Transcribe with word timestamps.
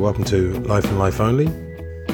Welcome 0.00 0.24
to 0.24 0.54
Life 0.60 0.86
and 0.86 0.98
Life 0.98 1.20
Only. 1.20 1.44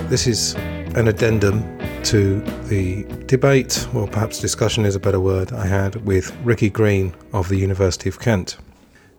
This 0.08 0.26
is 0.26 0.54
an 0.96 1.06
addendum 1.06 1.62
to 2.02 2.40
the 2.64 3.04
debate, 3.26 3.86
or 3.94 4.08
perhaps 4.08 4.40
discussion 4.40 4.84
is 4.84 4.96
a 4.96 4.98
better 4.98 5.20
word, 5.20 5.52
I 5.52 5.66
had 5.66 6.04
with 6.04 6.36
Ricky 6.42 6.68
Green 6.68 7.14
of 7.32 7.48
the 7.48 7.56
University 7.56 8.08
of 8.08 8.18
Kent. 8.18 8.56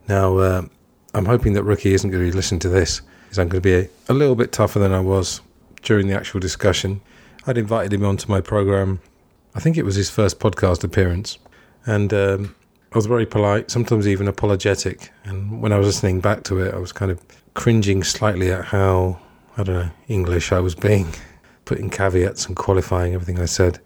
Now, 0.09 0.37
uh, 0.37 0.65
I'm 1.13 1.23
hoping 1.23 1.53
that 1.53 1.63
Ricky 1.63 1.93
isn't 1.93 2.11
going 2.11 2.29
to 2.29 2.35
listen 2.35 2.59
to 2.59 2.67
this, 2.67 3.01
because 3.23 3.39
I'm 3.39 3.47
going 3.47 3.61
to 3.61 3.69
be 3.69 3.73
a, 3.73 3.89
a 4.09 4.13
little 4.13 4.35
bit 4.35 4.51
tougher 4.51 4.79
than 4.79 4.91
I 4.91 4.99
was 4.99 5.39
during 5.81 6.07
the 6.07 6.15
actual 6.15 6.41
discussion. 6.41 6.99
I'd 7.47 7.57
invited 7.57 7.93
him 7.93 8.03
onto 8.03 8.29
my 8.29 8.41
program, 8.41 8.99
I 9.55 9.61
think 9.61 9.77
it 9.77 9.85
was 9.85 9.95
his 9.95 10.09
first 10.09 10.41
podcast 10.41 10.83
appearance, 10.83 11.37
and 11.85 12.13
um, 12.13 12.55
I 12.91 12.97
was 12.97 13.05
very 13.05 13.25
polite, 13.25 13.71
sometimes 13.71 14.09
even 14.09 14.27
apologetic. 14.27 15.09
And 15.23 15.61
when 15.61 15.71
I 15.71 15.77
was 15.77 15.87
listening 15.87 16.19
back 16.19 16.43
to 16.43 16.59
it, 16.59 16.73
I 16.73 16.79
was 16.79 16.91
kind 16.91 17.11
of 17.11 17.21
cringing 17.57 18.03
slightly 18.03 18.51
at 18.51 18.65
how, 18.65 19.19
I 19.57 19.63
don't 19.63 19.75
know, 19.75 19.89
English 20.07 20.51
I 20.51 20.59
was 20.59 20.75
being, 20.75 21.07
putting 21.65 21.89
caveats 21.89 22.45
and 22.45 22.55
qualifying 22.55 23.15
everything 23.15 23.39
I 23.39 23.45
said. 23.45 23.79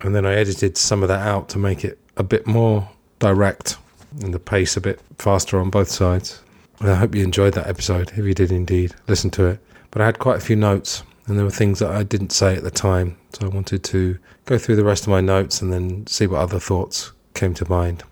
And 0.00 0.16
then 0.16 0.26
I 0.26 0.34
edited 0.34 0.76
some 0.76 1.00
of 1.00 1.08
that 1.08 1.24
out 1.24 1.48
to 1.50 1.58
make 1.58 1.84
it 1.84 1.96
a 2.16 2.24
bit 2.24 2.44
more 2.44 2.90
direct 3.20 3.76
and 4.20 4.34
the 4.34 4.40
pace 4.40 4.76
a 4.76 4.80
bit 4.80 5.00
faster 5.18 5.60
on 5.60 5.70
both 5.70 5.88
sides. 5.88 6.42
And 6.80 6.90
I 6.90 6.96
hope 6.96 7.14
you 7.14 7.22
enjoyed 7.22 7.54
that 7.54 7.68
episode, 7.68 8.10
if 8.16 8.18
you 8.18 8.34
did 8.34 8.50
indeed 8.50 8.96
listen 9.06 9.30
to 9.30 9.46
it. 9.46 9.60
But 9.92 10.02
I 10.02 10.06
had 10.06 10.18
quite 10.18 10.38
a 10.38 10.44
few 10.44 10.56
notes, 10.56 11.04
and 11.26 11.38
there 11.38 11.44
were 11.44 11.52
things 11.52 11.78
that 11.78 11.92
I 11.92 12.02
didn't 12.02 12.32
say 12.32 12.56
at 12.56 12.64
the 12.64 12.70
time. 12.70 13.16
So 13.32 13.46
I 13.46 13.48
wanted 13.48 13.84
to 13.84 14.18
go 14.44 14.58
through 14.58 14.74
the 14.74 14.84
rest 14.84 15.04
of 15.04 15.10
my 15.10 15.20
notes 15.20 15.62
and 15.62 15.72
then 15.72 16.04
see 16.08 16.26
what 16.26 16.40
other 16.40 16.58
thoughts 16.58 17.12
came 17.34 17.54
to 17.54 17.70
mind. 17.70 18.02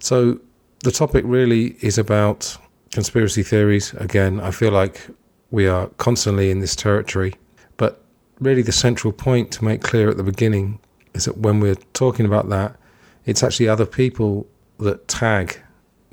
So 0.00 0.38
the 0.84 0.92
topic 0.92 1.24
really 1.26 1.76
is 1.80 1.96
about 1.96 2.58
conspiracy 2.90 3.42
theories. 3.42 3.92
Again, 3.94 4.40
I 4.40 4.50
feel 4.50 4.72
like 4.72 5.06
we 5.50 5.66
are 5.66 5.88
constantly 5.96 6.50
in 6.50 6.60
this 6.60 6.76
territory, 6.76 7.34
but 7.76 8.02
really 8.40 8.62
the 8.62 8.72
central 8.72 9.12
point 9.12 9.50
to 9.52 9.64
make 9.64 9.82
clear 9.82 10.08
at 10.08 10.16
the 10.16 10.22
beginning 10.22 10.78
is 11.14 11.24
that 11.24 11.38
when 11.38 11.60
we're 11.60 11.76
talking 11.92 12.26
about 12.26 12.48
that, 12.48 12.76
it's 13.26 13.42
actually 13.42 13.68
other 13.68 13.86
people 13.86 14.46
that 14.78 15.08
tag 15.08 15.60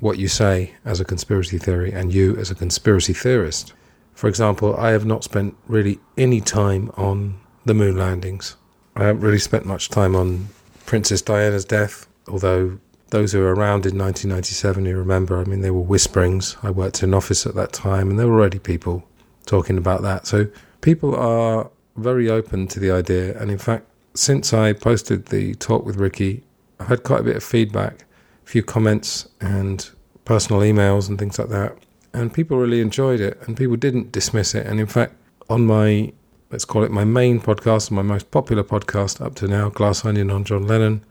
what 0.00 0.18
you 0.18 0.28
say 0.28 0.74
as 0.84 1.00
a 1.00 1.04
conspiracy 1.04 1.58
theory 1.58 1.92
and 1.92 2.12
you 2.12 2.36
as 2.36 2.50
a 2.50 2.54
conspiracy 2.54 3.12
theorist. 3.12 3.72
For 4.14 4.28
example, 4.28 4.76
I 4.76 4.90
have 4.90 5.06
not 5.06 5.24
spent 5.24 5.56
really 5.66 5.98
any 6.16 6.40
time 6.40 6.90
on 6.96 7.40
the 7.64 7.74
moon 7.74 7.96
landings. 7.96 8.56
I 8.96 9.04
haven't 9.04 9.22
really 9.22 9.38
spent 9.38 9.64
much 9.64 9.88
time 9.88 10.14
on 10.14 10.48
Princess 10.86 11.22
Diana's 11.22 11.64
death, 11.64 12.06
although 12.28 12.78
those 13.10 13.32
who 13.32 13.40
were 13.40 13.54
around 13.54 13.86
in 13.86 13.96
1997 13.98 14.84
who 14.84 14.96
remember, 14.96 15.38
I 15.38 15.44
mean, 15.44 15.60
there 15.60 15.72
were 15.72 15.80
whisperings. 15.80 16.56
I 16.62 16.70
worked 16.70 17.02
in 17.02 17.10
an 17.10 17.14
office 17.14 17.46
at 17.46 17.54
that 17.54 17.72
time, 17.72 18.10
and 18.10 18.18
there 18.18 18.28
were 18.28 18.38
already 18.38 18.58
people 18.58 19.04
talking 19.46 19.78
about 19.78 20.02
that. 20.02 20.26
So 20.26 20.48
people 20.80 21.14
are 21.16 21.70
very 21.96 22.30
open 22.30 22.68
to 22.68 22.80
the 22.80 22.90
idea. 22.90 23.38
And 23.40 23.50
in 23.50 23.58
fact, 23.58 23.86
since 24.14 24.52
I 24.52 24.72
posted 24.72 25.26
the 25.26 25.54
talk 25.54 25.84
with 25.84 25.96
Ricky, 25.96 26.44
I've 26.78 26.88
had 26.88 27.02
quite 27.02 27.20
a 27.20 27.24
bit 27.24 27.36
of 27.36 27.44
feedback, 27.44 28.04
a 28.44 28.48
few 28.48 28.62
comments, 28.62 29.28
and 29.40 29.88
personal 30.24 30.60
emails 30.62 31.08
and 31.08 31.18
things 31.18 31.38
like 31.38 31.48
that. 31.48 31.78
And 32.12 32.32
people 32.32 32.58
really 32.58 32.80
enjoyed 32.80 33.20
it, 33.20 33.40
and 33.46 33.56
people 33.56 33.76
didn't 33.76 34.12
dismiss 34.12 34.54
it. 34.54 34.66
And 34.66 34.80
in 34.80 34.86
fact, 34.86 35.14
on 35.48 35.66
my 35.66 36.12
let's 36.50 36.64
call 36.64 36.82
it 36.82 36.90
my 36.90 37.04
main 37.04 37.40
podcast, 37.40 37.90
my 37.90 38.02
most 38.02 38.30
popular 38.30 38.64
podcast 38.64 39.20
up 39.20 39.34
to 39.36 39.46
now, 39.46 39.68
Glass 39.68 40.04
Onion 40.04 40.30
on 40.30 40.44
John 40.44 40.66
Lennon, 40.66 41.04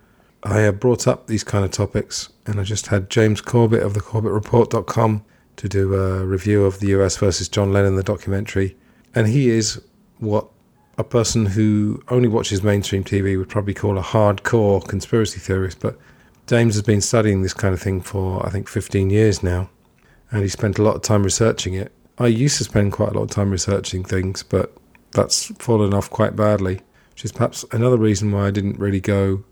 I 0.43 0.59
have 0.59 0.79
brought 0.79 1.07
up 1.07 1.27
these 1.27 1.43
kind 1.43 1.65
of 1.65 1.71
topics, 1.71 2.29
and 2.45 2.59
I 2.59 2.63
just 2.63 2.87
had 2.87 3.09
James 3.09 3.41
Corbett 3.41 3.83
of 3.83 3.93
the 3.93 3.99
CorbettReport.com 3.99 5.25
to 5.57 5.69
do 5.69 5.95
a 5.95 6.25
review 6.25 6.65
of 6.65 6.79
the 6.79 6.87
US 6.89 7.17
versus 7.17 7.49
John 7.49 7.73
Lennon, 7.73 7.95
the 7.95 8.03
documentary. 8.03 8.77
And 9.15 9.27
he 9.27 9.49
is 9.49 9.81
what 10.19 10.47
a 10.97 11.03
person 11.03 11.47
who 11.47 12.01
only 12.09 12.27
watches 12.27 12.63
mainstream 12.63 13.03
TV 13.03 13.37
would 13.37 13.49
probably 13.49 13.73
call 13.73 13.97
a 13.97 14.03
hardcore 14.03 14.87
conspiracy 14.87 15.39
theorist. 15.39 15.79
But 15.79 15.97
James 16.45 16.75
has 16.75 16.83
been 16.83 17.01
studying 17.01 17.41
this 17.41 17.53
kind 17.53 17.73
of 17.73 17.81
thing 17.81 18.01
for, 18.01 18.45
I 18.45 18.49
think, 18.49 18.67
15 18.67 19.09
years 19.09 19.41
now, 19.41 19.69
and 20.31 20.43
he 20.43 20.47
spent 20.47 20.77
a 20.77 20.83
lot 20.83 20.95
of 20.95 21.01
time 21.01 21.23
researching 21.23 21.73
it. 21.73 21.91
I 22.19 22.27
used 22.27 22.57
to 22.59 22.63
spend 22.63 22.93
quite 22.93 23.09
a 23.09 23.13
lot 23.13 23.23
of 23.23 23.29
time 23.29 23.51
researching 23.51 24.03
things, 24.03 24.43
but 24.43 24.75
that's 25.11 25.47
fallen 25.57 25.93
off 25.93 26.09
quite 26.09 26.35
badly, 26.35 26.81
which 27.11 27.25
is 27.25 27.31
perhaps 27.31 27.65
another 27.71 27.97
reason 27.97 28.31
why 28.31 28.47
I 28.47 28.51
didn't 28.51 28.79
really 28.79 29.01
go 29.01 29.43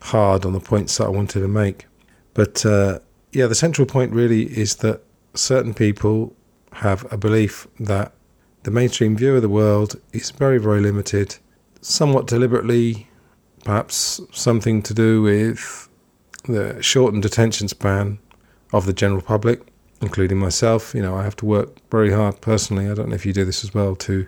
hard 0.00 0.44
on 0.44 0.52
the 0.52 0.60
points 0.60 0.96
that 0.98 1.04
I 1.04 1.10
wanted 1.10 1.40
to 1.40 1.48
make. 1.48 1.86
But 2.34 2.64
uh, 2.64 3.00
yeah, 3.32 3.46
the 3.46 3.54
central 3.54 3.86
point 3.86 4.12
really 4.12 4.44
is 4.58 4.76
that 4.76 5.02
certain 5.34 5.74
people 5.74 6.34
have 6.72 7.10
a 7.12 7.16
belief 7.16 7.66
that 7.78 8.12
the 8.62 8.70
mainstream 8.70 9.16
view 9.16 9.36
of 9.36 9.42
the 9.42 9.48
world 9.48 10.00
is 10.12 10.30
very, 10.30 10.58
very 10.58 10.80
limited, 10.80 11.36
somewhat 11.80 12.26
deliberately, 12.26 13.08
perhaps 13.64 14.20
something 14.32 14.82
to 14.82 14.94
do 14.94 15.22
with 15.22 15.88
the 16.44 16.80
shortened 16.82 17.24
attention 17.24 17.68
span 17.68 18.18
of 18.72 18.86
the 18.86 18.92
general 18.92 19.22
public, 19.22 19.62
including 20.00 20.38
myself. 20.38 20.94
You 20.94 21.02
know, 21.02 21.16
I 21.16 21.24
have 21.24 21.36
to 21.36 21.46
work 21.46 21.78
very 21.90 22.12
hard 22.12 22.40
personally. 22.40 22.88
I 22.88 22.94
don't 22.94 23.08
know 23.08 23.14
if 23.14 23.26
you 23.26 23.32
do 23.32 23.44
this 23.44 23.64
as 23.64 23.74
well 23.74 23.96
to 23.96 24.26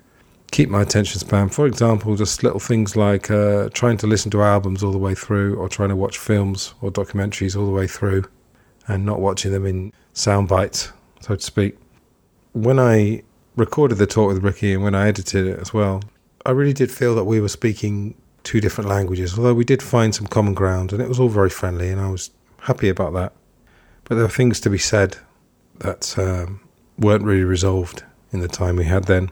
keep 0.53 0.69
my 0.69 0.83
attention 0.83 1.19
span. 1.19 1.49
For 1.49 1.67
example, 1.67 2.15
just 2.15 2.45
little 2.45 2.61
things 2.61 2.95
like 2.95 3.31
uh, 3.31 3.71
trying 3.71 3.97
to 3.97 4.07
listen 4.07 4.31
to 4.31 4.43
albums 4.43 4.85
all 4.85 4.93
the 4.93 4.99
way 4.99 5.15
through, 5.15 5.57
or 5.57 5.69
trying 5.69 5.89
to 5.89 5.97
watch 5.97 6.19
films 6.19 6.75
or 6.81 6.93
documentaries 6.93 7.57
all 7.59 7.67
the 7.67 7.73
way 7.73 7.89
through, 7.89 8.25
and 8.87 9.05
not 9.05 9.21
watching 9.21 9.51
them 9.51 9.67
in 9.67 9.93
sound 10.13 10.49
bites, 10.49 10.93
so 11.21 11.35
to 11.35 11.43
speak. 11.43 11.77
When 12.53 12.79
I 12.79 13.23
recorded 13.57 13.97
the 13.97 14.07
talk 14.07 14.29
with 14.29 14.45
Ricky 14.45 14.75
and 14.75 14.85
when 14.85 14.95
I 14.95 15.09
edited 15.09 15.47
it 15.47 15.59
as 15.59 15.75
well, 15.75 16.03
I 16.45 16.51
really 16.51 16.75
did 16.75 16.91
feel 16.91 17.15
that 17.15 17.25
we 17.25 17.41
were 17.41 17.49
speaking 17.49 18.15
two 18.45 18.61
different 18.61 18.91
languages, 18.91 19.39
although 19.39 19.55
we 19.55 19.65
did 19.65 19.83
find 19.83 20.15
some 20.15 20.27
common 20.27 20.53
ground, 20.53 20.93
and 20.93 21.01
it 21.01 21.09
was 21.09 21.19
all 21.19 21.29
very 21.29 21.51
friendly, 21.51 21.89
and 21.89 22.01
I 22.01 22.11
was 22.11 22.31
happy 22.61 22.91
about 22.91 23.15
that. 23.15 23.33
But 24.05 24.17
there 24.17 24.25
were 24.25 24.31
things 24.31 24.61
to 24.61 24.71
be 24.71 24.79
said 24.79 25.17
that 25.79 26.19
um, 26.19 26.61
weren't 26.99 27.25
really 27.25 27.45
resolved 27.45 28.05
in 28.33 28.41
the 28.41 28.49
time 28.49 28.77
we 28.77 28.85
had 28.85 29.05
then. 29.05 29.31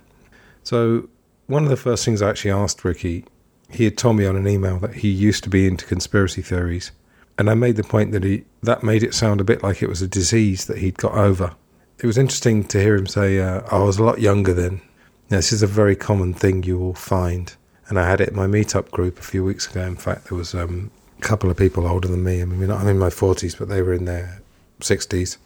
So, 0.71 1.09
one 1.49 1.65
of 1.65 1.69
the 1.69 1.77
first 1.77 2.05
things 2.05 2.23
I 2.23 2.31
actually 2.31 2.53
asked 2.53 2.85
Ricky, 2.85 3.25
he 3.71 3.83
had 3.83 3.99
told 3.99 4.15
me 4.15 4.25
on 4.25 4.37
an 4.37 4.47
email 4.47 4.79
that 4.79 4.95
he 4.95 5.09
used 5.09 5.43
to 5.43 5.51
be 5.51 5.67
into 5.67 5.85
conspiracy 5.85 6.43
theories. 6.43 6.93
And 7.37 7.51
I 7.51 7.55
made 7.55 7.75
the 7.75 7.83
point 7.83 8.13
that 8.13 8.23
he 8.23 8.45
that 8.63 8.85
made 8.85 9.03
it 9.03 9.13
sound 9.13 9.41
a 9.41 9.45
bit 9.51 9.65
like 9.65 9.83
it 9.83 9.89
was 9.89 10.01
a 10.01 10.07
disease 10.07 10.67
that 10.67 10.79
he'd 10.79 10.97
got 10.97 11.15
over. 11.15 11.57
It 11.99 12.07
was 12.07 12.17
interesting 12.17 12.63
to 12.69 12.81
hear 12.81 12.95
him 12.95 13.09
say, 13.09 13.41
uh, 13.41 13.63
I 13.69 13.81
was 13.81 13.99
a 13.99 14.05
lot 14.05 14.21
younger 14.21 14.55
then. 14.55 14.81
Now, 15.29 15.39
this 15.39 15.51
is 15.51 15.65
a 15.65 15.67
very 15.67 15.97
common 15.97 16.35
thing 16.35 16.63
you 16.63 16.79
will 16.79 16.95
find. 16.95 17.53
And 17.89 17.99
I 17.99 18.09
had 18.09 18.21
it 18.21 18.29
in 18.29 18.37
my 18.37 18.47
meetup 18.47 18.93
group 18.93 19.19
a 19.19 19.23
few 19.23 19.43
weeks 19.45 19.69
ago. 19.69 19.83
In 19.83 19.97
fact, 19.97 20.29
there 20.29 20.39
was 20.39 20.55
um, 20.55 20.93
a 21.19 21.23
couple 21.23 21.51
of 21.51 21.57
people 21.57 21.85
older 21.85 22.07
than 22.07 22.23
me. 22.23 22.43
I 22.43 22.45
mean, 22.45 22.71
I'm 22.71 22.87
in 22.87 22.97
my 22.97 23.11
40s, 23.11 23.59
but 23.59 23.69
they 23.69 23.83
were 23.83 23.93
in 23.93 24.05
their 24.05 24.41
60s. 24.79 25.37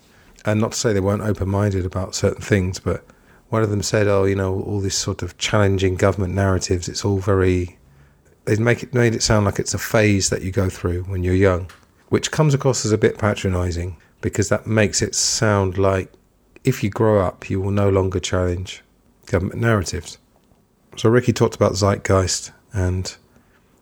And 0.45 0.61
not 0.61 0.73
to 0.73 0.79
say 0.79 0.93
they 0.93 1.01
weren't 1.01 1.23
open 1.23 1.49
minded 1.49 1.87
about 1.87 2.15
certain 2.15 2.43
things, 2.43 2.79
but 2.79 3.07
one 3.49 3.63
of 3.63 3.71
them 3.71 3.83
said, 3.83 4.07
"Oh, 4.09 4.25
you 4.25 4.35
know, 4.35 4.61
all 4.63 4.81
this 4.81 4.97
sort 4.97 5.23
of 5.23 5.39
challenging 5.39 5.97
government 5.97 6.35
narratives. 6.35 6.89
It's 6.89 7.05
all 7.05 7.19
very." 7.19 7.79
They 8.45 8.57
make 8.57 8.83
it 8.83 8.93
made 8.93 9.15
it 9.15 9.23
sound 9.23 9.47
like 9.47 9.59
it's 9.59 9.75
a 9.75 9.79
phase 9.79 10.29
that 10.31 10.43
you 10.43 10.51
go 10.51 10.69
through 10.69 11.05
when 11.05 11.25
you're 11.25 11.35
young, 11.35 11.71
which 12.09 12.31
comes 12.31 12.53
across 12.55 12.85
as 12.85 12.93
a 12.93 12.99
bit 12.99 13.19
patronising 13.19 13.97
because 14.21 14.49
that 14.49 14.67
makes 14.67 15.03
it 15.03 15.15
sound 15.15 15.77
like 15.77 16.11
if 16.65 16.83
you 16.83 16.89
grow 16.89 17.21
up, 17.21 17.51
you 17.51 17.61
will 17.61 17.71
no 17.71 17.91
longer 17.91 18.19
challenge 18.19 18.83
government 19.27 19.61
narratives. 19.61 20.19
So 20.97 21.11
Ricky 21.11 21.33
talked 21.33 21.55
about 21.55 21.75
Zeitgeist, 21.75 22.51
and 22.73 23.15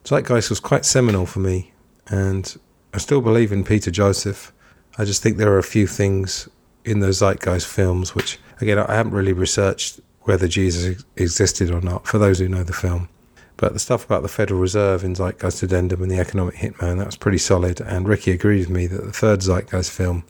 Zeitgeist 0.05 0.51
was 0.51 0.61
quite 0.61 0.85
seminal 0.85 1.27
for 1.27 1.39
me, 1.39 1.73
and 2.09 2.59
I 2.93 2.99
still 2.99 3.21
believe 3.21 3.53
in 3.53 3.65
Peter 3.65 3.91
Joseph. 3.91 4.53
I 4.99 5.05
just 5.05 5.23
think 5.23 5.37
there 5.37 5.53
are 5.53 5.59
a 5.59 5.63
few 5.63 5.87
things 5.87 6.49
in 6.85 7.01
those 7.01 7.21
Zeitgeist 7.21 7.67
films 7.67 8.15
which 8.15 8.39
Again, 8.63 8.79
I 8.79 8.95
haven't 8.95 9.13
really 9.13 9.33
researched 9.33 10.01
whether 10.21 10.47
Jesus 10.47 11.05
existed 11.17 11.69
or 11.71 11.81
not, 11.81 12.07
for 12.07 12.19
those 12.19 12.39
who 12.39 12.49
know 12.49 12.63
the 12.63 12.73
film. 12.73 13.09
But 13.57 13.73
the 13.73 13.81
stuff 13.81 14.05
about 14.05 14.23
the 14.23 14.29
Federal 14.29 14.61
Reserve 14.61 15.03
in 15.03 15.17
Zeitgeist 15.17 15.65
Addendum 15.65 16.01
and 16.01 16.11
the 16.11 16.21
Economic 16.21 16.55
Hitman, 16.55 16.99
that 16.99 17.07
was 17.07 17.17
pretty 17.17 17.39
solid. 17.39 17.81
And 17.81 18.09
Ricky 18.09 18.31
agreed 18.31 18.61
with 18.61 18.71
me 18.71 18.87
that 18.87 19.05
the 19.05 19.13
third 19.13 19.41
Zeitgeist 19.41 19.91
film, 19.91 20.23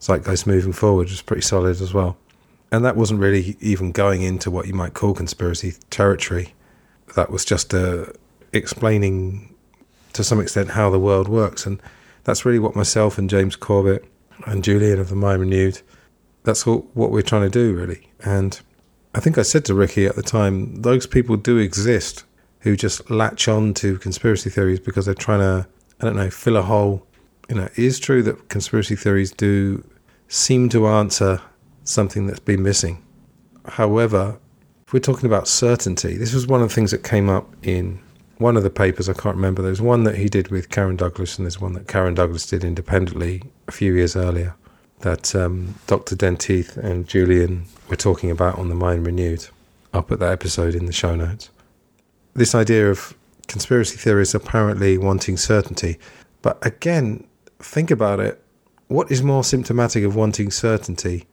Zeitgeist 0.00 0.48
Moving 0.48 0.72
Forward, 0.72 1.08
was 1.08 1.22
pretty 1.22 1.42
solid 1.42 1.80
as 1.80 1.94
well. 1.94 2.16
And 2.72 2.84
that 2.84 2.96
wasn't 2.96 3.20
really 3.20 3.56
even 3.60 3.92
going 3.92 4.22
into 4.22 4.50
what 4.50 4.66
you 4.66 4.74
might 4.74 4.94
call 4.94 5.14
conspiracy 5.14 5.74
territory. 5.88 6.54
That 7.14 7.30
was 7.30 7.44
just 7.44 7.72
uh, 7.72 8.06
explaining 8.52 9.54
to 10.12 10.24
some 10.24 10.40
extent 10.40 10.70
how 10.70 10.90
the 10.90 10.98
world 10.98 11.28
works. 11.28 11.66
And 11.66 11.80
that's 12.24 12.44
really 12.44 12.58
what 12.58 12.74
myself 12.74 13.16
and 13.16 13.30
James 13.30 13.54
Corbett 13.54 14.04
and 14.44 14.64
Julian 14.64 14.98
of 14.98 15.08
the 15.08 15.14
Mind 15.14 15.40
Renewed 15.40 15.82
that's 16.46 16.64
what, 16.64 16.84
what 16.96 17.10
we're 17.10 17.22
trying 17.22 17.42
to 17.42 17.50
do, 17.50 17.74
really. 17.74 18.08
And 18.24 18.58
I 19.14 19.20
think 19.20 19.36
I 19.36 19.42
said 19.42 19.64
to 19.66 19.74
Ricky 19.74 20.06
at 20.06 20.14
the 20.14 20.22
time, 20.22 20.82
those 20.82 21.06
people 21.06 21.36
do 21.36 21.58
exist 21.58 22.24
who 22.60 22.76
just 22.76 23.10
latch 23.10 23.48
on 23.48 23.74
to 23.74 23.98
conspiracy 23.98 24.48
theories 24.48 24.78
because 24.78 25.06
they're 25.06 25.14
trying 25.14 25.40
to, 25.40 25.68
I 26.00 26.04
don't 26.04 26.16
know, 26.16 26.30
fill 26.30 26.56
a 26.56 26.62
hole. 26.62 27.04
You 27.48 27.56
know, 27.56 27.64
it 27.64 27.78
is 27.78 27.98
true 27.98 28.22
that 28.22 28.48
conspiracy 28.48 28.94
theories 28.94 29.32
do 29.32 29.84
seem 30.28 30.68
to 30.68 30.86
answer 30.86 31.40
something 31.82 32.26
that's 32.26 32.40
been 32.40 32.62
missing. 32.62 33.04
However, 33.66 34.38
if 34.86 34.92
we're 34.92 35.00
talking 35.00 35.26
about 35.26 35.48
certainty, 35.48 36.16
this 36.16 36.32
was 36.32 36.46
one 36.46 36.62
of 36.62 36.68
the 36.68 36.74
things 36.74 36.92
that 36.92 37.02
came 37.02 37.28
up 37.28 37.52
in 37.64 38.00
one 38.38 38.56
of 38.56 38.62
the 38.62 38.70
papers. 38.70 39.08
I 39.08 39.14
can't 39.14 39.34
remember. 39.34 39.62
There's 39.62 39.82
one 39.82 40.04
that 40.04 40.14
he 40.14 40.28
did 40.28 40.48
with 40.48 40.68
Karen 40.68 40.96
Douglas, 40.96 41.38
and 41.38 41.44
there's 41.44 41.60
one 41.60 41.72
that 41.72 41.88
Karen 41.88 42.14
Douglas 42.14 42.46
did 42.46 42.62
independently 42.62 43.42
a 43.66 43.72
few 43.72 43.94
years 43.94 44.14
earlier 44.14 44.54
that 45.00 45.34
um, 45.34 45.74
Dr. 45.86 46.16
Dentith 46.16 46.76
and 46.76 47.06
Julian 47.06 47.66
were 47.88 47.96
talking 47.96 48.30
about 48.30 48.58
on 48.58 48.68
the 48.68 48.74
Mind 48.74 49.06
Renewed. 49.06 49.46
I'll 49.92 50.02
put 50.02 50.20
that 50.20 50.32
episode 50.32 50.74
in 50.74 50.86
the 50.86 50.92
show 50.92 51.14
notes. 51.14 51.50
This 52.34 52.54
idea 52.54 52.90
of 52.90 53.14
conspiracy 53.46 53.96
theories 53.96 54.34
apparently 54.34 54.98
wanting 54.98 55.36
certainty. 55.36 55.98
But 56.42 56.64
again, 56.66 57.26
think 57.58 57.90
about 57.90 58.20
it. 58.20 58.42
What 58.88 59.10
is 59.10 59.22
more 59.22 59.44
symptomatic 59.44 60.04
of 60.04 60.14
wanting 60.14 60.50
certainty 60.50 61.26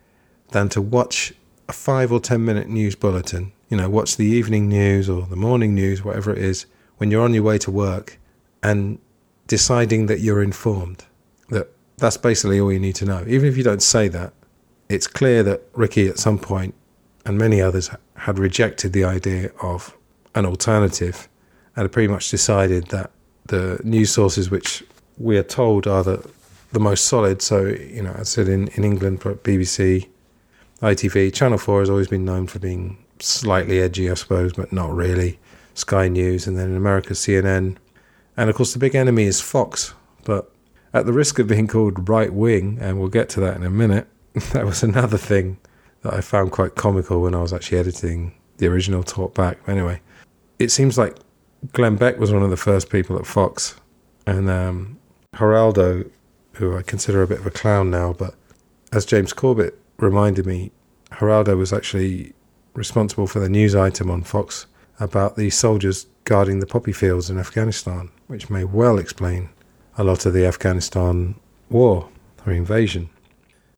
than 0.52 0.70
to 0.70 0.82
watch 0.82 1.34
a 1.68 1.74
five 1.74 2.12
or 2.12 2.20
ten 2.20 2.44
minute 2.46 2.68
news 2.68 2.96
bulletin, 2.96 3.52
you 3.70 3.78
know, 3.78 3.90
watch 3.90 4.18
the 4.18 4.26
evening 4.26 4.70
news 4.70 5.10
or 5.10 5.24
the 5.24 5.36
morning 5.36 5.74
news, 5.74 6.04
whatever 6.04 6.32
it 6.32 6.40
is, 6.40 6.66
when 6.98 7.12
you're 7.12 7.24
on 7.24 7.34
your 7.34 7.44
way 7.44 7.58
to 7.60 7.72
work 7.72 8.20
and 8.62 9.00
deciding 9.48 10.08
that 10.08 10.20
you're 10.20 10.42
informed. 10.42 11.06
That 11.98 12.02
that's 12.04 12.18
basically 12.18 12.60
all 12.60 12.72
you 12.72 12.80
need 12.80 12.96
to 12.96 13.06
know. 13.06 13.24
Even 13.28 13.48
if 13.48 13.58
you 13.58 13.64
don't 13.64 13.82
say 13.82 14.08
that, 14.10 14.34
it's 14.90 15.08
clear 15.08 15.44
that 15.44 15.62
Ricky 15.74 16.08
at 16.08 16.20
some 16.20 16.38
point 16.38 16.76
and 17.26 17.38
many 17.38 17.62
others 17.62 17.90
had 18.16 18.38
rejected 18.38 18.94
the 18.94 19.04
idea 19.04 19.52
of 19.62 19.96
an 20.36 20.46
alternative 20.46 21.30
and 21.76 21.84
had 21.84 21.92
pretty 21.92 22.12
much 22.12 22.30
decided 22.30 22.88
that 22.88 23.12
the 23.46 23.80
news 23.84 24.12
sources 24.12 24.52
which 24.52 24.84
we 25.18 25.38
are 25.38 25.44
told 25.44 25.88
are 25.88 26.04
the 26.04 26.30
the 26.74 26.80
most 26.80 27.06
solid. 27.06 27.42
So, 27.42 27.66
you 27.66 28.02
know, 28.02 28.16
I 28.18 28.24
said 28.24 28.50
in, 28.50 28.68
in 28.70 28.84
England, 28.84 29.22
BBC, 29.22 30.08
ITV. 30.82 31.34
Channel 31.34 31.58
4 31.58 31.82
has 31.82 31.90
always 31.90 32.08
been 32.08 32.26
known 32.26 32.48
for 32.48 32.60
being 32.60 32.98
slightly 33.20 33.80
edgy, 33.80 34.10
I 34.10 34.16
suppose, 34.16 34.54
but 34.54 34.74
not 34.74 34.92
really. 34.94 35.40
Sky 35.76 36.08
News, 36.08 36.46
and 36.46 36.58
then 36.58 36.72
in 36.72 36.76
America, 36.76 37.14
CNN. 37.14 37.78
And 38.36 38.50
of 38.50 38.56
course, 38.56 38.74
the 38.74 38.80
big 38.80 38.96
enemy 38.96 39.24
is 39.24 39.40
Fox. 39.40 39.94
But 40.26 40.52
at 40.94 41.06
the 41.06 41.14
risk 41.14 41.40
of 41.40 41.48
being 41.48 41.68
called 41.68 42.08
right 42.08 42.34
wing, 42.34 42.78
and 42.80 43.00
we'll 43.00 43.10
get 43.10 43.30
to 43.30 43.40
that 43.42 43.56
in 43.56 43.64
a 43.64 43.70
minute, 43.70 44.08
that 44.54 44.66
was 44.66 44.84
another 44.84 45.18
thing 45.18 45.58
that 46.02 46.14
I 46.14 46.22
found 46.22 46.52
quite 46.52 46.76
comical 46.76 47.22
when 47.22 47.34
I 47.34 47.42
was 47.42 47.54
actually 47.54 47.80
editing 47.80 48.34
the 48.58 48.68
original 48.68 49.04
Talk 49.04 49.34
Back. 49.34 49.58
Anyway, 49.68 50.02
it 50.60 50.70
seems 50.70 50.98
like 50.98 51.18
Glenn 51.72 51.96
Beck 51.96 52.20
was 52.20 52.32
one 52.32 52.44
of 52.44 52.50
the 52.50 52.58
first 52.58 52.90
people 52.90 53.18
at 53.18 53.26
Fox, 53.26 53.76
and 54.28 54.50
um, 54.50 55.00
Geraldo, 55.36 56.10
who 56.54 56.78
I 56.78 56.82
consider 56.82 57.24
a 57.24 57.28
bit 57.28 57.40
of 57.40 57.48
a 57.48 57.52
clown 57.52 57.90
now, 57.90 58.14
but 58.14 58.36
as 58.92 59.06
James 59.06 59.34
Corbett 59.34 59.78
reminded 59.98 60.46
me 60.46 60.72
Geraldo 61.14 61.58
was 61.58 61.74
actually 61.74 62.34
responsible 62.74 63.28
for 63.28 63.40
the 63.40 63.50
news 63.50 63.76
item 63.76 64.10
on 64.10 64.24
Fox 64.24 64.66
about 65.00 65.36
the 65.36 65.50
soldiers 65.50 66.08
guarding 66.24 66.60
the 66.60 66.66
poppy 66.66 66.92
fields 66.92 67.30
in 67.30 67.38
Afghanistan, 67.38 68.10
which 68.28 68.50
may 68.50 68.64
well 68.64 68.98
explain 68.98 69.50
a 69.98 70.04
lot 70.04 70.26
of 70.26 70.34
the 70.34 70.46
Afghanistan 70.46 71.36
war 71.70 72.10
or 72.46 72.54
invasion. 72.54 73.10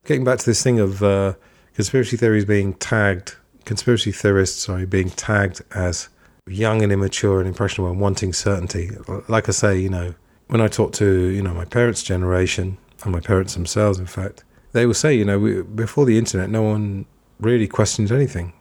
Getting 0.05 0.23
back 0.23 0.39
to 0.39 0.45
this 0.45 0.61
thing 0.61 0.79
of 0.79 1.03
uh, 1.03 1.33
conspiracy 1.73 2.17
theories 2.17 2.45
being 2.45 2.73
tagged, 2.75 3.35
conspiracy 3.65 4.11
theorists, 4.11 4.63
sorry, 4.63 4.85
being 4.85 5.09
tagged 5.09 5.61
as 5.73 6.09
young 6.47 6.83
and 6.83 6.91
immature 6.91 7.39
and 7.39 7.47
impressionable 7.47 7.91
and 7.91 7.99
wanting 7.99 8.33
certainty. 8.33 8.91
Like 9.27 9.49
I 9.49 9.51
say, 9.51 9.79
you 9.79 9.89
know, 9.89 10.13
when 10.47 10.61
I 10.61 10.67
talk 10.67 10.93
to, 10.93 11.27
you 11.29 11.41
know, 11.41 11.53
my 11.53 11.65
parents' 11.65 12.03
generation 12.03 12.77
and 13.03 13.11
my 13.11 13.19
parents 13.19 13.55
themselves, 13.55 13.97
in 13.99 14.05
fact, 14.05 14.43
they 14.73 14.85
will 14.85 14.93
say, 14.93 15.13
you 15.15 15.25
know, 15.25 15.39
we, 15.39 15.61
before 15.63 16.05
the 16.05 16.17
internet, 16.17 16.49
no 16.49 16.61
one 16.61 17.05
really 17.39 17.67
questioned 17.67 18.11
anything. 18.11 18.53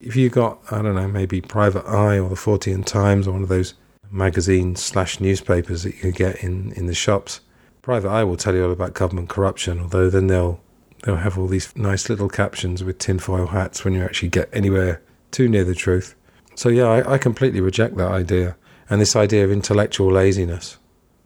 If 0.00 0.16
you 0.16 0.28
got, 0.28 0.58
I 0.70 0.82
don't 0.82 0.94
know, 0.94 1.08
maybe 1.08 1.40
Private 1.40 1.86
Eye 1.86 2.18
or 2.18 2.28
the 2.28 2.34
Fortean 2.34 2.84
Times 2.84 3.26
or 3.26 3.32
one 3.32 3.42
of 3.42 3.48
those 3.48 3.74
magazines 4.10 4.82
slash 4.82 5.20
newspapers 5.20 5.82
that 5.82 5.94
you 5.94 6.00
can 6.00 6.10
get 6.10 6.42
in, 6.42 6.72
in 6.72 6.86
the 6.86 6.94
shops, 6.94 7.40
Private 7.82 8.10
Eye 8.10 8.24
will 8.24 8.36
tell 8.36 8.54
you 8.54 8.64
all 8.64 8.72
about 8.72 8.94
government 8.94 9.28
corruption, 9.28 9.80
although 9.80 10.10
then 10.10 10.26
they'll 10.26 10.60
they'll 11.02 11.16
have 11.16 11.38
all 11.38 11.46
these 11.46 11.74
nice 11.74 12.10
little 12.10 12.28
captions 12.28 12.84
with 12.84 12.98
tinfoil 12.98 13.46
hats 13.46 13.84
when 13.84 13.94
you 13.94 14.02
actually 14.02 14.28
get 14.28 14.50
anywhere 14.52 15.00
too 15.30 15.48
near 15.48 15.64
the 15.64 15.74
truth. 15.74 16.14
So 16.54 16.68
yeah, 16.68 16.84
I, 16.84 17.14
I 17.14 17.18
completely 17.18 17.62
reject 17.62 17.96
that 17.96 18.10
idea. 18.10 18.56
And 18.90 19.00
this 19.00 19.16
idea 19.16 19.44
of 19.44 19.50
intellectual 19.50 20.12
laziness, 20.12 20.76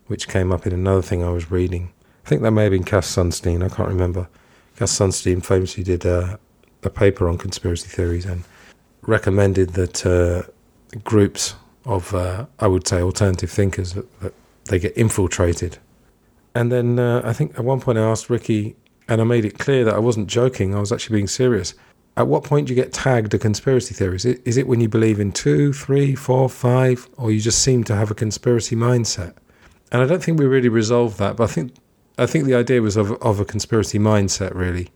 which 0.07 0.29
came 0.29 0.53
up 0.53 0.65
in 0.65 0.73
another 0.73 1.03
thing 1.03 1.25
I 1.25 1.31
was 1.31 1.51
reading 1.51 1.93
I 2.25 2.29
think 2.29 2.41
that 2.43 2.53
may 2.53 2.65
have 2.65 2.73
been 2.73 2.85
Cass 2.85 3.15
Sunstein. 3.15 3.63
I 3.63 3.69
can't 3.69 3.89
remember. 3.89 4.29
Cass 4.77 4.99
Sunstein 4.99 5.45
famously 5.45 5.85
did 5.85 6.07
a, 6.07 6.39
a 6.83 6.89
paper 6.89 7.29
on 7.29 7.37
conspiracy 7.37 7.89
theories 7.89 8.25
and 8.25 8.45
recommended 9.03 9.71
that 9.75 10.07
uh, 10.07 10.43
groups 11.01 11.55
of, 11.85 12.15
uh, 12.15 12.47
I 12.59 12.67
would 12.67 12.87
say, 12.87 13.01
alternative 13.01 13.51
thinkers 13.51 13.93
that, 13.93 14.21
that 14.21 14.35
they 14.67 14.79
get 14.79 14.97
infiltrated. 14.97 15.79
And 16.55 16.71
then 16.71 16.99
uh, 16.99 17.23
I 17.25 17.33
think 17.33 17.59
at 17.59 17.65
one 17.65 17.81
point 17.81 17.99
I 17.99 18.03
asked 18.03 18.31
Ricky, 18.31 18.77
and 19.09 19.21
I 19.21 19.25
made 19.25 19.45
it 19.45 19.59
clear 19.59 19.85
that 19.85 19.95
I 19.95 19.99
wasn't 19.99 20.29
joking. 20.29 20.75
I 20.75 20.81
was 20.81 20.93
actually 20.93 21.15
being 21.17 21.27
serious. 21.27 21.75
At 22.17 22.29
what 22.29 22.45
point 22.45 22.69
do 22.69 22.75
you 22.75 22.81
get 22.81 22.93
tagged 22.93 23.35
a 23.35 23.39
conspiracy 23.39 23.95
theorist? 23.95 24.25
Is 24.25 24.35
it, 24.35 24.43
is 24.45 24.57
it 24.57 24.67
when 24.67 24.81
you 24.81 24.89
believe 24.89 25.19
in 25.19 25.33
two, 25.33 25.73
three, 25.73 26.15
four, 26.15 26.49
five, 26.49 27.09
or 27.17 27.31
you 27.31 27.41
just 27.41 27.61
seem 27.61 27.85
to 27.85 27.95
have 27.97 28.11
a 28.11 28.15
conspiracy 28.15 28.77
mindset? 28.77 29.35
And 29.91 30.01
I 30.01 30.07
don't 30.07 30.23
think 30.23 30.39
we 30.39 30.47
really 30.47 30.69
resolved 30.69 31.19
that, 31.19 31.37
but 31.37 31.45
I 31.45 31.53
think 31.53 31.75
I 32.17 32.27
think 32.27 32.45
the 32.45 32.55
idea 32.55 32.81
was 32.81 32.97
of, 32.97 33.11
of 33.23 33.41
a 33.41 33.45
conspiracy 33.45 33.99
mindset, 33.99 34.55
really. 34.55 34.91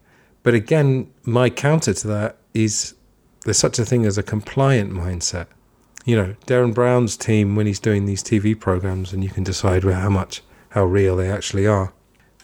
But 0.45 0.55
again, 0.55 1.13
my 1.25 1.51
counter 1.51 1.93
to 1.93 2.07
that 2.07 2.37
is 2.55 2.95
there's 3.45 3.59
such 3.59 3.79
a 3.79 3.85
thing 3.85 4.07
as 4.07 4.17
a 4.17 4.23
compliant 4.23 4.93
mindset. 4.93 5.47
You 6.09 6.17
know, 6.17 6.35
Derren 6.47 6.73
Brown's 6.73 7.19
team, 7.19 7.55
when 7.55 7.67
he's 7.67 7.79
doing 7.79 8.07
these 8.07 8.23
TV 8.23 8.59
programs, 8.59 9.13
and 9.13 9.23
you 9.23 9.29
can 9.29 9.45
decide 9.45 9.85
how 9.85 10.09
much, 10.09 10.41
how 10.71 10.87
real 10.87 11.17
they 11.17 11.31
actually 11.31 11.67
are, 11.67 11.93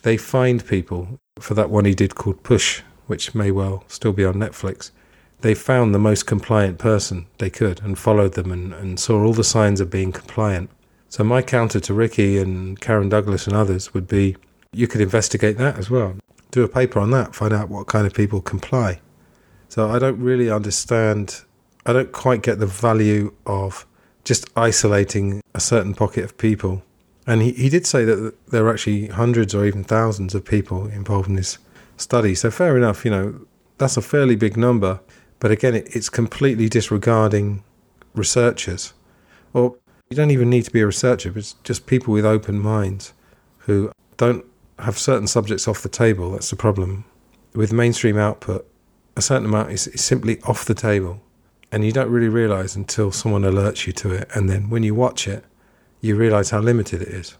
they 0.02 0.18
find 0.18 0.66
people 0.66 1.18
for 1.38 1.54
that 1.54 1.70
one 1.70 1.86
he 1.86 1.94
did 1.94 2.14
called 2.14 2.42
Push, 2.42 2.82
which 3.06 3.34
may 3.34 3.50
well 3.50 3.82
still 3.88 4.12
be 4.12 4.22
on 4.22 4.34
Netflix. 4.34 4.90
They 5.40 5.54
found 5.54 5.94
the 5.94 5.98
most 5.98 6.26
compliant 6.26 6.76
person 6.76 7.26
they 7.38 7.48
could 7.48 7.80
and 7.80 7.98
followed 7.98 8.34
them 8.34 8.52
and, 8.52 8.74
and 8.74 9.00
saw 9.00 9.24
all 9.24 9.32
the 9.32 9.42
signs 9.42 9.80
of 9.80 9.88
being 9.88 10.12
compliant. 10.12 10.68
So, 11.08 11.24
my 11.24 11.40
counter 11.40 11.80
to 11.80 11.94
Ricky 11.94 12.36
and 12.36 12.78
Karen 12.78 13.08
Douglas 13.08 13.46
and 13.46 13.56
others 13.56 13.94
would 13.94 14.06
be 14.06 14.36
you 14.74 14.86
could 14.86 15.00
investigate 15.00 15.56
that 15.56 15.78
as 15.78 15.88
well. 15.88 16.16
Do 16.50 16.64
a 16.64 16.68
paper 16.68 17.00
on 17.00 17.12
that, 17.12 17.34
find 17.34 17.54
out 17.54 17.70
what 17.70 17.86
kind 17.86 18.06
of 18.06 18.12
people 18.12 18.42
comply. 18.42 19.00
So 19.70 19.88
I 19.88 19.98
don't 19.98 20.20
really 20.20 20.50
understand, 20.50 21.43
I 21.86 21.92
don't 21.92 22.12
quite 22.12 22.42
get 22.42 22.58
the 22.58 22.66
value 22.66 23.34
of 23.46 23.86
just 24.24 24.48
isolating 24.56 25.42
a 25.54 25.60
certain 25.60 25.94
pocket 25.94 26.24
of 26.24 26.38
people. 26.38 26.82
And 27.26 27.42
he, 27.42 27.52
he 27.52 27.68
did 27.68 27.86
say 27.86 28.04
that 28.04 28.34
there 28.48 28.66
are 28.66 28.72
actually 28.72 29.08
hundreds 29.08 29.54
or 29.54 29.64
even 29.64 29.84
thousands 29.84 30.34
of 30.34 30.44
people 30.44 30.86
involved 30.86 31.28
in 31.28 31.36
this 31.36 31.58
study. 31.96 32.34
So 32.34 32.50
fair 32.50 32.76
enough, 32.76 33.04
you 33.04 33.10
know, 33.10 33.46
that's 33.78 33.96
a 33.96 34.02
fairly 34.02 34.36
big 34.36 34.56
number. 34.56 35.00
But 35.40 35.50
again, 35.50 35.74
it, 35.74 35.94
it's 35.94 36.08
completely 36.08 36.68
disregarding 36.68 37.64
researchers. 38.14 38.94
Or 39.52 39.76
you 40.10 40.16
don't 40.16 40.30
even 40.30 40.50
need 40.50 40.64
to 40.64 40.70
be 40.70 40.80
a 40.80 40.86
researcher, 40.86 41.36
it's 41.36 41.54
just 41.64 41.86
people 41.86 42.14
with 42.14 42.24
open 42.24 42.60
minds 42.60 43.12
who 43.58 43.92
don't 44.16 44.44
have 44.78 44.98
certain 44.98 45.26
subjects 45.26 45.68
off 45.68 45.82
the 45.82 45.88
table. 45.88 46.32
That's 46.32 46.50
the 46.50 46.56
problem. 46.56 47.04
With 47.54 47.72
mainstream 47.72 48.18
output, 48.18 48.66
a 49.16 49.22
certain 49.22 49.46
amount 49.46 49.70
is, 49.70 49.86
is 49.86 50.04
simply 50.04 50.40
off 50.42 50.64
the 50.64 50.74
table. 50.74 51.20
And 51.74 51.84
you 51.84 51.90
don't 51.90 52.08
really 52.08 52.28
realize 52.28 52.76
until 52.76 53.10
someone 53.10 53.42
alerts 53.42 53.84
you 53.84 53.92
to 53.94 54.12
it. 54.12 54.30
And 54.32 54.48
then 54.48 54.70
when 54.70 54.84
you 54.84 54.94
watch 54.94 55.26
it, 55.26 55.44
you 56.00 56.14
realize 56.14 56.50
how 56.50 56.60
limited 56.60 57.02
it 57.02 57.08
is. 57.08 57.36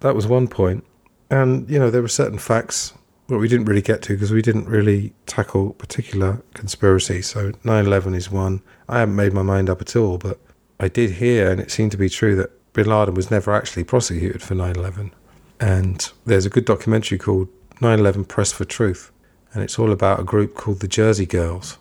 That 0.00 0.14
was 0.14 0.26
one 0.26 0.46
point. 0.46 0.84
And, 1.30 1.66
you 1.70 1.78
know, 1.78 1.90
there 1.90 2.02
were 2.02 2.08
certain 2.08 2.36
facts 2.36 2.92
that 3.28 3.38
we 3.38 3.48
didn't 3.48 3.64
really 3.64 3.80
get 3.80 4.02
to 4.02 4.12
because 4.12 4.30
we 4.30 4.42
didn't 4.42 4.68
really 4.68 5.14
tackle 5.24 5.70
particular 5.70 6.42
conspiracies. 6.52 7.28
So 7.28 7.52
9 7.64 7.86
11 7.86 8.14
is 8.14 8.30
one. 8.30 8.60
I 8.90 8.98
haven't 8.98 9.16
made 9.16 9.32
my 9.32 9.40
mind 9.40 9.70
up 9.70 9.80
at 9.80 9.96
all, 9.96 10.18
but 10.18 10.38
I 10.78 10.88
did 10.88 11.12
hear, 11.12 11.50
and 11.50 11.58
it 11.58 11.70
seemed 11.70 11.92
to 11.92 11.96
be 11.96 12.10
true, 12.10 12.36
that 12.36 12.50
bin 12.74 12.88
Laden 12.88 13.14
was 13.14 13.30
never 13.30 13.54
actually 13.54 13.84
prosecuted 13.84 14.42
for 14.42 14.54
9 14.54 14.76
11. 14.76 15.12
And 15.60 16.12
there's 16.26 16.44
a 16.44 16.50
good 16.50 16.66
documentary 16.66 17.16
called 17.16 17.48
9 17.80 17.98
11 17.98 18.26
Press 18.26 18.52
for 18.52 18.66
Truth. 18.66 19.10
And 19.54 19.62
it's 19.62 19.78
all 19.78 19.92
about 19.92 20.20
a 20.20 20.24
group 20.24 20.54
called 20.54 20.80
the 20.80 20.88
Jersey 20.88 21.24
Girls, 21.24 21.78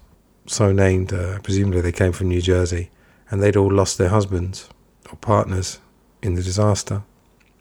so 0.48 0.72
named, 0.72 1.14
uh, 1.14 1.40
presumably 1.40 1.82
they 1.82 1.92
came 1.92 2.12
from 2.12 2.30
New 2.30 2.42
Jersey. 2.42 2.90
And 3.30 3.44
they'd 3.44 3.58
all 3.58 3.72
lost 3.72 3.98
their 3.98 4.10
husbands 4.10 4.70
or 5.12 5.18
partners 5.18 5.80
in 6.22 6.36
the 6.36 6.42
disaster. 6.42 7.04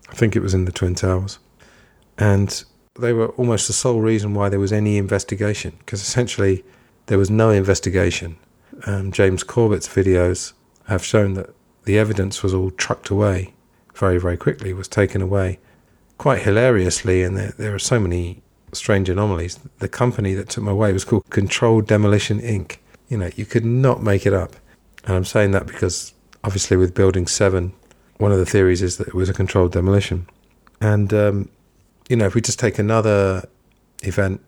I 0.09 0.15
think 0.15 0.37
it 0.37 0.41
was 0.41 0.55
in 0.55 0.65
the 0.65 0.73
Twin 0.73 0.95
Towers. 0.95 1.39
And 2.19 2.65
they 2.99 3.13
were 3.13 3.29
almost 3.31 3.67
the 3.67 3.73
sole 3.73 4.01
reason 4.01 4.33
why 4.33 4.49
there 4.49 4.61
was 4.61 4.73
any 4.73 4.97
investigation, 4.97 5.75
because 5.79 6.01
essentially 6.01 6.65
there 7.07 7.19
was 7.19 7.31
no 7.31 7.51
investigation. 7.51 8.37
Um, 8.87 9.13
James 9.13 9.43
Corbett's 9.43 9.89
videos 9.89 10.53
have 10.87 11.05
shown 11.05 11.35
that 11.35 11.51
the 11.85 11.99
evidence 11.99 12.43
was 12.43 12.55
all 12.55 12.71
trucked 12.71 13.11
away 13.11 13.53
very, 13.95 14.19
very 14.19 14.37
quickly, 14.37 14.73
was 14.73 14.89
taken 14.89 15.21
away 15.21 15.59
quite 16.19 16.43
hilariously, 16.43 17.23
and 17.23 17.37
there, 17.37 17.55
there 17.59 17.75
are 17.75 17.79
so 17.79 17.99
many 18.01 18.43
strange 18.77 19.09
anomalies. 19.09 19.59
The 19.79 19.89
company 19.89 20.35
that 20.35 20.49
took 20.49 20.65
my 20.65 20.73
way 20.73 20.93
was 20.93 21.05
called 21.05 21.29
Controlled 21.31 21.87
Demolition 21.87 22.41
Inc. 22.41 22.79
You 23.09 23.19
know, 23.19 23.31
you 23.37 23.47
could 23.47 23.65
not 23.65 24.03
make 24.03 24.27
it 24.27 24.33
up. 24.33 24.57
And 25.05 25.17
I'm 25.17 25.25
saying 25.25 25.53
that 25.53 25.67
because 25.67 26.13
obviously 26.45 26.77
with 26.77 26.95
Building 26.95 27.27
7, 27.27 27.73
one 28.19 28.33
of 28.33 28.39
the 28.39 28.47
theories 28.47 28.83
is 28.83 28.97
that 28.99 29.09
it 29.09 29.15
was 29.15 29.29
a 29.29 29.35
controlled 29.35 29.73
demolition. 29.73 30.27
And, 30.81 31.13
um, 31.13 31.49
you 32.09 32.17
know, 32.17 32.27
if 32.27 32.35
we 32.35 32.41
just 32.41 32.59
take 32.59 32.79
another 32.79 33.49
event, 34.03 34.41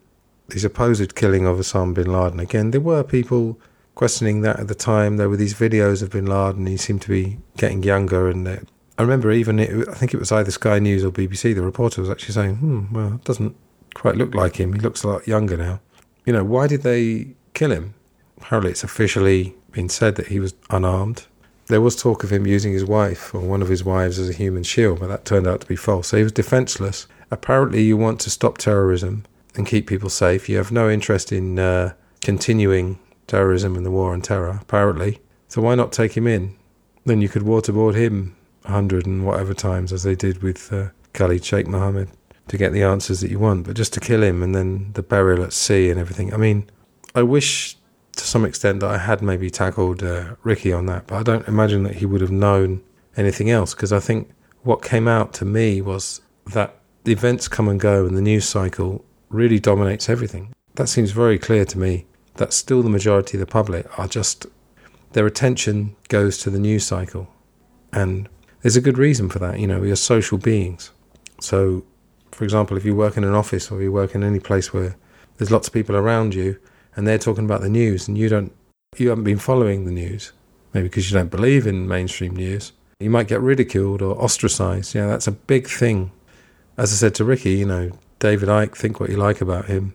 the 0.47 0.59
supposed 0.59 1.15
killing 1.15 1.45
of 1.45 1.57
Osama 1.57 1.93
bin 1.93 2.11
Laden, 2.11 2.39
again, 2.39 2.71
there 2.71 2.81
were 2.81 3.03
people 3.03 3.59
questioning 3.95 4.41
that 4.41 4.59
at 4.59 4.67
the 4.67 4.75
time. 4.75 5.17
There 5.17 5.29
were 5.29 5.37
these 5.37 5.53
videos 5.53 6.01
of 6.01 6.11
bin 6.11 6.25
Laden, 6.25 6.65
he 6.65 6.77
seemed 6.77 7.01
to 7.03 7.09
be 7.09 7.37
getting 7.57 7.83
younger. 7.83 8.29
And 8.29 8.47
uh, 8.47 8.57
I 8.97 9.01
remember 9.01 9.31
even, 9.31 9.59
it, 9.59 9.87
I 9.87 9.93
think 9.93 10.13
it 10.13 10.19
was 10.19 10.31
either 10.31 10.51
Sky 10.51 10.79
News 10.79 11.03
or 11.03 11.11
BBC, 11.11 11.53
the 11.53 11.61
reporter 11.61 12.01
was 12.01 12.09
actually 12.09 12.33
saying, 12.33 12.55
hmm, 12.55 12.93
well, 12.93 13.15
it 13.15 13.23
doesn't 13.23 13.55
quite 13.99 14.15
look 14.15 14.33
like 14.33 14.55
him. 14.55 14.73
He 14.73 14.79
looks 14.79 15.03
a 15.03 15.07
lot 15.07 15.27
younger 15.27 15.57
now. 15.57 15.79
You 16.25 16.33
know, 16.33 16.43
why 16.43 16.67
did 16.67 16.83
they 16.83 17.35
kill 17.53 17.71
him? 17.71 17.93
Apparently, 18.37 18.71
it's 18.71 18.83
officially 18.83 19.55
been 19.71 19.89
said 19.89 20.15
that 20.15 20.27
he 20.27 20.39
was 20.39 20.53
unarmed. 20.69 21.25
There 21.67 21.81
was 21.81 21.95
talk 21.95 22.23
of 22.23 22.31
him 22.31 22.47
using 22.47 22.73
his 22.73 22.85
wife 22.85 23.33
or 23.33 23.41
one 23.41 23.61
of 23.61 23.67
his 23.67 23.83
wives 23.83 24.17
as 24.17 24.29
a 24.29 24.33
human 24.33 24.63
shield, 24.63 24.99
but 24.99 25.07
that 25.07 25.25
turned 25.25 25.47
out 25.47 25.61
to 25.61 25.67
be 25.67 25.75
false. 25.75 26.07
So 26.07 26.17
he 26.17 26.23
was 26.23 26.31
defenseless. 26.31 27.07
Apparently, 27.29 27.83
you 27.83 27.97
want 27.97 28.19
to 28.21 28.29
stop 28.29 28.57
terrorism 28.57 29.25
and 29.55 29.67
keep 29.67 29.85
people 29.87 30.09
safe. 30.09 30.49
You 30.49 30.57
have 30.57 30.71
no 30.71 30.89
interest 30.89 31.31
in 31.31 31.59
uh, 31.59 31.93
continuing 32.21 32.97
terrorism 33.27 33.75
and 33.75 33.85
the 33.85 33.91
war 33.91 34.13
on 34.13 34.21
terror, 34.21 34.59
apparently. 34.61 35.19
So 35.47 35.61
why 35.61 35.75
not 35.75 35.91
take 35.91 36.15
him 36.15 36.25
in? 36.25 36.55
Then 37.05 37.21
you 37.21 37.29
could 37.29 37.43
waterboard 37.43 37.95
him 37.95 38.35
a 38.65 38.71
hundred 38.71 39.05
and 39.05 39.25
whatever 39.25 39.53
times, 39.53 39.93
as 39.93 40.03
they 40.03 40.15
did 40.15 40.41
with 40.41 40.71
uh, 40.71 40.89
Khalid 41.13 41.43
Sheikh 41.43 41.67
Mohammed, 41.67 42.09
to 42.49 42.57
get 42.57 42.73
the 42.73 42.83
answers 42.83 43.21
that 43.21 43.31
you 43.31 43.39
want. 43.39 43.65
But 43.65 43.75
just 43.75 43.93
to 43.93 43.99
kill 43.99 44.21
him 44.21 44.43
and 44.43 44.53
then 44.53 44.91
the 44.93 45.03
burial 45.03 45.43
at 45.43 45.53
sea 45.53 45.89
and 45.89 45.99
everything. 45.99 46.33
I 46.33 46.37
mean, 46.37 46.69
I 47.15 47.23
wish 47.23 47.77
to 48.17 48.23
some 48.23 48.45
extent 48.45 48.81
that 48.81 48.91
I 48.91 48.97
had 48.97 49.21
maybe 49.21 49.49
tackled 49.49 50.03
uh, 50.03 50.35
Ricky 50.43 50.73
on 50.73 50.85
that, 50.87 51.07
but 51.07 51.15
I 51.15 51.23
don't 51.23 51.47
imagine 51.47 51.83
that 51.83 51.95
he 51.95 52.05
would 52.05 52.21
have 52.21 52.31
known 52.31 52.83
anything 53.15 53.49
else 53.49 53.73
because 53.73 53.93
I 53.93 53.99
think 53.99 54.29
what 54.63 54.81
came 54.81 55.07
out 55.07 55.33
to 55.35 55.45
me 55.45 55.81
was 55.81 56.21
that 56.47 56.75
the 57.05 57.11
events 57.11 57.47
come 57.47 57.67
and 57.67 57.79
go 57.79 58.05
and 58.05 58.17
the 58.17 58.21
news 58.21 58.47
cycle 58.47 59.05
really 59.29 59.59
dominates 59.59 60.09
everything. 60.09 60.53
That 60.75 60.89
seems 60.89 61.11
very 61.11 61.39
clear 61.39 61.65
to 61.65 61.77
me. 61.77 62.05
That 62.35 62.53
still 62.53 62.81
the 62.81 62.89
majority 62.89 63.37
of 63.37 63.39
the 63.39 63.45
public 63.45 63.99
are 63.99 64.07
just 64.07 64.45
their 65.13 65.25
attention 65.25 65.95
goes 66.07 66.37
to 66.39 66.49
the 66.49 66.59
news 66.59 66.85
cycle. 66.85 67.27
And 67.91 68.29
there's 68.61 68.75
a 68.75 68.81
good 68.81 68.97
reason 68.97 69.29
for 69.29 69.39
that. 69.39 69.59
You 69.59 69.67
know, 69.67 69.79
we 69.79 69.91
are 69.91 69.95
social 69.95 70.37
beings. 70.37 70.91
So, 71.41 71.83
for 72.39 72.45
example, 72.45 72.77
if 72.77 72.85
you 72.85 72.95
work 72.95 73.17
in 73.17 73.25
an 73.25 73.35
office 73.35 73.69
or 73.69 73.81
you 73.81 73.91
work 73.91 74.15
in 74.15 74.23
any 74.23 74.39
place 74.39 74.71
where 74.71 74.95
there's 75.35 75.51
lots 75.51 75.67
of 75.67 75.73
people 75.73 75.97
around 75.97 76.33
you, 76.33 76.57
and 76.95 77.05
they're 77.05 77.17
talking 77.17 77.43
about 77.43 77.59
the 77.59 77.67
news 77.67 78.07
and 78.07 78.17
you 78.17 78.29
don't 78.29 78.53
you 78.97 79.09
haven't 79.09 79.25
been 79.25 79.37
following 79.37 79.83
the 79.83 79.91
news 79.91 80.31
maybe 80.73 80.87
because 80.87 81.11
you 81.11 81.17
don't 81.17 81.29
believe 81.29 81.67
in 81.67 81.85
mainstream 81.85 82.33
news 82.33 82.71
you 83.01 83.09
might 83.09 83.27
get 83.27 83.41
ridiculed 83.41 84.01
or 84.01 84.15
ostracized. 84.15 84.95
Yeah 84.95 85.07
that's 85.07 85.27
a 85.27 85.33
big 85.33 85.67
thing. 85.67 86.11
As 86.77 86.93
i 86.93 86.95
said 86.95 87.13
to 87.15 87.25
ricky 87.25 87.55
you 87.55 87.65
know 87.65 87.91
david 88.19 88.47
icke 88.47 88.77
think 88.77 89.01
what 89.01 89.09
you 89.09 89.17
like 89.17 89.41
about 89.41 89.65
him. 89.65 89.93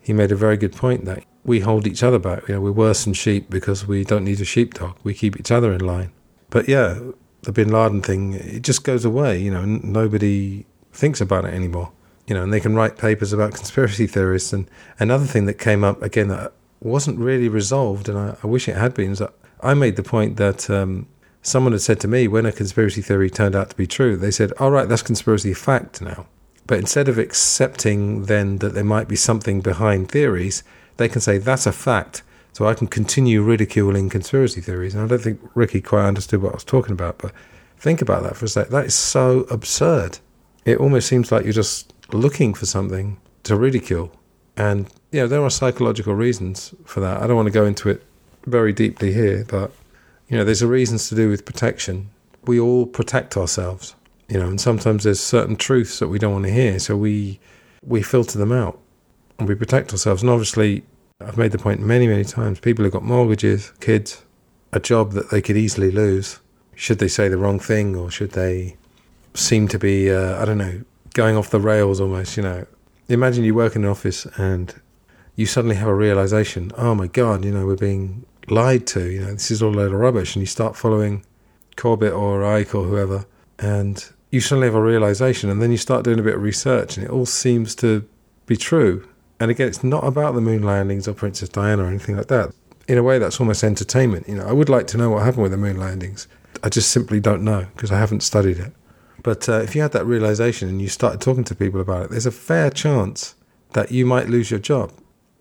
He 0.00 0.12
made 0.12 0.30
a 0.30 0.36
very 0.36 0.56
good 0.56 0.76
point 0.76 1.06
that 1.06 1.24
we 1.44 1.58
hold 1.58 1.88
each 1.88 2.04
other 2.04 2.20
back. 2.20 2.46
You 2.46 2.54
know 2.54 2.60
we're 2.60 2.70
worse 2.86 3.02
than 3.04 3.14
sheep 3.14 3.50
because 3.50 3.88
we 3.88 4.04
don't 4.04 4.24
need 4.24 4.40
a 4.40 4.44
sheepdog. 4.44 4.96
We 5.02 5.12
keep 5.12 5.40
each 5.40 5.50
other 5.50 5.72
in 5.72 5.84
line. 5.84 6.12
But 6.50 6.68
yeah 6.68 7.00
the 7.42 7.52
bin 7.52 7.72
laden 7.72 8.00
thing 8.00 8.34
it 8.34 8.62
just 8.62 8.84
goes 8.84 9.04
away 9.04 9.38
you 9.38 9.50
know 9.50 9.64
nobody 9.64 10.66
thinks 10.92 11.20
about 11.20 11.44
it 11.44 11.54
anymore 11.54 11.92
you 12.30 12.36
know, 12.36 12.44
and 12.44 12.52
they 12.52 12.60
can 12.60 12.76
write 12.76 12.96
papers 12.96 13.32
about 13.32 13.54
conspiracy 13.54 14.06
theorists. 14.06 14.52
And 14.52 14.70
another 15.00 15.24
thing 15.24 15.46
that 15.46 15.54
came 15.54 15.82
up 15.82 16.00
again 16.00 16.28
that 16.28 16.52
wasn't 16.78 17.18
really 17.18 17.48
resolved, 17.48 18.08
and 18.08 18.16
I, 18.16 18.36
I 18.44 18.46
wish 18.46 18.68
it 18.68 18.76
had 18.76 18.94
been, 18.94 19.10
is 19.10 19.18
that 19.18 19.34
I 19.60 19.74
made 19.74 19.96
the 19.96 20.04
point 20.04 20.36
that 20.36 20.70
um, 20.70 21.08
someone 21.42 21.72
had 21.72 21.80
said 21.80 21.98
to 22.00 22.08
me 22.08 22.28
when 22.28 22.46
a 22.46 22.52
conspiracy 22.52 23.02
theory 23.02 23.30
turned 23.30 23.56
out 23.56 23.70
to 23.70 23.76
be 23.76 23.88
true, 23.88 24.16
they 24.16 24.30
said, 24.30 24.52
"All 24.60 24.70
right, 24.70 24.88
that's 24.88 25.02
conspiracy 25.02 25.52
fact 25.54 26.00
now." 26.00 26.26
But 26.68 26.78
instead 26.78 27.08
of 27.08 27.18
accepting 27.18 28.26
then 28.26 28.58
that 28.58 28.74
there 28.74 28.84
might 28.84 29.08
be 29.08 29.16
something 29.16 29.60
behind 29.60 30.08
theories, 30.08 30.62
they 30.98 31.08
can 31.08 31.20
say 31.20 31.38
that's 31.38 31.66
a 31.66 31.72
fact. 31.72 32.22
So 32.52 32.66
I 32.66 32.74
can 32.74 32.86
continue 32.86 33.42
ridiculing 33.42 34.08
conspiracy 34.08 34.60
theories. 34.60 34.94
And 34.94 35.02
I 35.02 35.08
don't 35.08 35.22
think 35.22 35.40
Ricky 35.56 35.80
quite 35.80 36.06
understood 36.06 36.42
what 36.42 36.52
I 36.52 36.56
was 36.56 36.64
talking 36.64 36.92
about. 36.92 37.18
But 37.18 37.32
think 37.76 38.00
about 38.00 38.22
that 38.22 38.36
for 38.36 38.44
a 38.44 38.48
sec. 38.48 38.68
That 38.68 38.86
is 38.86 38.94
so 38.94 39.40
absurd. 39.50 40.20
It 40.64 40.78
almost 40.78 41.08
seems 41.08 41.32
like 41.32 41.44
you're 41.44 41.52
just 41.52 41.92
looking 42.12 42.54
for 42.54 42.66
something 42.66 43.18
to 43.44 43.56
ridicule. 43.56 44.12
And, 44.56 44.88
you 45.10 45.20
know, 45.20 45.26
there 45.26 45.42
are 45.42 45.50
psychological 45.50 46.14
reasons 46.14 46.74
for 46.84 47.00
that. 47.00 47.22
I 47.22 47.26
don't 47.26 47.36
want 47.36 47.46
to 47.46 47.52
go 47.52 47.64
into 47.64 47.88
it 47.88 48.02
very 48.46 48.72
deeply 48.72 49.12
here, 49.12 49.44
but, 49.48 49.72
you 50.28 50.36
know, 50.36 50.44
there's 50.44 50.62
a 50.62 50.66
reasons 50.66 51.08
to 51.08 51.14
do 51.14 51.28
with 51.28 51.44
protection. 51.44 52.10
We 52.44 52.60
all 52.60 52.86
protect 52.86 53.36
ourselves, 53.36 53.94
you 54.28 54.38
know, 54.38 54.48
and 54.48 54.60
sometimes 54.60 55.04
there's 55.04 55.20
certain 55.20 55.56
truths 55.56 55.98
that 55.98 56.08
we 56.08 56.18
don't 56.18 56.32
want 56.32 56.44
to 56.44 56.52
hear. 56.52 56.78
So 56.78 56.96
we, 56.96 57.40
we 57.84 58.02
filter 58.02 58.38
them 58.38 58.52
out 58.52 58.78
and 59.38 59.48
we 59.48 59.54
protect 59.54 59.92
ourselves. 59.92 60.22
And 60.22 60.30
obviously, 60.30 60.84
I've 61.20 61.38
made 61.38 61.52
the 61.52 61.58
point 61.58 61.80
many, 61.80 62.06
many 62.06 62.24
times 62.24 62.60
people 62.60 62.84
have 62.84 62.92
got 62.92 63.02
mortgages, 63.02 63.72
kids, 63.80 64.24
a 64.72 64.80
job 64.80 65.12
that 65.12 65.30
they 65.30 65.42
could 65.42 65.56
easily 65.56 65.90
lose. 65.90 66.40
Should 66.74 66.98
they 66.98 67.08
say 67.08 67.28
the 67.28 67.36
wrong 67.36 67.58
thing 67.58 67.94
or 67.96 68.10
should 68.10 68.32
they 68.32 68.76
seem 69.34 69.68
to 69.68 69.78
be, 69.78 70.10
uh, 70.10 70.40
I 70.40 70.44
don't 70.44 70.58
know, 70.58 70.82
going 71.14 71.36
off 71.36 71.50
the 71.50 71.60
rails 71.60 72.00
almost, 72.00 72.36
you 72.36 72.42
know. 72.42 72.66
Imagine 73.08 73.44
you 73.44 73.54
work 73.54 73.74
in 73.74 73.84
an 73.84 73.90
office 73.90 74.26
and 74.36 74.74
you 75.36 75.46
suddenly 75.46 75.76
have 75.76 75.88
a 75.88 75.94
realization, 75.94 76.70
oh 76.76 76.94
my 76.94 77.06
God, 77.06 77.44
you 77.44 77.50
know, 77.50 77.66
we're 77.66 77.76
being 77.76 78.24
lied 78.48 78.86
to, 78.88 79.10
you 79.10 79.20
know, 79.20 79.32
this 79.32 79.50
is 79.50 79.62
all 79.62 79.74
a 79.74 79.76
load 79.76 79.92
of 79.92 79.98
rubbish. 79.98 80.36
And 80.36 80.42
you 80.42 80.46
start 80.46 80.76
following 80.76 81.24
Corbett 81.76 82.12
or 82.12 82.42
Icke 82.42 82.74
or 82.74 82.84
whoever, 82.84 83.26
and 83.58 84.04
you 84.30 84.40
suddenly 84.40 84.68
have 84.68 84.74
a 84.74 84.82
realization, 84.82 85.50
and 85.50 85.60
then 85.60 85.70
you 85.70 85.76
start 85.76 86.04
doing 86.04 86.18
a 86.18 86.22
bit 86.22 86.34
of 86.34 86.42
research, 86.42 86.96
and 86.96 87.04
it 87.04 87.10
all 87.10 87.26
seems 87.26 87.74
to 87.76 88.06
be 88.46 88.56
true. 88.56 89.08
And 89.40 89.50
again, 89.50 89.68
it's 89.68 89.82
not 89.82 90.04
about 90.04 90.34
the 90.34 90.40
moon 90.40 90.62
landings 90.62 91.08
or 91.08 91.14
Princess 91.14 91.48
Diana 91.48 91.84
or 91.84 91.86
anything 91.86 92.16
like 92.16 92.28
that. 92.28 92.52
In 92.86 92.98
a 92.98 93.02
way, 93.02 93.18
that's 93.18 93.40
almost 93.40 93.64
entertainment. 93.64 94.28
You 94.28 94.36
know, 94.36 94.46
I 94.46 94.52
would 94.52 94.68
like 94.68 94.86
to 94.88 94.98
know 94.98 95.10
what 95.10 95.22
happened 95.22 95.44
with 95.44 95.52
the 95.52 95.58
moon 95.58 95.78
landings. 95.78 96.28
I 96.62 96.68
just 96.68 96.90
simply 96.90 97.20
don't 97.20 97.42
know 97.42 97.66
because 97.74 97.90
I 97.90 97.98
haven't 97.98 98.22
studied 98.22 98.58
it. 98.58 98.72
But 99.22 99.48
uh, 99.48 99.60
if 99.60 99.74
you 99.74 99.82
had 99.82 99.92
that 99.92 100.06
realization 100.06 100.68
and 100.68 100.80
you 100.80 100.88
started 100.88 101.20
talking 101.20 101.44
to 101.44 101.54
people 101.54 101.80
about 101.80 102.04
it, 102.04 102.10
there's 102.10 102.26
a 102.26 102.30
fair 102.30 102.70
chance 102.70 103.34
that 103.72 103.92
you 103.92 104.06
might 104.06 104.28
lose 104.28 104.50
your 104.50 104.60
job. 104.60 104.92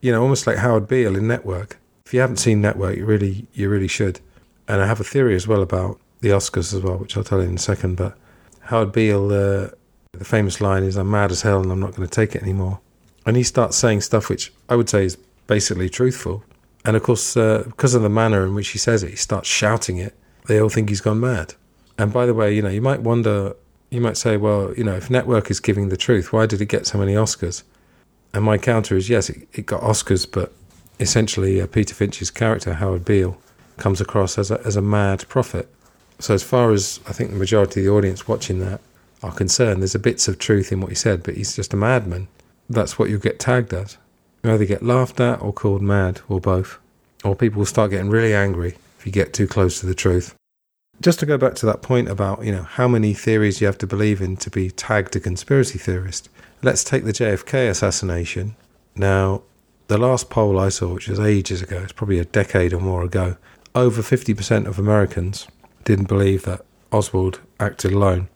You 0.01 0.11
know, 0.11 0.21
almost 0.21 0.47
like 0.47 0.57
Howard 0.57 0.87
Beale 0.87 1.15
in 1.15 1.27
Network. 1.27 1.77
If 2.05 2.13
you 2.13 2.19
haven't 2.21 2.37
seen 2.37 2.61
Network, 2.61 2.97
you 2.97 3.05
really, 3.05 3.47
you 3.53 3.69
really 3.69 3.87
should. 3.87 4.19
And 4.67 4.81
I 4.81 4.87
have 4.87 4.99
a 4.99 5.03
theory 5.03 5.35
as 5.35 5.47
well 5.47 5.61
about 5.61 5.99
the 6.21 6.29
Oscars 6.29 6.73
as 6.73 6.81
well, 6.81 6.97
which 6.97 7.17
I'll 7.17 7.23
tell 7.23 7.39
you 7.39 7.47
in 7.47 7.55
a 7.55 7.59
second. 7.59 7.97
But 7.97 8.17
Howard 8.61 8.91
Beale, 8.91 9.25
uh, 9.25 9.69
the 10.13 10.25
famous 10.25 10.61
line 10.61 10.83
is, 10.83 10.95
"I'm 10.95 11.09
mad 11.09 11.31
as 11.31 11.41
hell 11.41 11.61
and 11.61 11.71
I'm 11.71 11.79
not 11.79 11.95
going 11.95 12.07
to 12.07 12.13
take 12.13 12.35
it 12.35 12.43
anymore." 12.43 12.79
And 13.25 13.35
he 13.35 13.43
starts 13.43 13.77
saying 13.77 14.01
stuff 14.01 14.29
which 14.29 14.53
I 14.69 14.75
would 14.75 14.89
say 14.89 15.05
is 15.05 15.17
basically 15.47 15.89
truthful. 15.89 16.43
And 16.85 16.95
of 16.95 17.03
course, 17.03 17.35
uh, 17.35 17.63
because 17.65 17.93
of 17.93 18.01
the 18.01 18.09
manner 18.09 18.45
in 18.45 18.55
which 18.55 18.69
he 18.69 18.77
says 18.77 19.03
it, 19.03 19.09
he 19.09 19.15
starts 19.15 19.47
shouting 19.47 19.97
it. 19.97 20.15
They 20.47 20.59
all 20.59 20.69
think 20.69 20.89
he's 20.89 21.01
gone 21.01 21.19
mad. 21.19 21.55
And 21.97 22.13
by 22.13 22.25
the 22.25 22.33
way, 22.33 22.53
you 22.53 22.61
know, 22.61 22.69
you 22.69 22.81
might 22.81 23.01
wonder 23.01 23.55
you 23.89 24.01
might 24.01 24.17
say, 24.17 24.37
well, 24.37 24.73
you 24.75 24.83
know, 24.83 24.95
if 24.95 25.09
Network 25.09 25.49
is 25.49 25.59
giving 25.59 25.89
the 25.89 25.97
truth, 25.97 26.31
why 26.31 26.45
did 26.45 26.61
it 26.61 26.67
get 26.67 26.85
so 26.85 26.97
many 26.97 27.13
Oscars? 27.13 27.63
And 28.33 28.43
my 28.43 28.57
counter 28.57 28.95
is 28.95 29.09
yes, 29.09 29.29
it, 29.29 29.47
it 29.53 29.65
got 29.65 29.81
Oscars, 29.81 30.29
but 30.29 30.53
essentially 30.99 31.59
uh, 31.59 31.67
Peter 31.67 31.95
Finch's 31.95 32.29
character, 32.29 32.75
Howard 32.75 33.03
Beale, 33.03 33.37
comes 33.77 33.99
across 33.99 34.37
as 34.37 34.51
a, 34.51 34.61
as 34.65 34.75
a 34.75 34.81
mad 34.81 35.27
prophet. 35.27 35.67
So, 36.19 36.33
as 36.33 36.43
far 36.43 36.71
as 36.71 36.99
I 37.07 37.13
think 37.13 37.31
the 37.31 37.37
majority 37.37 37.79
of 37.79 37.85
the 37.85 37.91
audience 37.91 38.27
watching 38.27 38.59
that 38.59 38.81
are 39.23 39.31
concerned, 39.31 39.81
there's 39.81 39.95
a 39.95 39.99
bits 39.99 40.27
of 40.27 40.37
truth 40.37 40.71
in 40.71 40.81
what 40.81 40.89
he 40.89 40.95
said, 40.95 41.23
but 41.23 41.35
he's 41.35 41.55
just 41.55 41.73
a 41.73 41.77
madman. 41.77 42.27
That's 42.69 42.99
what 42.99 43.09
you'll 43.09 43.19
get 43.19 43.39
tagged 43.39 43.73
as. 43.73 43.97
You 44.43 44.51
either 44.51 44.65
get 44.65 44.83
laughed 44.83 45.19
at 45.19 45.41
or 45.41 45.51
called 45.53 45.81
mad, 45.81 46.21
or 46.29 46.39
both. 46.39 46.77
Or 47.23 47.35
people 47.35 47.59
will 47.59 47.65
start 47.65 47.91
getting 47.91 48.09
really 48.09 48.35
angry 48.35 48.75
if 48.99 49.05
you 49.05 49.11
get 49.11 49.33
too 49.33 49.47
close 49.47 49.79
to 49.79 49.85
the 49.85 49.95
truth 49.95 50.35
just 51.01 51.19
to 51.19 51.25
go 51.25 51.37
back 51.37 51.55
to 51.55 51.65
that 51.65 51.81
point 51.81 52.09
about 52.09 52.43
you 52.43 52.51
know 52.51 52.63
how 52.63 52.87
many 52.87 53.13
theories 53.13 53.61
you 53.61 53.67
have 53.67 53.77
to 53.79 53.87
believe 53.87 54.21
in 54.21 54.35
to 54.37 54.49
be 54.49 54.69
tagged 54.69 55.15
a 55.15 55.19
conspiracy 55.19 55.79
theorist. 55.79 56.29
Let's 56.61 56.83
take 56.83 57.05
the 57.05 57.13
JFK 57.13 57.69
assassination. 57.69 58.55
Now, 58.95 59.43
the 59.87 59.97
last 59.97 60.29
poll 60.29 60.59
I 60.59 60.69
saw, 60.69 60.93
which 60.93 61.07
was 61.07 61.19
ages 61.19 61.61
ago, 61.61 61.79
it's 61.81 61.93
probably 61.93 62.19
a 62.19 62.25
decade 62.25 62.73
or 62.73 62.81
more 62.81 63.03
ago, 63.03 63.37
over 63.73 64.01
50% 64.01 64.65
of 64.65 64.77
Americans 64.77 65.47
didn't 65.85 66.09
believe 66.09 66.43
that 66.43 66.65
Oswald 66.91 67.39
acted 67.59 67.93
alone. 67.93 68.27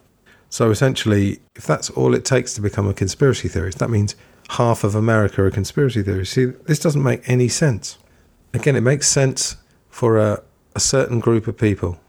So 0.49 0.71
essentially, 0.71 1.41
if 1.55 1.65
that's 1.65 1.89
all 1.89 2.15
it 2.15 2.23
takes 2.23 2.53
to 2.53 2.61
become 2.61 2.87
a 2.87 2.93
conspiracy 2.93 3.49
theorist, 3.49 3.79
that 3.79 3.89
means 3.89 4.15
half 4.51 4.83
of 4.83 4.95
America 4.95 5.43
are 5.43 5.51
conspiracy 5.51 6.01
theorists. 6.01 6.35
See, 6.35 6.45
this 6.45 6.79
doesn't 6.79 7.03
make 7.03 7.27
any 7.27 7.49
sense. 7.49 7.97
Again, 8.53 8.75
it 8.75 8.81
makes 8.81 9.07
sense 9.07 9.57
for 9.89 10.17
a, 10.17 10.41
a 10.75 10.79
certain 10.79 11.19
group 11.19 11.47
of 11.47 11.57
people 11.57 11.99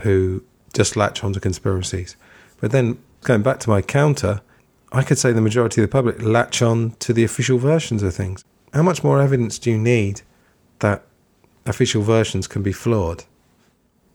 who 0.00 0.44
just 0.72 0.96
latch 0.96 1.24
onto 1.24 1.40
conspiracies. 1.40 2.16
But 2.60 2.72
then 2.72 2.98
going 3.22 3.42
back 3.42 3.58
to 3.60 3.70
my 3.70 3.82
counter, 3.82 4.40
I 4.92 5.02
could 5.02 5.18
say 5.18 5.32
the 5.32 5.40
majority 5.40 5.80
of 5.82 5.88
the 5.88 5.92
public 5.92 6.22
latch 6.22 6.62
on 6.62 6.92
to 7.00 7.12
the 7.12 7.24
official 7.24 7.58
versions 7.58 8.02
of 8.02 8.14
things. 8.14 8.44
How 8.72 8.82
much 8.82 9.02
more 9.02 9.20
evidence 9.20 9.58
do 9.58 9.70
you 9.70 9.78
need 9.78 10.22
that 10.80 11.04
official 11.66 12.02
versions 12.02 12.46
can 12.46 12.62
be 12.62 12.72
flawed? 12.72 13.24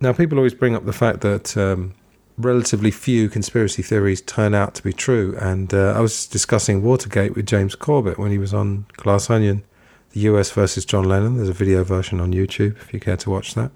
Now, 0.02 0.14
people 0.14 0.38
always 0.38 0.54
bring 0.54 0.76
up 0.76 0.86
the 0.86 0.94
fact 0.94 1.22
that 1.22 1.56
um, 1.56 1.94
relatively 2.38 2.92
few 2.92 3.30
conspiracy 3.30 3.82
theories 3.82 4.22
turn 4.22 4.54
out 4.54 4.76
to 4.76 4.84
be 4.84 4.94
true. 4.94 5.38
And 5.40 5.74
uh, 5.74 5.94
I 5.96 6.02
was 6.02 6.28
discussing 6.28 6.84
Watergate 6.84 7.36
with 7.36 7.46
James 7.46 7.76
Corbett 7.76 8.18
when 8.18 8.32
he 8.32 8.38
was 8.38 8.54
on 8.54 8.86
Glass 8.98 9.30
Onion, 9.30 9.64
the 10.12 10.22
US 10.22 10.52
versus 10.52 10.86
John 10.86 11.06
Lennon. 11.06 11.38
There's 11.38 11.50
a 11.50 11.54
video 11.54 11.84
version 11.84 12.20
on 12.20 12.34
YouTube 12.34 12.78
if 12.78 12.94
you 12.94 13.00
care 13.00 13.18
to 13.18 13.30
watch 13.30 13.54
that. 13.56 13.72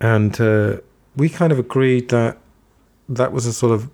And 0.00 0.40
uh, 0.40 0.78
we 1.18 1.28
kind 1.28 1.52
of 1.52 1.58
agreed 1.58 2.08
that 2.10 2.38
that 3.08 3.32
was 3.32 3.44
a 3.44 3.52
sort 3.52 3.72
of 3.72 3.90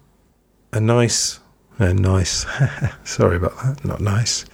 a 0.73 0.81
nice, 0.81 1.41
a 1.79 1.95
nice, 1.95 2.45
sorry 3.05 3.37
about 3.37 3.57
that, 3.63 3.85
not 3.85 4.01
nice, 4.01 4.45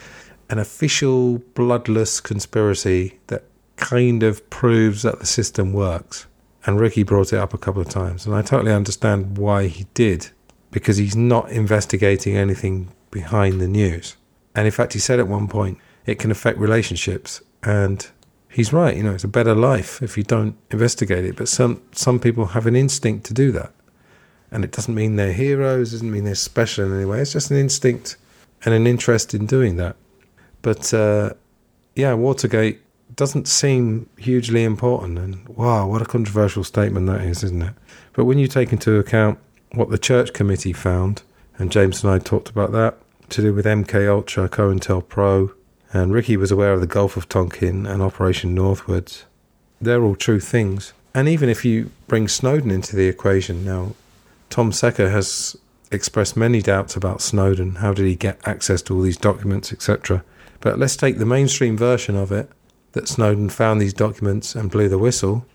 an 0.48 0.58
official 0.58 1.38
bloodless 1.54 2.20
conspiracy 2.20 3.18
that 3.26 3.44
kind 3.76 4.22
of 4.22 4.48
proves 4.50 5.02
that 5.02 5.18
the 5.18 5.26
system 5.26 5.72
works. 5.72 6.26
And 6.64 6.78
Ricky 6.78 7.02
brought 7.02 7.32
it 7.32 7.38
up 7.38 7.54
a 7.54 7.58
couple 7.58 7.82
of 7.82 7.88
times, 7.88 8.24
and 8.24 8.34
I 8.34 8.42
totally 8.42 8.72
understand 8.72 9.38
why 9.38 9.66
he 9.66 9.86
did, 9.94 10.28
because 10.70 10.98
he's 10.98 11.16
not 11.16 11.50
investigating 11.50 12.36
anything 12.36 12.90
behind 13.10 13.60
the 13.60 13.66
news. 13.66 14.16
And 14.54 14.66
in 14.66 14.72
fact, 14.72 14.92
he 14.92 14.98
said 14.98 15.18
at 15.18 15.26
one 15.26 15.48
point, 15.48 15.78
it 16.06 16.18
can 16.18 16.30
affect 16.30 16.58
relationships. 16.58 17.40
And 17.62 18.06
he's 18.50 18.72
right, 18.72 18.96
you 18.96 19.02
know, 19.02 19.14
it's 19.14 19.24
a 19.24 19.28
better 19.28 19.54
life 19.54 20.02
if 20.02 20.18
you 20.18 20.24
don't 20.24 20.56
investigate 20.70 21.24
it. 21.24 21.36
But 21.36 21.48
some, 21.48 21.82
some 21.92 22.18
people 22.18 22.46
have 22.46 22.66
an 22.66 22.76
instinct 22.76 23.24
to 23.26 23.34
do 23.34 23.52
that. 23.52 23.72
And 24.50 24.64
it 24.64 24.72
doesn't 24.72 24.94
mean 24.94 25.16
they're 25.16 25.32
heroes, 25.32 25.92
it 25.92 25.96
doesn't 25.96 26.10
mean 26.10 26.24
they're 26.24 26.34
special 26.34 26.86
in 26.86 26.94
any 26.94 27.04
way. 27.04 27.20
It's 27.20 27.32
just 27.32 27.50
an 27.50 27.56
instinct 27.56 28.16
and 28.64 28.74
an 28.74 28.86
interest 28.86 29.32
in 29.32 29.46
doing 29.46 29.76
that. 29.76 29.96
But 30.62 30.92
uh, 30.92 31.34
yeah, 31.94 32.14
Watergate 32.14 32.80
doesn't 33.14 33.46
seem 33.46 34.08
hugely 34.18 34.64
important. 34.64 35.18
And 35.18 35.48
wow, 35.48 35.86
what 35.86 36.02
a 36.02 36.06
controversial 36.06 36.64
statement 36.64 37.06
that 37.06 37.22
is, 37.22 37.44
isn't 37.44 37.62
it? 37.62 37.74
But 38.12 38.24
when 38.24 38.38
you 38.38 38.48
take 38.48 38.72
into 38.72 38.98
account 38.98 39.38
what 39.72 39.90
the 39.90 39.98
church 39.98 40.32
committee 40.32 40.72
found, 40.72 41.22
and 41.58 41.70
James 41.70 42.02
and 42.02 42.12
I 42.12 42.18
talked 42.18 42.48
about 42.48 42.72
that, 42.72 42.98
to 43.30 43.42
do 43.42 43.54
with 43.54 43.64
MK 43.64 44.08
Ultra, 44.08 44.48
COINTELPRO, 44.48 45.52
and 45.92 46.12
Ricky 46.12 46.36
was 46.36 46.50
aware 46.50 46.72
of 46.72 46.80
the 46.80 46.86
Gulf 46.86 47.16
of 47.16 47.28
Tonkin 47.28 47.86
and 47.86 48.02
Operation 48.02 48.54
Northwoods. 48.54 49.24
They're 49.80 50.02
all 50.02 50.16
true 50.16 50.40
things. 50.40 50.92
And 51.14 51.28
even 51.28 51.48
if 51.48 51.64
you 51.64 51.90
bring 52.06 52.28
Snowden 52.28 52.70
into 52.70 52.94
the 52.94 53.08
equation 53.08 53.64
now, 53.64 53.94
Tom 54.48 54.72
Secker 54.72 55.10
has 55.10 55.56
expressed 55.90 56.36
many 56.36 56.62
doubts 56.62 56.94
about 56.94 57.20
Snowden. 57.20 57.76
How 57.76 57.92
did 57.92 58.06
he 58.06 58.14
get 58.14 58.46
access 58.46 58.82
to 58.82 58.94
all 58.94 59.02
these 59.02 59.16
documents, 59.16 59.72
etc.? 59.72 60.24
But 60.60 60.78
let's 60.78 60.96
take 60.96 61.18
the 61.18 61.26
mainstream 61.26 61.76
version 61.76 62.16
of 62.16 62.30
it 62.30 62.50
that 62.92 63.08
Snowden 63.08 63.48
found 63.48 63.80
these 63.80 63.94
documents 63.94 64.54
and 64.54 64.70
blew 64.70 64.88
the 64.88 64.98
whistle. 64.98 65.46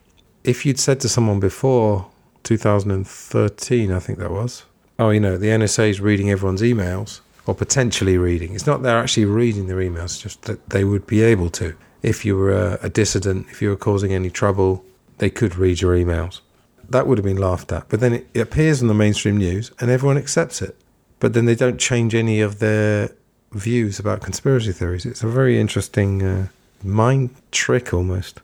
If 0.43 0.65
you'd 0.65 0.79
said 0.79 0.99
to 1.01 1.09
someone 1.09 1.39
before 1.39 2.09
2013, 2.43 3.91
I 3.91 3.99
think 3.99 4.19
that 4.19 4.31
was, 4.31 4.63
oh, 4.99 5.09
you 5.09 5.19
know, 5.19 5.37
the 5.37 5.47
NSA 5.47 5.89
is 5.89 6.01
reading 6.01 6.29
everyone's 6.29 6.61
emails, 6.61 7.21
or 7.45 7.55
potentially 7.55 8.17
reading. 8.17 8.53
It's 8.53 8.65
not 8.65 8.81
they're 8.81 8.97
actually 8.97 9.25
reading 9.25 9.67
their 9.67 9.77
emails, 9.77 10.19
just 10.21 10.43
that 10.43 10.69
they 10.69 10.83
would 10.83 11.05
be 11.05 11.21
able 11.21 11.49
to. 11.51 11.75
If 12.01 12.25
you 12.25 12.37
were 12.37 12.51
a, 12.51 12.79
a 12.83 12.89
dissident, 12.89 13.47
if 13.49 13.61
you 13.61 13.69
were 13.69 13.75
causing 13.75 14.13
any 14.13 14.29
trouble, 14.29 14.83
they 15.17 15.29
could 15.29 15.55
read 15.55 15.81
your 15.81 15.95
emails. 15.95 16.41
That 16.89 17.07
would 17.07 17.17
have 17.17 17.25
been 17.25 17.37
laughed 17.37 17.71
at. 17.71 17.89
But 17.89 17.99
then 17.99 18.13
it, 18.13 18.27
it 18.33 18.41
appears 18.41 18.81
in 18.81 18.87
the 18.87 18.93
mainstream 18.93 19.37
news 19.37 19.71
and 19.79 19.89
everyone 19.89 20.17
accepts 20.17 20.61
it. 20.61 20.77
But 21.19 21.33
then 21.33 21.45
they 21.45 21.55
don't 21.55 21.79
change 21.79 22.13
any 22.13 22.41
of 22.41 22.59
their 22.59 23.09
views 23.53 23.99
about 23.99 24.21
conspiracy 24.21 24.71
theories. 24.71 25.05
It's 25.05 25.23
a 25.23 25.27
very 25.27 25.59
interesting 25.59 26.21
uh, 26.21 26.47
mind 26.83 27.31
trick 27.51 27.93
almost. 27.93 28.41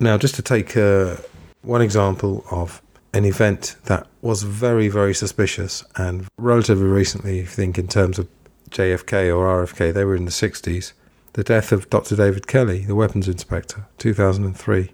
Now, 0.00 0.18
just 0.18 0.34
to 0.36 0.42
take 0.42 0.76
uh, 0.76 1.16
one 1.62 1.82
example 1.82 2.44
of 2.50 2.82
an 3.12 3.24
event 3.24 3.76
that 3.84 4.06
was 4.20 4.42
very, 4.42 4.88
very 4.88 5.14
suspicious 5.14 5.84
and 5.96 6.26
relatively 6.38 6.86
recently, 6.86 7.38
if 7.38 7.44
you 7.44 7.64
think 7.64 7.78
in 7.78 7.88
terms 7.88 8.18
of 8.18 8.28
JFK 8.70 9.34
or 9.34 9.64
RFK, 9.64 9.92
they 9.92 10.04
were 10.04 10.16
in 10.16 10.24
the 10.24 10.30
60s. 10.30 10.92
The 11.34 11.44
death 11.44 11.72
of 11.72 11.90
Dr. 11.90 12.16
David 12.16 12.46
Kelly, 12.46 12.84
the 12.86 12.94
weapons 12.94 13.28
inspector, 13.28 13.86
2003. 13.98 14.92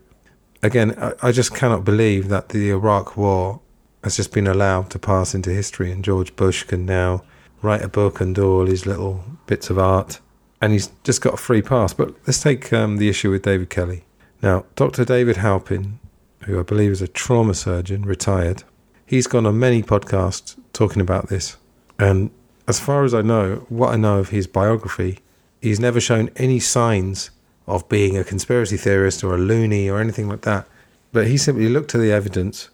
Again, 0.62 0.94
I, 0.98 1.12
I 1.22 1.32
just 1.32 1.54
cannot 1.54 1.84
believe 1.84 2.28
that 2.28 2.50
the 2.50 2.70
Iraq 2.70 3.16
War 3.16 3.60
has 4.02 4.16
just 4.16 4.32
been 4.32 4.46
allowed 4.46 4.90
to 4.90 4.98
pass 4.98 5.34
into 5.34 5.50
history 5.50 5.92
and 5.92 6.04
George 6.04 6.34
Bush 6.34 6.64
can 6.64 6.84
now 6.84 7.22
write 7.62 7.82
a 7.82 7.88
book 7.88 8.20
and 8.20 8.34
do 8.34 8.44
all 8.44 8.66
his 8.66 8.86
little 8.86 9.24
bits 9.46 9.70
of 9.70 9.78
art 9.78 10.20
and 10.60 10.72
he's 10.72 10.90
just 11.02 11.20
got 11.20 11.34
a 11.34 11.36
free 11.36 11.60
pass. 11.60 11.92
But 11.92 12.14
let's 12.26 12.40
take 12.40 12.72
um, 12.72 12.98
the 12.98 13.08
issue 13.08 13.30
with 13.30 13.42
David 13.42 13.68
Kelly. 13.68 14.04
Now, 14.42 14.64
Dr. 14.76 15.04
David 15.04 15.38
Halpin, 15.38 15.98
who 16.44 16.58
I 16.58 16.62
believe 16.62 16.92
is 16.92 17.02
a 17.02 17.08
trauma 17.08 17.54
surgeon, 17.54 18.02
retired, 18.02 18.62
he's 19.04 19.26
gone 19.26 19.44
on 19.44 19.58
many 19.58 19.82
podcasts 19.82 20.56
talking 20.72 21.02
about 21.02 21.28
this. 21.28 21.56
And 21.98 22.30
as 22.68 22.80
far 22.80 23.04
as 23.04 23.14
I 23.14 23.22
know, 23.22 23.66
what 23.68 23.92
I 23.92 23.96
know 23.96 24.18
of 24.18 24.30
his 24.30 24.46
biography, 24.46 25.18
he's 25.60 25.80
never 25.80 26.00
shown 26.00 26.30
any 26.36 26.60
signs 26.60 27.30
of 27.66 27.88
being 27.88 28.16
a 28.16 28.24
conspiracy 28.24 28.76
theorist 28.76 29.22
or 29.22 29.34
a 29.34 29.38
loony 29.38 29.88
or 29.88 30.00
anything 30.00 30.28
like 30.28 30.42
that. 30.42 30.66
But 31.12 31.26
he 31.26 31.36
simply 31.36 31.68
looked 31.68 31.94
at 31.94 32.00
the 32.00 32.12
evidence 32.12 32.70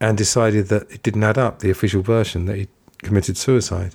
and 0.00 0.18
decided 0.18 0.66
that 0.68 0.90
it 0.90 1.02
didn't 1.02 1.22
add 1.22 1.38
up, 1.38 1.60
the 1.60 1.70
official 1.70 2.02
version, 2.02 2.46
that 2.46 2.56
he 2.56 2.68
committed 3.02 3.36
suicide. 3.36 3.94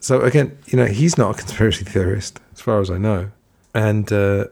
So 0.00 0.20
again, 0.20 0.58
you 0.66 0.76
know, 0.76 0.86
he's 0.86 1.16
not 1.16 1.34
a 1.34 1.38
conspiracy 1.42 1.84
theorist, 1.84 2.40
as 2.52 2.60
far 2.60 2.80
as 2.80 2.90
I 2.90 2.98
know. 2.98 3.30
And 3.74 4.10
uh, 4.12 4.46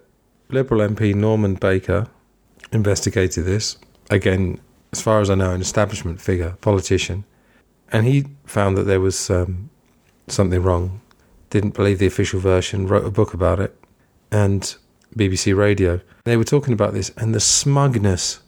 Liberal 0.49 0.81
MP 0.89 1.15
Norman 1.15 1.55
Baker 1.55 2.07
investigated 2.73 3.45
this. 3.45 3.77
Again, 4.11 4.61
as 4.93 5.01
far 5.01 5.21
as 5.21 5.31
I 5.31 5.35
know, 5.35 5.53
an 5.53 5.61
establishment 5.61 6.21
figure, 6.21 6.57
politician. 6.61 7.25
And 7.91 8.07
he 8.07 8.27
found 8.45 8.77
that 8.77 8.85
there 8.85 9.01
was 9.01 9.31
um, 9.31 9.71
something 10.29 10.63
wrong. 10.63 11.01
Didn't 11.51 11.75
believe 11.75 11.99
the 11.99 12.07
official 12.07 12.41
version, 12.41 12.87
wrote 12.87 13.07
a 13.07 13.11
book 13.11 13.35
about 13.35 13.61
it. 13.61 13.77
And 14.31 14.75
BBC 15.17 15.57
Radio. 15.57 16.01
They 16.25 16.37
were 16.37 16.45
talking 16.45 16.73
about 16.73 16.93
this 16.93 17.13
and 17.17 17.35
the 17.35 17.41
smugness. 17.41 18.41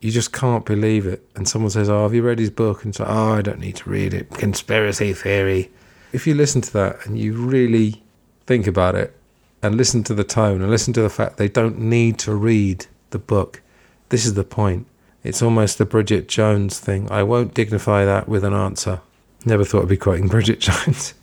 You 0.00 0.10
just 0.10 0.32
can't 0.32 0.64
believe 0.64 1.06
it. 1.06 1.24
And 1.36 1.48
someone 1.48 1.70
says, 1.70 1.88
Oh, 1.88 2.02
have 2.02 2.14
you 2.14 2.22
read 2.22 2.40
his 2.40 2.50
book? 2.50 2.84
And 2.84 2.94
so, 2.94 3.04
Oh, 3.06 3.34
I 3.34 3.42
don't 3.42 3.60
need 3.60 3.76
to 3.76 3.90
read 3.90 4.12
it. 4.12 4.30
Conspiracy 4.30 5.12
theory 5.12 5.70
if 6.12 6.26
you 6.26 6.34
listen 6.34 6.62
to 6.62 6.72
that 6.72 7.04
and 7.04 7.18
you 7.18 7.34
really 7.34 8.02
think 8.46 8.66
about 8.66 8.94
it 8.94 9.14
and 9.62 9.76
listen 9.76 10.02
to 10.04 10.14
the 10.14 10.24
tone 10.24 10.62
and 10.62 10.70
listen 10.70 10.94
to 10.94 11.02
the 11.02 11.10
fact 11.10 11.36
they 11.36 11.48
don't 11.48 11.78
need 11.78 12.18
to 12.20 12.34
read 12.34 12.86
the 13.10 13.18
book, 13.18 13.60
this 14.08 14.24
is 14.24 14.32
the 14.32 14.44
point. 14.44 14.86
It's 15.22 15.42
almost 15.42 15.76
the 15.78 15.84
Bridget 15.84 16.26
Jones 16.26 16.78
thing. 16.78 17.10
I 17.10 17.22
won't 17.22 17.52
dignify 17.52 18.04
that 18.04 18.28
with 18.28 18.44
an 18.44 18.54
answer. 18.54 19.02
Never 19.46 19.64
thought 19.64 19.82
I'd 19.82 19.88
be 19.88 19.96
quoting 19.96 20.26
Bridget 20.26 20.58
Jones. 20.58 21.14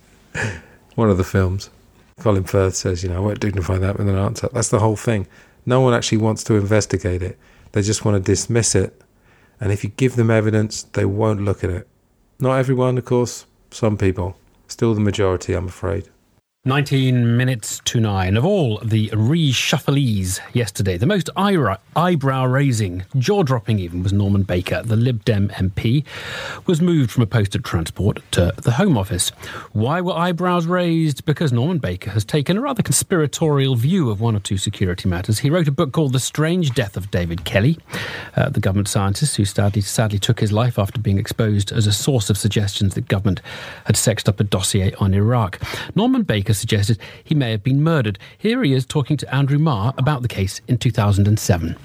One 0.94 1.10
of 1.10 1.18
the 1.18 1.24
films. 1.24 1.68
Colin 2.20 2.44
Firth 2.44 2.74
says, 2.74 3.02
you 3.02 3.10
know, 3.10 3.16
I 3.16 3.20
won't 3.20 3.38
dignify 3.38 3.76
that 3.76 3.98
with 3.98 4.08
an 4.08 4.16
answer. 4.16 4.48
That's 4.50 4.70
the 4.70 4.78
whole 4.78 4.96
thing. 4.96 5.26
No 5.66 5.82
one 5.82 5.92
actually 5.92 6.18
wants 6.18 6.42
to 6.44 6.54
investigate 6.54 7.22
it. 7.22 7.38
They 7.72 7.82
just 7.82 8.04
want 8.04 8.16
to 8.16 8.32
dismiss 8.32 8.74
it. 8.74 8.98
And 9.60 9.72
if 9.72 9.84
you 9.84 9.90
give 9.90 10.16
them 10.16 10.30
evidence, 10.30 10.84
they 10.84 11.04
won't 11.04 11.42
look 11.42 11.62
at 11.62 11.70
it. 11.70 11.86
Not 12.40 12.58
everyone, 12.58 12.96
of 12.96 13.04
course, 13.04 13.44
some 13.70 13.98
people. 13.98 14.38
Still 14.68 14.94
the 14.94 15.00
majority, 15.00 15.52
I'm 15.52 15.68
afraid. 15.68 16.08
19 16.66 17.36
minutes 17.36 17.82
to 17.84 18.00
nine. 18.00 18.38
Of 18.38 18.44
all 18.46 18.78
the 18.82 19.10
reshufflees 19.10 20.40
yesterday, 20.54 20.96
the 20.96 21.04
most 21.04 21.28
eyebrow 21.36 22.46
raising, 22.46 23.04
jaw 23.18 23.42
dropping 23.42 23.78
even, 23.80 24.02
was 24.02 24.14
Norman 24.14 24.44
Baker, 24.44 24.82
the 24.82 24.96
Lib 24.96 25.26
Dem 25.26 25.50
MP, 25.50 26.06
was 26.64 26.80
moved 26.80 27.10
from 27.10 27.22
a 27.22 27.26
post 27.26 27.54
at 27.54 27.64
Transport 27.64 28.20
to 28.30 28.54
the 28.56 28.70
Home 28.70 28.96
Office. 28.96 29.28
Why 29.72 30.00
were 30.00 30.14
eyebrows 30.14 30.64
raised? 30.64 31.26
Because 31.26 31.52
Norman 31.52 31.80
Baker 31.80 32.12
has 32.12 32.24
taken 32.24 32.56
a 32.56 32.62
rather 32.62 32.82
conspiratorial 32.82 33.74
view 33.74 34.08
of 34.08 34.22
one 34.22 34.34
or 34.34 34.40
two 34.40 34.56
security 34.56 35.06
matters. 35.06 35.40
He 35.40 35.50
wrote 35.50 35.68
a 35.68 35.72
book 35.72 35.92
called 35.92 36.14
The 36.14 36.18
Strange 36.18 36.70
Death 36.70 36.96
of 36.96 37.10
David 37.10 37.44
Kelly, 37.44 37.76
uh, 38.36 38.48
the 38.48 38.60
government 38.60 38.88
scientist 38.88 39.36
who 39.36 39.44
sadly, 39.44 39.82
sadly 39.82 40.18
took 40.18 40.40
his 40.40 40.50
life 40.50 40.78
after 40.78 40.98
being 40.98 41.18
exposed 41.18 41.72
as 41.72 41.86
a 41.86 41.92
source 41.92 42.30
of 42.30 42.38
suggestions 42.38 42.94
that 42.94 43.06
government 43.06 43.42
had 43.84 43.98
sexed 43.98 44.30
up 44.30 44.40
a 44.40 44.44
dossier 44.44 44.94
on 44.94 45.12
Iraq. 45.12 45.60
Norman 45.94 46.22
Baker 46.22 46.53
suggested 46.54 46.98
he 47.22 47.34
may 47.34 47.50
have 47.50 47.62
been 47.62 47.82
murdered. 47.82 48.18
Here 48.38 48.62
he 48.62 48.72
is 48.72 48.86
talking 48.86 49.16
to 49.18 49.34
Andrew 49.34 49.58
Marr 49.58 49.94
about 49.98 50.22
the 50.22 50.28
case 50.28 50.60
in 50.68 50.78
2007. 50.78 51.76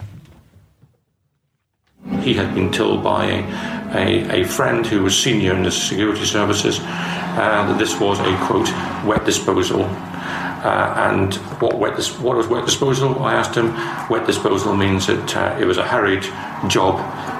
He 2.21 2.33
had 2.33 2.55
been 2.55 2.71
told 2.71 3.03
by 3.03 3.25
a, 3.25 3.97
a, 3.97 4.41
a 4.41 4.43
friend 4.45 4.85
who 4.85 5.03
was 5.03 5.17
senior 5.17 5.53
in 5.53 5.63
the 5.63 5.71
security 5.71 6.25
services 6.25 6.79
uh, 6.79 7.65
that 7.67 7.77
this 7.77 7.99
was 7.99 8.19
a 8.19 8.37
quote 8.45 8.69
wet 9.05 9.25
disposal. 9.25 9.83
Uh, 9.83 10.93
and 11.09 11.35
what 11.61 11.77
wet 11.77 11.95
dis- 11.95 12.19
what 12.19 12.35
was 12.35 12.47
wet 12.47 12.65
disposal? 12.65 13.19
I 13.23 13.33
asked 13.33 13.55
him. 13.55 13.73
Wet 14.09 14.25
disposal 14.25 14.75
means 14.75 15.07
that 15.07 15.37
uh, 15.37 15.57
it 15.59 15.65
was 15.65 15.77
a 15.77 15.87
hurried 15.87 16.23
job, 16.67 16.99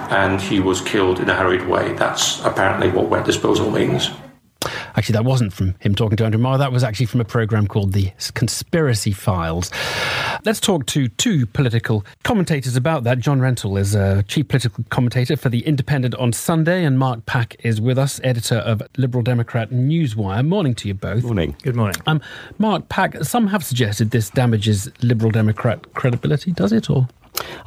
and 0.10 0.40
he 0.40 0.60
was 0.60 0.80
killed 0.80 1.20
in 1.20 1.30
a 1.30 1.36
hurried 1.36 1.68
way. 1.68 1.94
That's 1.94 2.44
apparently 2.46 2.90
what 2.90 3.10
wet 3.10 3.26
disposal 3.26 3.72
means. 3.72 4.10
Actually, 5.00 5.14
that 5.14 5.24
wasn't 5.24 5.54
from 5.54 5.76
him 5.80 5.96
talking 5.96 6.18
to 6.18 6.26
Andrew 6.26 6.42
Marr. 6.42 6.58
That 6.58 6.74
was 6.74 6.84
actually 6.84 7.06
from 7.06 7.22
a 7.22 7.24
program 7.24 7.68
called 7.68 7.94
The 7.94 8.12
Conspiracy 8.34 9.14
Files. 9.14 9.72
Let's 10.44 10.60
talk 10.60 10.88
to 10.88 11.08
two 11.08 11.46
political 11.46 12.06
commentators 12.26 12.76
about 12.76 13.06
that. 13.06 13.20
John 13.20 13.40
Rentoul 13.40 13.80
is 13.80 13.96
a 13.96 14.24
chief 14.24 14.50
political 14.50 14.84
commentator 14.90 15.38
for 15.38 15.48
The 15.48 15.62
Independent 15.62 16.16
on 16.16 16.34
Sunday, 16.34 16.84
and 16.84 17.00
Mark 17.00 17.26
Pack 17.26 17.56
is 17.64 17.80
with 17.80 17.98
us, 17.98 18.20
editor 18.26 18.58
of 18.58 18.82
Liberal 18.98 19.24
Democrat 19.24 19.70
Newswire. 19.70 20.46
Morning 20.46 20.76
to 20.76 20.90
you 20.90 20.96
both. 20.96 21.24
Morning. 21.24 21.56
Good 21.64 21.78
morning. 21.78 21.96
Um, 22.06 22.20
Mark 22.58 22.90
Pack, 22.90 23.24
some 23.24 23.48
have 23.48 23.64
suggested 23.64 24.12
this 24.12 24.30
damages 24.30 24.92
Liberal 25.02 25.32
Democrat 25.32 25.94
credibility. 25.94 26.52
Does 26.52 26.74
it, 26.74 26.90
or? 26.90 27.08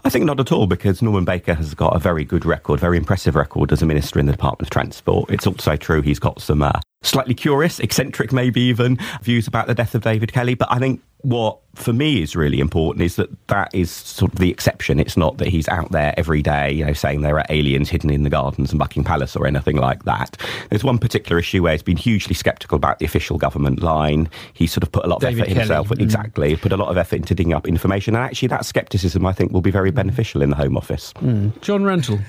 I 0.05 0.11
think 0.11 0.27
not 0.27 0.39
at 0.39 0.53
all, 0.53 0.67
because 0.67 1.01
Norman 1.01 1.25
Baker 1.25 1.55
has 1.55 1.73
got 1.73 1.97
a 1.97 1.99
very 1.99 2.27
good 2.27 2.45
record, 2.45 2.79
very 2.79 2.99
impressive 2.99 3.35
record 3.35 3.73
as 3.73 3.81
a 3.81 3.87
minister 3.87 4.19
in 4.19 4.27
the 4.27 4.33
Department 4.33 4.67
of 4.67 4.71
Transport. 4.71 5.31
It's 5.31 5.47
also 5.47 5.77
true 5.77 6.03
he's 6.03 6.19
got 6.19 6.43
some 6.43 6.61
uh, 6.61 6.79
slightly 7.03 7.35
curious, 7.35 7.79
eccentric 7.81 8.33
maybe 8.33 8.61
even, 8.63 8.99
views 9.23 9.47
about 9.47 9.67
the 9.67 9.75
death 9.75 9.95
of 9.95 10.03
David 10.03 10.33
Kelly. 10.33 10.55
But 10.55 10.69
I 10.71 10.79
think 10.79 11.01
what 11.23 11.59
for 11.77 11.93
me 11.93 12.21
is 12.21 12.35
really 12.35 12.59
important 12.59 13.03
is 13.03 13.15
that 13.17 13.31
that 13.47 13.73
is 13.73 13.91
sort 13.91 14.33
of 14.33 14.39
the 14.41 14.51
exception. 14.51 14.99
It's 14.99 15.17
not 15.17 15.39
that 15.39 15.49
he's 15.49 15.69
out 15.69 15.91
there 15.93 16.13
every 16.19 16.43
day, 16.43 16.71
you 16.73 16.85
know, 16.85 16.93
saying 16.93 17.23
there 17.23 17.39
are 17.39 17.47
aliens 17.49 17.89
hidden 17.89 18.11
in 18.11 18.25
the 18.25 18.29
gardens 18.31 18.71
and 18.73 18.79
Buckingham 18.79 19.05
Palace 19.07 19.37
or 19.37 19.47
anything 19.47 19.77
like 19.77 20.03
that. 20.05 20.37
There's 20.69 20.83
one 20.85 20.99
particular 20.99 21.39
issue 21.39 21.63
where 21.63 21.73
he's 21.73 21.83
been 21.83 21.97
hugely 21.97 22.35
sceptical 22.35 22.77
about 22.77 22.99
the 22.99 23.07
official 23.07 23.39
government 23.39 23.83
line. 23.83 24.29
He 24.53 24.67
sort 24.67 24.83
of 24.83 24.93
put 24.93 25.05
a 25.05 25.09
lot 25.09 25.17
of 25.17 25.23
David 25.23 25.43
effort 25.43 25.49
Kelly. 25.49 25.59
himself, 25.61 25.89
Mm. 25.89 26.01
exactly, 26.03 26.57
put 26.57 26.73
a 26.73 26.77
lot 26.77 26.89
of 26.89 26.99
effort 26.99 27.17
into 27.17 27.35
digging 27.35 27.55
up 27.55 27.67
information. 27.69 28.17
And 28.17 28.25
actually, 28.25 28.49
that 28.49 28.67
scepticism, 28.67 29.25
I 29.25 29.33
think, 29.33 29.53
will 29.53 29.63
be 29.63 29.71
very 29.71 29.93
beneficial 29.93 30.43
in 30.43 30.51
the 30.51 30.57
Home 30.57 30.77
Office. 30.77 31.13
Mm. 31.21 31.59
John 31.63 31.85
Rentoul. 31.85 32.21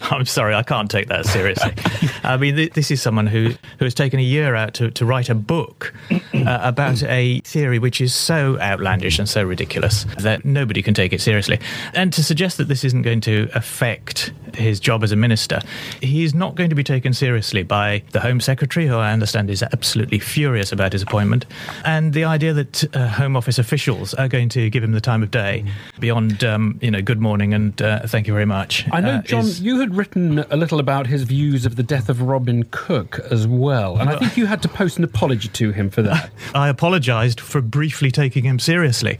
I'm 0.10 0.24
sorry, 0.26 0.54
I 0.54 0.62
can't 0.64 0.90
take 0.90 1.08
that 1.08 1.26
seriously. 1.26 1.74
I 2.24 2.36
mean, 2.38 2.56
th- 2.56 2.72
this 2.72 2.90
is 2.90 3.00
someone 3.00 3.26
who, 3.28 3.50
who 3.78 3.84
has 3.84 3.93
taken 3.94 4.18
a 4.18 4.22
year 4.22 4.54
out 4.54 4.74
to, 4.74 4.90
to 4.92 5.06
write 5.06 5.28
a 5.28 5.34
book 5.34 5.94
uh, 6.10 6.20
about 6.62 7.02
a 7.04 7.40
theory 7.40 7.78
which 7.78 8.00
is 8.00 8.14
so 8.14 8.58
outlandish 8.60 9.18
and 9.18 9.28
so 9.28 9.42
ridiculous 9.42 10.04
that 10.18 10.44
nobody 10.44 10.82
can 10.82 10.94
take 10.94 11.12
it 11.12 11.20
seriously. 11.20 11.60
And 11.94 12.12
to 12.12 12.22
suggest 12.22 12.58
that 12.58 12.68
this 12.68 12.84
isn't 12.84 13.02
going 13.02 13.20
to 13.22 13.48
affect 13.54 14.32
his 14.54 14.80
job 14.80 15.02
as 15.04 15.12
a 15.12 15.16
minister, 15.16 15.60
he's 16.00 16.34
not 16.34 16.54
going 16.54 16.70
to 16.70 16.76
be 16.76 16.84
taken 16.84 17.12
seriously 17.12 17.62
by 17.62 18.02
the 18.12 18.20
Home 18.20 18.40
Secretary, 18.40 18.86
who 18.86 18.96
I 18.96 19.12
understand 19.12 19.50
is 19.50 19.62
absolutely 19.62 20.18
furious 20.18 20.72
about 20.72 20.92
his 20.92 21.02
appointment, 21.02 21.46
and 21.84 22.12
the 22.12 22.24
idea 22.24 22.52
that 22.52 22.96
uh, 22.96 23.08
Home 23.08 23.36
Office 23.36 23.58
officials 23.58 24.14
are 24.14 24.28
going 24.28 24.48
to 24.50 24.70
give 24.70 24.82
him 24.82 24.92
the 24.92 25.00
time 25.00 25.22
of 25.22 25.30
day 25.30 25.64
beyond, 26.00 26.42
um, 26.44 26.78
you 26.82 26.90
know, 26.90 27.02
good 27.02 27.20
morning 27.20 27.54
and 27.54 27.80
uh, 27.82 28.06
thank 28.06 28.26
you 28.26 28.32
very 28.32 28.46
much. 28.46 28.86
I 28.92 29.00
know, 29.00 29.10
uh, 29.16 29.22
John, 29.22 29.40
is- 29.40 29.60
you 29.60 29.80
had 29.80 29.94
written 29.94 30.40
a 30.50 30.56
little 30.56 30.78
about 30.80 31.06
his 31.06 31.22
views 31.24 31.66
of 31.66 31.76
the 31.76 31.82
death 31.82 32.08
of 32.08 32.22
Robin 32.22 32.64
Cook 32.70 33.18
as 33.30 33.46
well, 33.46 33.98
and 33.98 34.08
I 34.10 34.18
think 34.18 34.36
you 34.36 34.46
had 34.46 34.62
to 34.62 34.68
post 34.68 34.98
an 34.98 35.04
apology 35.04 35.48
to 35.48 35.72
him 35.72 35.90
for 35.90 36.02
that. 36.02 36.30
I 36.54 36.68
apologised 36.68 37.40
for 37.40 37.60
briefly 37.60 38.10
taking 38.10 38.44
him 38.44 38.58
seriously 38.58 39.18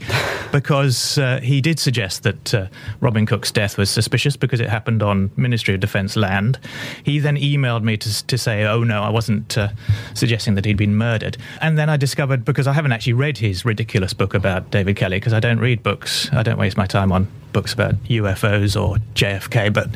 because 0.51 1.17
uh, 1.17 1.39
he 1.41 1.61
did 1.61 1.79
suggest 1.79 2.23
that 2.23 2.53
uh, 2.53 2.67
Robin 3.01 3.25
Cook's 3.25 3.51
death 3.51 3.77
was 3.77 3.89
suspicious 3.89 4.35
because 4.37 4.59
it 4.59 4.69
happened 4.69 5.03
on 5.03 5.24
Ministry 5.35 5.73
of 5.73 5.79
Defence 5.79 6.15
land. 6.15 6.59
He 7.03 7.19
then 7.19 7.37
emailed 7.37 7.83
me 7.83 7.97
to, 7.97 8.25
to 8.27 8.37
say, 8.37 8.63
oh 8.65 8.83
no, 8.83 9.01
I 9.01 9.09
wasn't 9.09 9.57
uh, 9.57 9.69
suggesting 10.13 10.55
that 10.55 10.65
he'd 10.65 10.77
been 10.77 10.95
murdered. 10.95 11.37
And 11.61 11.77
then 11.77 11.89
I 11.89 11.97
discovered, 11.97 12.45
because 12.45 12.67
I 12.67 12.73
haven't 12.73 12.91
actually 12.91 13.13
read 13.13 13.37
his 13.37 13.65
ridiculous 13.65 14.13
book 14.13 14.33
about 14.33 14.71
David 14.71 14.95
Kelly, 14.95 15.17
because 15.17 15.33
I 15.33 15.39
don't 15.39 15.59
read 15.59 15.83
books, 15.83 16.29
I 16.31 16.43
don't 16.43 16.57
waste 16.57 16.77
my 16.77 16.85
time 16.85 17.11
on 17.11 17.27
books 17.55 17.71
about 17.71 17.95
UFOs 18.03 18.75
or 18.79 18.97
JFK, 19.13 19.71
but 19.71 19.89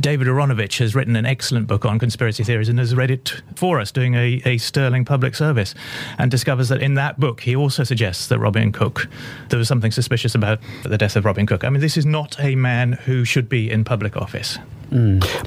David 0.00 0.28
Aaronovitch 0.28 0.78
has 0.78 0.94
written 0.94 1.16
an 1.16 1.26
excellent 1.26 1.66
book 1.66 1.84
on 1.84 1.98
conspiracy 1.98 2.44
theories 2.44 2.68
and 2.68 2.78
has 2.78 2.94
read 2.94 3.10
it 3.10 3.42
for 3.56 3.80
us, 3.80 3.90
doing 3.90 4.14
a, 4.14 4.40
a 4.44 4.56
sterling 4.58 5.04
public 5.04 5.34
service, 5.34 5.74
and 6.18 6.30
discovers 6.30 6.68
that 6.68 6.80
in 6.80 6.94
that 6.94 7.18
book 7.18 7.40
he 7.40 7.56
also 7.56 7.82
suggests 7.82 8.28
that 8.28 8.38
Robin 8.38 8.70
Cook, 8.70 9.08
there 9.48 9.58
was 9.58 9.66
something 9.66 9.90
suspicious 9.90 10.36
about 10.36 10.60
the 10.84 10.96
death 10.96 11.16
of 11.16 11.24
Robin 11.24 11.44
Cook. 11.44 11.64
I 11.64 11.70
mean, 11.70 11.80
this 11.80 11.96
is 11.96 12.06
not 12.06 12.36
a 12.38 12.54
man 12.54 12.92
who 12.92 13.24
should 13.24 13.48
be 13.48 13.68
in 13.68 13.82
public 13.82 14.16
office. 14.16 14.58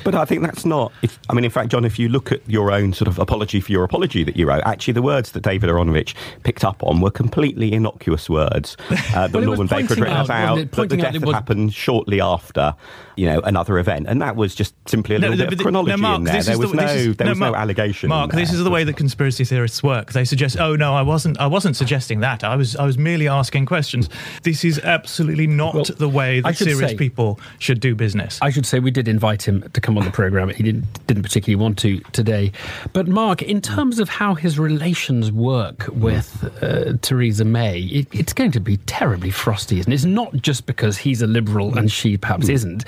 But 0.03 0.15
I 0.15 0.25
think 0.25 0.41
that's 0.41 0.65
not. 0.65 0.91
If, 1.01 1.19
I 1.29 1.33
mean, 1.33 1.45
in 1.45 1.51
fact, 1.51 1.69
John, 1.69 1.85
if 1.85 1.99
you 1.99 2.09
look 2.09 2.31
at 2.31 2.41
your 2.49 2.71
own 2.71 2.93
sort 2.93 3.07
of 3.07 3.19
apology 3.19 3.61
for 3.61 3.71
your 3.71 3.83
apology 3.83 4.23
that 4.23 4.35
you 4.35 4.47
wrote, 4.47 4.63
actually 4.65 4.93
the 4.93 5.01
words 5.01 5.31
that 5.33 5.41
David 5.43 5.69
Aaronovitch 5.69 6.13
picked 6.43 6.63
up 6.63 6.83
on 6.83 6.99
were 7.01 7.11
completely 7.11 7.73
innocuous 7.73 8.29
words 8.29 8.75
uh, 8.89 8.95
that 9.27 9.33
Well, 9.33 9.43
Norman 9.43 9.67
Baker 9.67 9.89
had 9.95 9.99
written 9.99 10.17
out, 10.17 10.25
about 10.25 10.57
it? 10.59 10.71
that 10.71 10.89
the 10.89 10.97
death 10.97 11.19
was- 11.21 11.33
happened 11.33 11.73
shortly 11.73 12.21
after, 12.21 12.75
you 13.15 13.25
know, 13.27 13.39
another 13.41 13.77
event, 13.77 14.07
and 14.07 14.21
that 14.21 14.35
was 14.35 14.55
just 14.55 14.73
simply 14.89 15.15
a 15.15 15.19
little 15.19 15.37
bit 15.37 15.45
but 15.49 15.53
of 15.53 15.59
chronology 15.59 16.01
Mark, 16.01 16.17
in 16.19 16.23
there. 16.25 16.33
this 16.41 16.57
was 16.57 16.71
the- 16.71 16.77
no, 16.77 16.83
is- 16.85 17.17
there 17.17 17.27
was 17.29 17.39
no 17.39 17.51
Mark- 17.51 17.55
allegation. 17.61 18.07
in 18.07 18.09
Mark, 18.09 18.31
this 18.31 18.49
there. 18.49 18.57
is 18.59 18.63
the 18.63 18.69
way 18.71 18.83
that 18.83 18.95
conspiracy 18.97 19.43
theorists 19.45 19.81
work. 19.83 20.13
They 20.13 20.25
suggest, 20.25 20.57
"Oh 20.59 20.75
no, 20.75 20.93
I 20.95 21.01
wasn't. 21.01 21.39
I 21.39 21.47
wasn't 21.47 21.75
suggesting 21.75 22.19
that. 22.21 22.43
I 22.43 22.55
was. 22.55 22.75
I 22.75 22.85
was 22.85 22.97
merely 22.97 23.27
asking 23.27 23.65
questions." 23.65 24.09
This 24.43 24.63
is 24.65 24.79
absolutely 24.79 25.47
not 25.47 25.73
Well, 25.75 25.83
the 25.85 26.09
way 26.09 26.39
that 26.41 26.57
serious 26.57 26.91
say- 26.91 26.95
people 26.97 27.39
should 27.59 27.79
do 27.79 27.95
business. 27.95 28.39
I 28.41 28.49
should 28.49 28.65
say 28.65 28.79
we 28.79 28.91
did 28.91 29.07
invite 29.07 29.34
him 29.43 29.69
to 29.73 29.81
come 29.81 29.97
on 29.97 30.05
the 30.05 30.11
programme. 30.11 30.49
He 30.49 30.63
didn't, 30.63 31.07
didn't 31.07 31.23
particularly 31.23 31.61
want 31.61 31.77
to 31.79 31.99
today. 32.11 32.51
But, 32.93 33.07
Mark, 33.07 33.41
in 33.41 33.61
terms 33.61 33.99
of 33.99 34.09
how 34.09 34.35
his 34.35 34.57
relations 34.57 35.31
work 35.31 35.87
with 35.91 36.43
uh, 36.61 36.93
Theresa 37.01 37.45
May, 37.45 37.81
it, 37.81 38.07
it's 38.11 38.33
going 38.33 38.51
to 38.51 38.59
be 38.59 38.77
terribly 38.85 39.31
frosty, 39.31 39.79
isn't 39.79 39.91
it? 39.91 39.95
It's 39.95 40.05
not 40.05 40.33
just 40.35 40.65
because 40.65 40.97
he's 40.97 41.21
a 41.21 41.27
liberal 41.27 41.77
and 41.77 41.91
she 41.91 42.17
perhaps 42.17 42.49
isn't. 42.49 42.85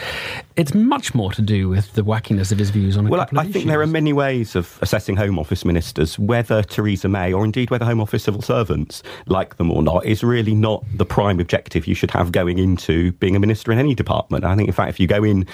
It's 0.56 0.74
much 0.74 1.14
more 1.14 1.32
to 1.34 1.42
do 1.42 1.70
with 1.70 1.94
the 1.94 2.04
wackiness 2.04 2.52
of 2.52 2.58
his 2.58 2.70
views 2.70 2.98
on 2.98 3.08
Well, 3.08 3.22
I 3.22 3.46
of 3.46 3.52
think 3.52 3.68
there 3.68 3.82
are 3.82 3.88
many 3.88 4.14
ways 4.14 4.56
of 4.56 4.78
assessing 4.82 5.16
Home 5.18 5.38
Office 5.40 5.66
ministers. 5.66 6.18
Whether 6.18 6.64
Theresa 6.64 7.08
May, 7.08 7.34
or 7.34 7.46
indeed 7.46 7.70
whether 7.70 7.86
Home 7.86 8.02
Office 8.02 8.24
civil 8.24 8.42
servants 8.42 9.04
like 9.28 9.58
them 9.58 9.72
or 9.72 9.84
not, 9.84 10.06
is 10.06 10.24
really 10.24 10.56
not 10.56 10.84
the 10.94 11.06
prime 11.06 11.40
objective 11.40 11.88
you 11.88 11.96
should 11.96 12.12
have 12.12 12.32
going 12.32 12.58
into 12.58 13.12
being 13.14 13.36
a 13.36 13.40
minister 13.40 13.72
in 13.72 13.80
any 13.80 13.96
department. 13.96 14.44
I 14.44 14.56
think, 14.56 14.68
in 14.68 14.74
fact, 14.74 14.90
if 14.90 15.00
you 15.00 15.08
go 15.08 15.24
in 15.24 15.46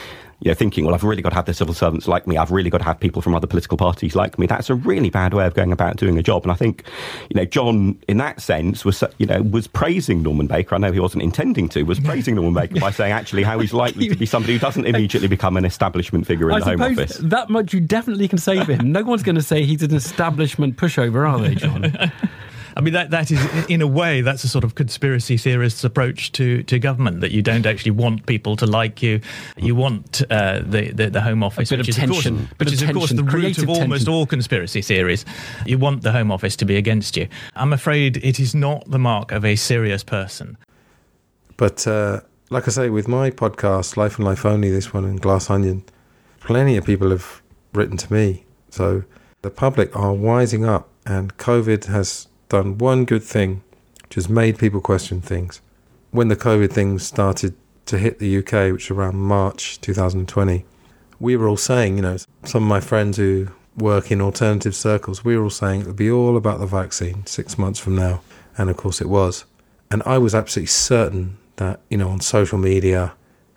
you 0.43 0.51
know, 0.51 0.56
thinking, 0.56 0.86
well, 0.86 0.93
I've 0.93 1.03
really 1.06 1.21
got 1.21 1.29
to 1.29 1.36
have 1.36 1.45
the 1.45 1.53
civil 1.53 1.73
servants 1.73 2.06
like 2.06 2.27
me, 2.27 2.38
I've 2.38 2.51
really 2.51 2.69
got 2.69 2.79
to 2.79 2.84
have 2.84 2.99
people 2.99 3.21
from 3.21 3.34
other 3.34 3.47
political 3.47 3.77
parties 3.77 4.13
like 4.13 4.38
me, 4.38 4.45
that's 4.45 4.69
a 4.69 4.75
really 4.75 5.10
bad 5.10 5.34
way 5.34 5.45
of 5.45 5.53
going 5.53 5.71
about 5.71 5.95
doing 5.95 6.17
a 6.17 6.23
job. 6.23 6.43
And 6.43 6.51
I 6.51 6.56
think, 6.56 6.84
you 7.29 7.36
know, 7.36 7.45
John, 7.45 7.97
in 8.10 8.17
that 8.17 8.41
sense, 8.41 8.84
was, 8.84 9.01
you 9.17 9.25
know, 9.25 9.41
was 9.41 9.67
praising 9.67 10.21
Norman 10.21 10.47
Baker. 10.47 10.75
I 10.75 10.79
know 10.79 10.91
he 10.91 10.99
wasn't 10.99 11.23
intending 11.23 11.69
to, 11.69 11.84
was 11.84 11.99
praising 12.01 12.36
Norman 12.36 12.53
Baker 12.53 12.79
by 12.82 12.91
saying 12.91 13.13
actually 13.13 13.43
how 13.43 13.58
he's 13.60 13.73
likely 13.73 14.10
to 14.10 14.15
be 14.15 14.25
somebody 14.25 14.53
who 14.53 14.60
doesn't 14.60 14.86
immediately 14.86 15.29
become 15.29 15.56
an 15.56 15.63
establishment 15.63 16.27
figure 16.27 16.49
in 16.49 16.56
I 16.56 16.60
the 16.60 16.65
Home 16.65 16.82
Office. 16.82 17.17
that 17.19 17.49
much 17.49 17.73
you 17.73 17.79
definitely 17.79 18.27
can 18.27 18.38
say 18.38 18.63
for 18.65 18.73
him. 18.73 18.91
No 18.91 19.03
one's 19.03 19.23
going 19.23 19.36
to 19.36 19.41
say 19.41 19.63
he's 19.63 19.82
an 19.82 19.95
establishment 19.95 20.75
pushover, 20.75 21.27
are 21.27 21.39
they, 21.39 21.56
John? 21.56 21.93
I 22.76 22.82
mean, 22.82 22.94
that, 22.94 23.12
that 23.12 23.32
is, 23.32 23.40
in 23.68 23.82
a 23.82 23.88
way, 23.88 24.22
that's 24.22 24.44
a 24.44 24.48
sort 24.48 24.64
of 24.64 24.76
conspiracy 24.76 25.38
theorist's 25.38 25.84
approach 25.84 26.32
to, 26.34 26.64
to 26.64 26.80
government, 26.80 27.22
that 27.22 27.32
you 27.32 27.42
don't 27.42 27.66
actually 27.66 27.92
want 27.92 28.26
people 28.26 28.56
to 28.58 28.66
like 28.66 29.02
you. 29.02 29.22
You 29.58 29.76
want 29.76 30.22
uh, 30.30 30.60
the, 30.66 30.92
the, 30.92 31.10
the 31.10 31.22
Home 31.22 31.44
Office, 31.44 31.70
bit 31.70 31.80
which 31.80 31.90
of 31.90 31.98
is, 31.98 32.04
of 32.04 32.10
course, 32.10 32.26
bit 32.26 32.58
which 32.60 32.68
of 32.70 32.74
is, 32.74 32.82
of 32.82 32.94
course, 32.94 33.12
the 33.12 33.24
root 33.24 33.30
creative 33.30 33.64
of 33.64 33.70
almost 33.70 34.06
tension. 34.06 34.14
all 34.14 34.26
conspiracy 34.26 34.82
theories. 34.82 35.26
You 35.66 35.78
want 35.78 36.02
the 36.02 36.12
Home 36.12 36.32
Office 36.32 36.56
to 36.58 36.66
be 36.66 36.76
against 36.76 37.16
you. 37.18 37.28
I'm 37.56 37.74
afraid 37.74 38.18
it 38.18 38.40
is 38.40 38.56
not 38.56 38.90
the 38.90 39.00
mark 39.00 39.32
of 39.32 39.46
a 39.46 39.56
serious 39.56 40.04
person. 40.04 40.58
But 41.58 41.86
uh, 41.88 42.22
like 42.50 42.68
I 42.68 42.72
say, 42.72 42.90
with 42.90 43.08
my 43.08 43.30
podcast, 43.32 43.98
Life 43.98 44.18
and 44.18 44.26
Life 44.26 44.46
Only, 44.46 44.70
this 44.72 44.94
one 44.94 45.06
and 45.06 45.22
Glass 45.22 45.50
Onion, 45.50 45.84
plenty 46.40 46.78
of 46.78 46.86
people 46.86 47.10
have 47.12 47.42
written 47.74 47.98
to 47.98 48.12
me. 48.14 48.46
So 48.70 49.04
the 49.44 49.50
public 49.50 49.96
are 49.96 50.14
wising 50.14 50.68
up, 50.68 50.90
and 51.06 51.38
COVID 51.38 51.86
has 51.86 52.28
done 52.54 52.78
one 52.78 53.04
good 53.04 53.24
thing, 53.24 53.63
which 54.04 54.16
has 54.16 54.30
made 54.30 54.60
people 54.60 54.80
question 54.80 55.22
things. 55.22 55.60
When 56.12 56.28
the 56.28 56.36
COVID 56.36 56.72
thing 56.72 57.00
started 57.00 57.56
to 57.88 57.98
hit 57.98 58.20
the 58.20 58.38
UK, 58.38 58.72
which 58.72 58.92
around 58.92 59.16
March 59.16 59.82
2020, 59.82 60.63
we 61.20 61.36
were 61.36 61.48
all 61.48 61.58
saying, 61.58 61.96
you 61.96 62.04
know, 62.04 62.18
some 62.46 62.63
of 62.63 62.70
my 62.70 62.80
friends 62.80 63.18
who 63.18 63.48
work 63.76 64.12
in 64.12 64.22
alternative 64.22 64.76
circles, 64.76 65.26
we 65.26 65.36
were 65.36 65.44
all 65.46 65.50
saying 65.50 65.82
it 65.82 65.88
would 65.88 65.96
be 65.96 66.12
all 66.12 66.38
about 66.38 66.60
the 66.60 66.68
vaccine 66.68 67.26
six 67.26 67.58
months 67.58 67.80
from 67.80 67.96
now. 67.96 68.22
And 68.56 68.70
of 68.70 68.78
course 68.78 69.02
it 69.02 69.10
was. 69.10 69.46
And 69.89 70.04
I 70.06 70.20
was 70.20 70.36
absolutely 70.36 70.68
certain 70.68 71.38
that, 71.56 71.80
you 71.89 71.98
know, 71.98 72.10
on 72.10 72.20
social 72.20 72.60
media 72.60 73.13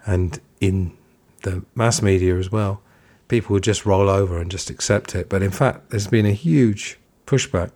and 0.07 0.41
in 0.61 0.97
the 1.43 1.65
mass 1.75 2.01
media 2.01 2.37
as 2.39 2.51
well, 2.51 2.81
people 3.29 3.53
would 3.53 3.63
just 3.63 3.85
roll 3.85 4.09
over 4.09 4.39
and 4.39 4.51
just 4.51 4.71
accept 4.71 5.15
it. 5.15 5.29
But 5.29 5.43
in 5.43 5.51
fact, 5.51 5.91
there's 5.91 6.07
been 6.07 6.25
a 6.25 6.33
huge 6.33 6.99
pushback. 7.27 7.73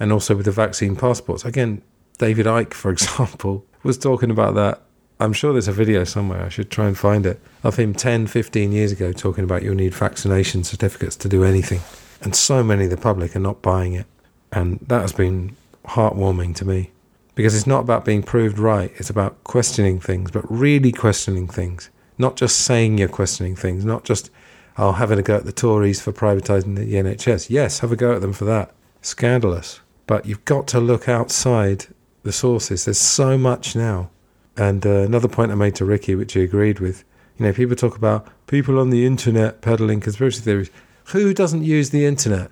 And 0.00 0.12
also 0.12 0.34
with 0.34 0.46
the 0.46 0.52
vaccine 0.52 0.96
passports. 0.96 1.44
Again, 1.44 1.82
David 2.18 2.46
Icke, 2.46 2.74
for 2.74 2.90
example, 2.96 3.64
was 3.84 3.96
talking 3.96 4.30
about 4.30 4.54
that. 4.54 4.82
I'm 5.20 5.32
sure 5.34 5.52
there's 5.52 5.68
a 5.68 5.72
video 5.72 6.04
somewhere. 6.04 6.42
I 6.42 6.48
should 6.48 6.70
try 6.70 6.86
and 6.86 6.96
find 6.96 7.26
it 7.26 7.38
of 7.62 7.76
him 7.76 7.94
10, 7.94 8.26
15 8.26 8.72
years 8.72 8.90
ago 8.90 9.12
talking 9.12 9.44
about 9.44 9.62
you'll 9.62 9.74
need 9.74 9.94
vaccination 9.94 10.64
certificates 10.64 11.14
to 11.16 11.28
do 11.28 11.44
anything. 11.44 11.80
And 12.22 12.34
so 12.34 12.64
many 12.64 12.84
of 12.84 12.90
the 12.90 12.96
public 12.96 13.36
are 13.36 13.40
not 13.40 13.62
buying 13.62 13.92
it. 13.92 14.06
And 14.50 14.80
that 14.88 15.02
has 15.02 15.12
been 15.12 15.56
heartwarming 15.84 16.54
to 16.56 16.64
me 16.64 16.90
because 17.34 17.54
it's 17.54 17.66
not 17.66 17.80
about 17.80 18.04
being 18.04 18.22
proved 18.22 18.58
right. 18.58 18.92
It's 18.96 19.10
about 19.10 19.42
questioning 19.44 20.00
things, 20.00 20.30
but 20.30 20.50
really 20.50 20.92
questioning 20.92 21.48
things, 21.48 21.90
not 22.18 22.36
just 22.36 22.58
saying 22.58 22.98
you're 22.98 23.08
questioning 23.08 23.56
things, 23.56 23.84
not 23.84 24.04
just 24.04 24.30
oh, 24.76 24.92
having 24.92 25.18
a 25.18 25.22
go 25.22 25.36
at 25.36 25.44
the 25.44 25.52
Tories 25.52 26.00
for 26.00 26.12
privatising 26.12 26.76
the 26.76 26.94
NHS. 26.94 27.50
Yes, 27.50 27.80
have 27.80 27.92
a 27.92 27.96
go 27.96 28.14
at 28.14 28.20
them 28.20 28.32
for 28.32 28.44
that. 28.46 28.72
Scandalous. 29.02 29.80
But 30.10 30.26
you've 30.26 30.44
got 30.44 30.66
to 30.66 30.80
look 30.80 31.08
outside 31.08 31.86
the 32.24 32.32
sources. 32.32 32.84
There's 32.84 32.98
so 32.98 33.38
much 33.38 33.76
now. 33.76 34.10
And 34.56 34.84
uh, 34.84 35.02
another 35.02 35.28
point 35.28 35.52
I 35.52 35.54
made 35.54 35.76
to 35.76 35.84
Ricky, 35.84 36.16
which 36.16 36.32
he 36.32 36.42
agreed 36.42 36.80
with, 36.80 37.04
you 37.38 37.46
know, 37.46 37.52
people 37.52 37.76
talk 37.76 37.96
about 37.96 38.26
people 38.48 38.80
on 38.80 38.90
the 38.90 39.06
internet 39.06 39.60
peddling 39.60 40.00
conspiracy 40.00 40.40
theories. 40.40 40.68
Who 41.12 41.32
doesn't 41.32 41.62
use 41.62 41.90
the 41.90 42.06
internet? 42.06 42.50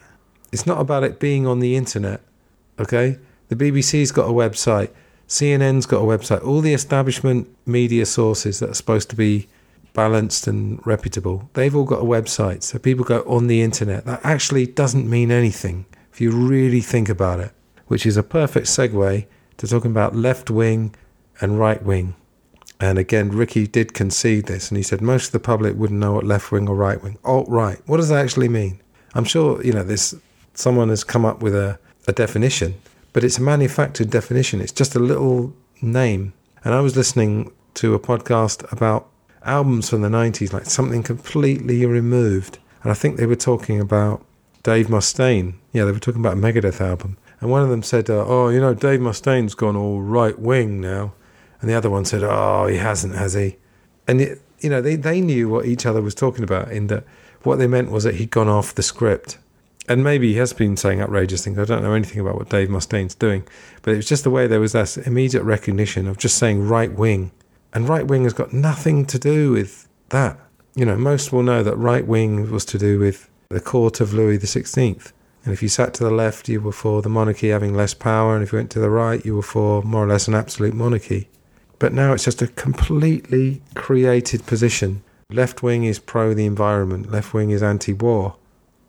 It's 0.52 0.68
not 0.68 0.80
about 0.80 1.02
it 1.02 1.18
being 1.18 1.48
on 1.48 1.58
the 1.58 1.74
internet, 1.74 2.20
okay? 2.78 3.18
The 3.48 3.56
BBC's 3.56 4.12
got 4.12 4.30
a 4.30 4.32
website, 4.32 4.90
CNN's 5.26 5.84
got 5.84 5.98
a 5.98 6.06
website, 6.06 6.46
all 6.46 6.60
the 6.60 6.74
establishment 6.74 7.52
media 7.66 8.06
sources 8.06 8.60
that 8.60 8.70
are 8.70 8.74
supposed 8.74 9.10
to 9.10 9.16
be 9.16 9.48
balanced 9.94 10.46
and 10.46 10.80
reputable, 10.86 11.50
they've 11.54 11.74
all 11.74 11.82
got 11.84 12.02
a 12.02 12.04
website. 12.04 12.62
So 12.62 12.78
people 12.78 13.04
go 13.04 13.24
on 13.26 13.48
the 13.48 13.62
internet. 13.62 14.04
That 14.04 14.20
actually 14.22 14.66
doesn't 14.66 15.10
mean 15.10 15.32
anything 15.32 15.86
if 16.18 16.22
you 16.22 16.32
really 16.32 16.80
think 16.80 17.08
about 17.08 17.38
it, 17.38 17.52
which 17.86 18.04
is 18.04 18.16
a 18.16 18.24
perfect 18.24 18.66
segue 18.66 19.24
to 19.56 19.68
talking 19.68 19.92
about 19.92 20.16
left 20.16 20.50
wing 20.50 20.92
and 21.40 21.60
right 21.60 21.80
wing. 21.84 22.16
And 22.80 22.98
again, 22.98 23.30
Ricky 23.30 23.68
did 23.68 23.94
concede 23.94 24.46
this, 24.46 24.68
and 24.68 24.76
he 24.76 24.82
said 24.82 25.00
most 25.00 25.26
of 25.26 25.32
the 25.32 25.38
public 25.38 25.76
wouldn't 25.76 26.00
know 26.00 26.14
what 26.14 26.24
left 26.24 26.50
wing 26.50 26.68
or 26.68 26.74
right 26.74 27.00
wing. 27.00 27.18
Alt 27.22 27.48
right. 27.48 27.78
What 27.86 27.98
does 27.98 28.08
that 28.08 28.18
actually 28.18 28.48
mean? 28.48 28.80
I'm 29.14 29.22
sure 29.22 29.62
you 29.62 29.72
know 29.72 29.84
this. 29.84 30.12
Someone 30.54 30.88
has 30.88 31.04
come 31.04 31.24
up 31.24 31.40
with 31.40 31.54
a, 31.54 31.78
a 32.08 32.12
definition, 32.12 32.74
but 33.12 33.22
it's 33.22 33.38
a 33.38 33.42
manufactured 33.42 34.10
definition. 34.10 34.60
It's 34.60 34.72
just 34.72 34.96
a 34.96 34.98
little 34.98 35.54
name. 35.80 36.32
And 36.64 36.74
I 36.74 36.80
was 36.80 36.96
listening 36.96 37.52
to 37.74 37.94
a 37.94 38.00
podcast 38.00 38.72
about 38.72 39.08
albums 39.44 39.88
from 39.88 40.00
the 40.02 40.08
90s, 40.08 40.52
like 40.52 40.66
something 40.66 41.04
completely 41.04 41.86
removed. 41.86 42.58
And 42.82 42.90
I 42.90 42.94
think 42.94 43.18
they 43.18 43.26
were 43.26 43.36
talking 43.36 43.78
about 43.78 44.24
Dave 44.62 44.86
Mustaine. 44.86 45.54
Yeah, 45.72 45.84
they 45.84 45.92
were 45.92 45.98
talking 45.98 46.20
about 46.20 46.34
a 46.34 46.40
Megadeth 46.40 46.80
album. 46.80 47.16
And 47.40 47.50
one 47.50 47.62
of 47.62 47.68
them 47.68 47.82
said, 47.82 48.10
uh, 48.10 48.24
Oh, 48.26 48.48
you 48.48 48.60
know, 48.60 48.74
Dave 48.74 49.00
Mustaine's 49.00 49.54
gone 49.54 49.76
all 49.76 50.00
right 50.00 50.38
wing 50.38 50.80
now. 50.80 51.12
And 51.60 51.70
the 51.70 51.74
other 51.74 51.90
one 51.90 52.04
said, 52.04 52.22
Oh, 52.22 52.66
he 52.66 52.76
hasn't, 52.76 53.14
has 53.14 53.34
he? 53.34 53.56
And, 54.06 54.20
it, 54.20 54.40
you 54.60 54.70
know, 54.70 54.80
they, 54.80 54.96
they 54.96 55.20
knew 55.20 55.48
what 55.48 55.66
each 55.66 55.86
other 55.86 56.02
was 56.02 56.14
talking 56.14 56.44
about, 56.44 56.70
in 56.72 56.88
that 56.88 57.04
what 57.42 57.56
they 57.56 57.66
meant 57.66 57.90
was 57.90 58.04
that 58.04 58.16
he'd 58.16 58.30
gone 58.30 58.48
off 58.48 58.74
the 58.74 58.82
script. 58.82 59.38
And 59.88 60.04
maybe 60.04 60.32
he 60.32 60.38
has 60.38 60.52
been 60.52 60.76
saying 60.76 61.00
outrageous 61.00 61.44
things. 61.44 61.58
I 61.58 61.64
don't 61.64 61.82
know 61.82 61.94
anything 61.94 62.20
about 62.20 62.34
what 62.34 62.50
Dave 62.50 62.68
Mustaine's 62.68 63.14
doing. 63.14 63.46
But 63.82 63.94
it 63.94 63.96
was 63.96 64.08
just 64.08 64.24
the 64.24 64.30
way 64.30 64.46
there 64.46 64.60
was 64.60 64.72
that 64.72 64.98
immediate 64.98 65.44
recognition 65.44 66.06
of 66.06 66.18
just 66.18 66.36
saying 66.36 66.68
right 66.68 66.92
wing 66.92 67.30
and 67.72 67.88
right 67.88 68.06
wing 68.06 68.24
has 68.24 68.32
got 68.32 68.52
nothing 68.52 69.06
to 69.06 69.18
do 69.18 69.52
with 69.52 69.88
that. 70.10 70.38
You 70.74 70.84
know, 70.84 70.96
most 70.96 71.32
will 71.32 71.42
know 71.42 71.62
that 71.62 71.76
right 71.76 72.06
wing 72.06 72.50
was 72.50 72.64
to 72.66 72.78
do 72.78 72.98
with 72.98 73.27
the 73.50 73.60
court 73.60 74.00
of 74.00 74.12
Louis 74.12 74.38
XVI. 74.38 75.12
And 75.44 75.54
if 75.54 75.62
you 75.62 75.68
sat 75.68 75.94
to 75.94 76.04
the 76.04 76.10
left, 76.10 76.50
you 76.50 76.60
were 76.60 76.72
for 76.72 77.00
the 77.00 77.08
monarchy 77.08 77.48
having 77.48 77.74
less 77.74 77.94
power. 77.94 78.34
And 78.34 78.42
if 78.42 78.52
you 78.52 78.58
went 78.58 78.70
to 78.72 78.78
the 78.78 78.90
right, 78.90 79.24
you 79.24 79.36
were 79.36 79.42
for 79.42 79.82
more 79.82 80.04
or 80.04 80.08
less 80.08 80.28
an 80.28 80.34
absolute 80.34 80.74
monarchy. 80.74 81.28
But 81.78 81.94
now 81.94 82.12
it's 82.12 82.24
just 82.24 82.42
a 82.42 82.48
completely 82.48 83.62
created 83.74 84.44
position. 84.44 85.02
Left 85.30 85.62
wing 85.62 85.84
is 85.84 85.98
pro 85.98 86.34
the 86.34 86.44
environment, 86.44 87.10
left 87.10 87.32
wing 87.32 87.50
is 87.50 87.62
anti 87.62 87.94
war. 87.94 88.36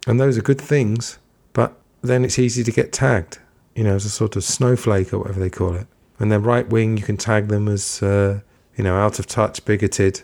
And 0.08 0.19
those 0.19 0.38
are 0.38 0.41
good 0.41 0.60
things, 0.60 1.19
but 1.54 1.78
then 2.02 2.26
it's 2.26 2.39
easy 2.39 2.63
to 2.63 2.72
get 2.72 2.91
tagged, 2.91 3.39
you 3.76 3.84
know, 3.84 3.95
as 3.95 4.06
a 4.06 4.10
sort 4.10 4.36
of 4.36 4.43
snowflake 4.43 5.13
or 5.13 5.19
whatever 5.19 5.39
they 5.39 5.50
call 5.50 5.76
it. 5.76 5.88
And 6.17 6.32
then 6.32 6.43
right 6.43 6.67
wing, 6.67 6.98
you 6.98 7.04
can 7.04 7.17
tag 7.17 7.48
them 7.48 7.67
as 7.69 8.02
uh, 8.04 8.41
you 8.76 8.84
know, 8.84 8.98
out 8.98 9.19
of 9.19 9.28
touch, 9.28 9.63
bigoted. 9.63 10.24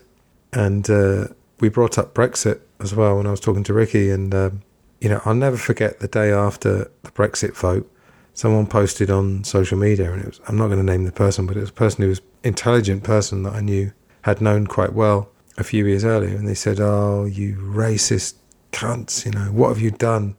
And 0.52 0.90
uh, 0.90 1.28
we 1.60 1.70
brought 1.70 1.98
up 1.98 2.14
Brexit 2.14 2.62
as 2.80 2.94
well 2.94 3.18
when 3.18 3.28
I 3.28 3.32
was 3.32 3.40
talking 3.40 3.64
to 3.66 3.74
Ricky. 3.74 4.10
And, 4.10 4.34
um, 4.34 4.62
you 5.00 5.10
know, 5.10 5.22
I'll 5.26 5.36
never 5.36 5.58
forget 5.58 6.00
the 6.00 6.08
day 6.08 6.32
after 6.32 6.92
the 7.04 7.12
Brexit 7.12 7.56
vote, 7.56 7.90
someone 8.34 8.68
posted 8.68 9.10
on 9.10 9.44
social 9.44 9.78
media, 9.78 10.12
and 10.12 10.22
it 10.22 10.28
was, 10.28 10.42
I'm 10.48 10.58
not 10.58 10.68
going 10.68 10.80
to 10.80 10.86
name 10.86 11.06
the 11.06 11.12
person, 11.12 11.46
but 11.46 11.58
it 11.58 11.62
was 11.62 11.70
a 11.70 11.74
person 11.74 12.04
who 12.04 12.10
was 12.10 12.22
intelligent 12.44 13.04
person 13.04 13.44
that 13.44 13.54
I 13.54 13.62
knew, 13.62 13.92
had 14.24 14.42
known 14.42 14.68
quite 14.68 14.94
well 14.94 15.30
a 15.58 15.64
few 15.64 15.86
years 15.86 16.04
earlier. 16.04 16.36
And 16.36 16.48
they 16.48 16.56
said, 16.56 16.80
Oh, 16.80 17.26
you 17.26 17.56
racist 17.56 18.36
cunts, 18.72 19.26
you 19.26 19.32
know, 19.32 19.52
what 19.52 19.70
have 19.70 19.80
you 19.80 19.92
done? 19.92 20.36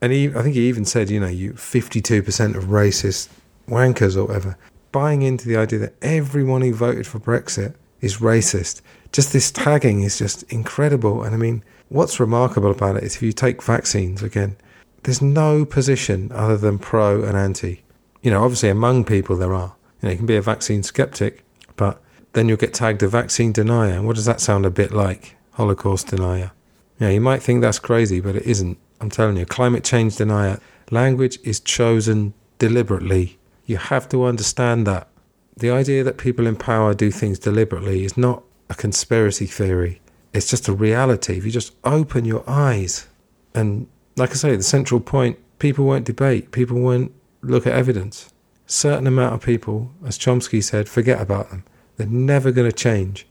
And 0.00 0.12
he, 0.12 0.28
I 0.28 0.42
think 0.42 0.54
he 0.54 0.68
even 0.68 0.84
said, 0.84 1.10
you 1.10 1.18
know, 1.18 1.28
you 1.28 1.52
52% 1.54 2.56
of 2.56 2.64
racist 2.64 3.28
wankers 3.68 4.16
or 4.16 4.24
whatever 4.26 4.58
buying 4.94 5.22
into 5.22 5.48
the 5.48 5.56
idea 5.56 5.76
that 5.80 5.92
everyone 6.02 6.62
who 6.62 6.72
voted 6.72 7.04
for 7.04 7.18
Brexit 7.18 7.74
is 8.00 8.18
racist. 8.18 8.80
Just 9.14 9.32
this 9.32 9.50
tagging 9.50 10.02
is 10.02 10.18
just 10.18 10.42
incredible. 10.52 11.22
And 11.22 11.34
I 11.34 11.38
mean, 11.38 11.62
what's 11.88 12.18
remarkable 12.18 12.70
about 12.70 12.96
it 12.96 13.04
is 13.04 13.16
if 13.16 13.22
you 13.22 13.32
take 13.32 13.62
vaccines 13.62 14.22
again, 14.22 14.56
there's 15.04 15.22
no 15.22 15.64
position 15.64 16.32
other 16.32 16.56
than 16.56 16.78
pro 16.78 17.22
and 17.22 17.36
anti. 17.36 17.82
You 18.22 18.30
know, 18.30 18.42
obviously 18.42 18.68
among 18.68 19.04
people 19.04 19.36
there 19.36 19.54
are. 19.54 19.74
You 20.02 20.08
know, 20.08 20.10
you 20.10 20.16
can 20.16 20.26
be 20.26 20.36
a 20.36 20.42
vaccine 20.42 20.82
skeptic, 20.82 21.44
but 21.76 22.02
then 22.32 22.48
you'll 22.48 22.56
get 22.56 22.74
tagged 22.74 23.02
a 23.02 23.08
vaccine 23.08 23.52
denier. 23.52 23.92
And 23.92 24.06
what 24.06 24.16
does 24.16 24.24
that 24.26 24.40
sound 24.40 24.66
a 24.66 24.70
bit 24.70 24.92
like? 24.92 25.36
Holocaust 25.52 26.08
denier. 26.08 26.50
You 26.98 27.06
know, 27.06 27.12
you 27.12 27.20
might 27.20 27.42
think 27.42 27.62
that's 27.62 27.78
crazy, 27.78 28.20
but 28.20 28.34
it 28.34 28.42
isn't. 28.42 28.76
I'm 29.00 29.10
telling 29.10 29.36
you, 29.36 29.46
climate 29.46 29.84
change 29.84 30.16
denier. 30.16 30.58
Language 30.90 31.38
is 31.44 31.60
chosen 31.60 32.34
deliberately 32.58 33.38
you 33.66 33.76
have 33.76 34.08
to 34.10 34.24
understand 34.24 34.86
that. 34.86 35.08
The 35.56 35.70
idea 35.70 36.04
that 36.04 36.18
people 36.18 36.46
in 36.46 36.56
power 36.56 36.94
do 36.94 37.10
things 37.10 37.38
deliberately 37.38 38.04
is 38.04 38.16
not 38.16 38.42
a 38.74 38.76
conspiracy 38.76 39.46
theory. 39.46 40.00
It's 40.32 40.48
just 40.48 40.68
a 40.68 40.72
reality. 40.72 41.38
If 41.38 41.44
you 41.44 41.50
just 41.50 41.74
open 41.84 42.24
your 42.24 42.44
eyes, 42.48 43.06
and 43.54 43.86
like 44.16 44.30
I 44.30 44.34
say, 44.34 44.56
the 44.56 44.62
central 44.62 45.00
point 45.00 45.38
people 45.58 45.84
won't 45.84 46.04
debate, 46.04 46.50
people 46.52 46.78
won't 46.80 47.12
look 47.42 47.66
at 47.66 47.72
evidence. 47.72 48.30
Certain 48.66 49.06
amount 49.06 49.34
of 49.34 49.42
people, 49.42 49.90
as 50.04 50.18
Chomsky 50.18 50.62
said, 50.62 50.88
forget 50.88 51.20
about 51.20 51.50
them. 51.50 51.64
They're 51.96 52.06
never 52.06 52.50
going 52.50 52.70
to 52.70 52.76
change. 52.76 53.26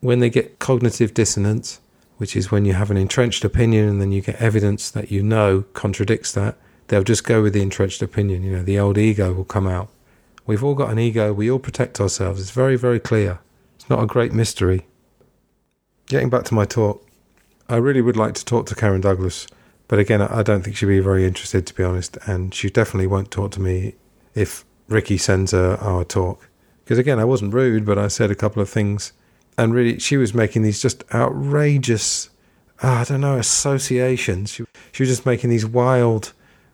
When 0.00 0.20
they 0.20 0.30
get 0.30 0.58
cognitive 0.58 1.14
dissonance, 1.14 1.80
which 2.16 2.36
is 2.36 2.50
when 2.50 2.64
you 2.64 2.72
have 2.72 2.90
an 2.90 2.96
entrenched 2.96 3.44
opinion 3.44 3.88
and 3.88 4.00
then 4.00 4.12
you 4.12 4.20
get 4.20 4.36
evidence 4.36 4.90
that 4.90 5.10
you 5.10 5.22
know 5.22 5.64
contradicts 5.72 6.32
that, 6.32 6.56
they'll 6.88 7.04
just 7.04 7.24
go 7.24 7.42
with 7.42 7.52
the 7.52 7.62
entrenched 7.62 8.02
opinion. 8.02 8.42
You 8.42 8.52
know, 8.56 8.62
the 8.62 8.78
old 8.78 8.98
ego 8.98 9.32
will 9.32 9.44
come 9.44 9.68
out. 9.68 9.88
We've 10.46 10.64
all 10.64 10.74
got 10.74 10.90
an 10.90 10.98
ego. 10.98 11.32
We 11.32 11.50
all 11.50 11.58
protect 11.58 12.00
ourselves. 12.00 12.40
It's 12.40 12.50
very, 12.50 12.76
very 12.76 12.98
clear. 12.98 13.38
Not 13.88 14.02
a 14.02 14.06
great 14.06 14.32
mystery. 14.32 14.86
Getting 16.06 16.30
back 16.30 16.44
to 16.44 16.54
my 16.54 16.64
talk, 16.64 17.06
I 17.68 17.76
really 17.76 18.00
would 18.00 18.16
like 18.16 18.34
to 18.34 18.44
talk 18.44 18.66
to 18.66 18.74
Karen 18.74 19.00
Douglas, 19.00 19.46
but 19.88 19.98
again, 19.98 20.20
I 20.20 20.42
don't 20.42 20.62
think 20.62 20.76
she'd 20.76 20.86
be 20.86 21.00
very 21.00 21.24
interested, 21.24 21.66
to 21.66 21.74
be 21.74 21.82
honest. 21.82 22.18
And 22.26 22.54
she 22.54 22.68
definitely 22.68 23.06
won't 23.06 23.30
talk 23.30 23.50
to 23.52 23.60
me 23.60 23.94
if 24.34 24.64
Ricky 24.88 25.16
sends 25.16 25.52
her 25.52 25.76
our 25.80 26.04
talk. 26.04 26.48
Because 26.84 26.98
again, 26.98 27.18
I 27.18 27.24
wasn't 27.24 27.54
rude, 27.54 27.86
but 27.86 27.98
I 27.98 28.08
said 28.08 28.30
a 28.30 28.34
couple 28.34 28.60
of 28.60 28.68
things. 28.68 29.12
And 29.56 29.74
really, 29.74 29.98
she 29.98 30.18
was 30.18 30.34
making 30.34 30.62
these 30.62 30.80
just 30.80 31.02
outrageous, 31.14 32.28
oh, 32.82 32.88
I 32.88 33.04
don't 33.04 33.22
know, 33.22 33.38
associations. 33.38 34.52
She, 34.52 34.64
she 34.92 35.02
was 35.02 35.10
just 35.10 35.26
making 35.26 35.50
these 35.50 35.66
wild 35.66 36.32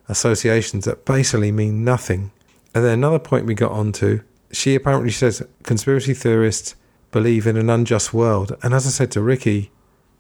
associations 0.09 0.85
that 0.85 1.05
basically 1.05 1.53
mean 1.53 1.85
nothing. 1.85 2.33
And 2.75 2.85
then 2.85 2.95
another 2.95 3.21
point 3.21 3.47
we 3.47 3.55
got 3.55 3.71
onto, 3.71 4.23
she 4.51 4.75
apparently 4.75 5.11
says 5.11 5.43
conspiracy 5.63 6.15
theorists 6.15 6.75
believe 7.15 7.47
in 7.47 7.57
an 7.57 7.71
unjust 7.71 8.13
world. 8.13 8.57
And 8.63 8.75
as 8.75 8.87
I 8.87 8.91
said 8.91 9.11
to 9.13 9.23
Ricky, 9.23 9.71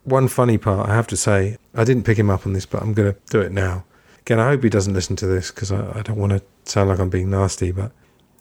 one 0.04 0.28
funny 0.28 0.56
part, 0.56 0.88
I 0.88 0.94
have 0.94 1.08
to 1.08 1.16
say, 1.16 1.58
I 1.74 1.84
didn't 1.84 2.04
pick 2.04 2.18
him 2.18 2.30
up 2.30 2.46
on 2.46 2.52
this, 2.52 2.64
but 2.64 2.80
I'm 2.80 2.94
going 2.94 3.12
to 3.12 3.18
do 3.30 3.40
it 3.40 3.52
now. 3.52 3.84
Again, 4.20 4.40
I 4.40 4.48
hope 4.48 4.62
he 4.62 4.70
doesn't 4.70 4.94
listen 4.94 5.16
to 5.16 5.26
this 5.26 5.50
because 5.50 5.72
I, 5.72 5.98
I 5.98 6.02
don't 6.02 6.18
want 6.18 6.32
to 6.32 6.42
sound 6.64 6.88
like 6.88 7.00
I'm 7.00 7.10
being 7.10 7.28
nasty, 7.28 7.72
but 7.72 7.92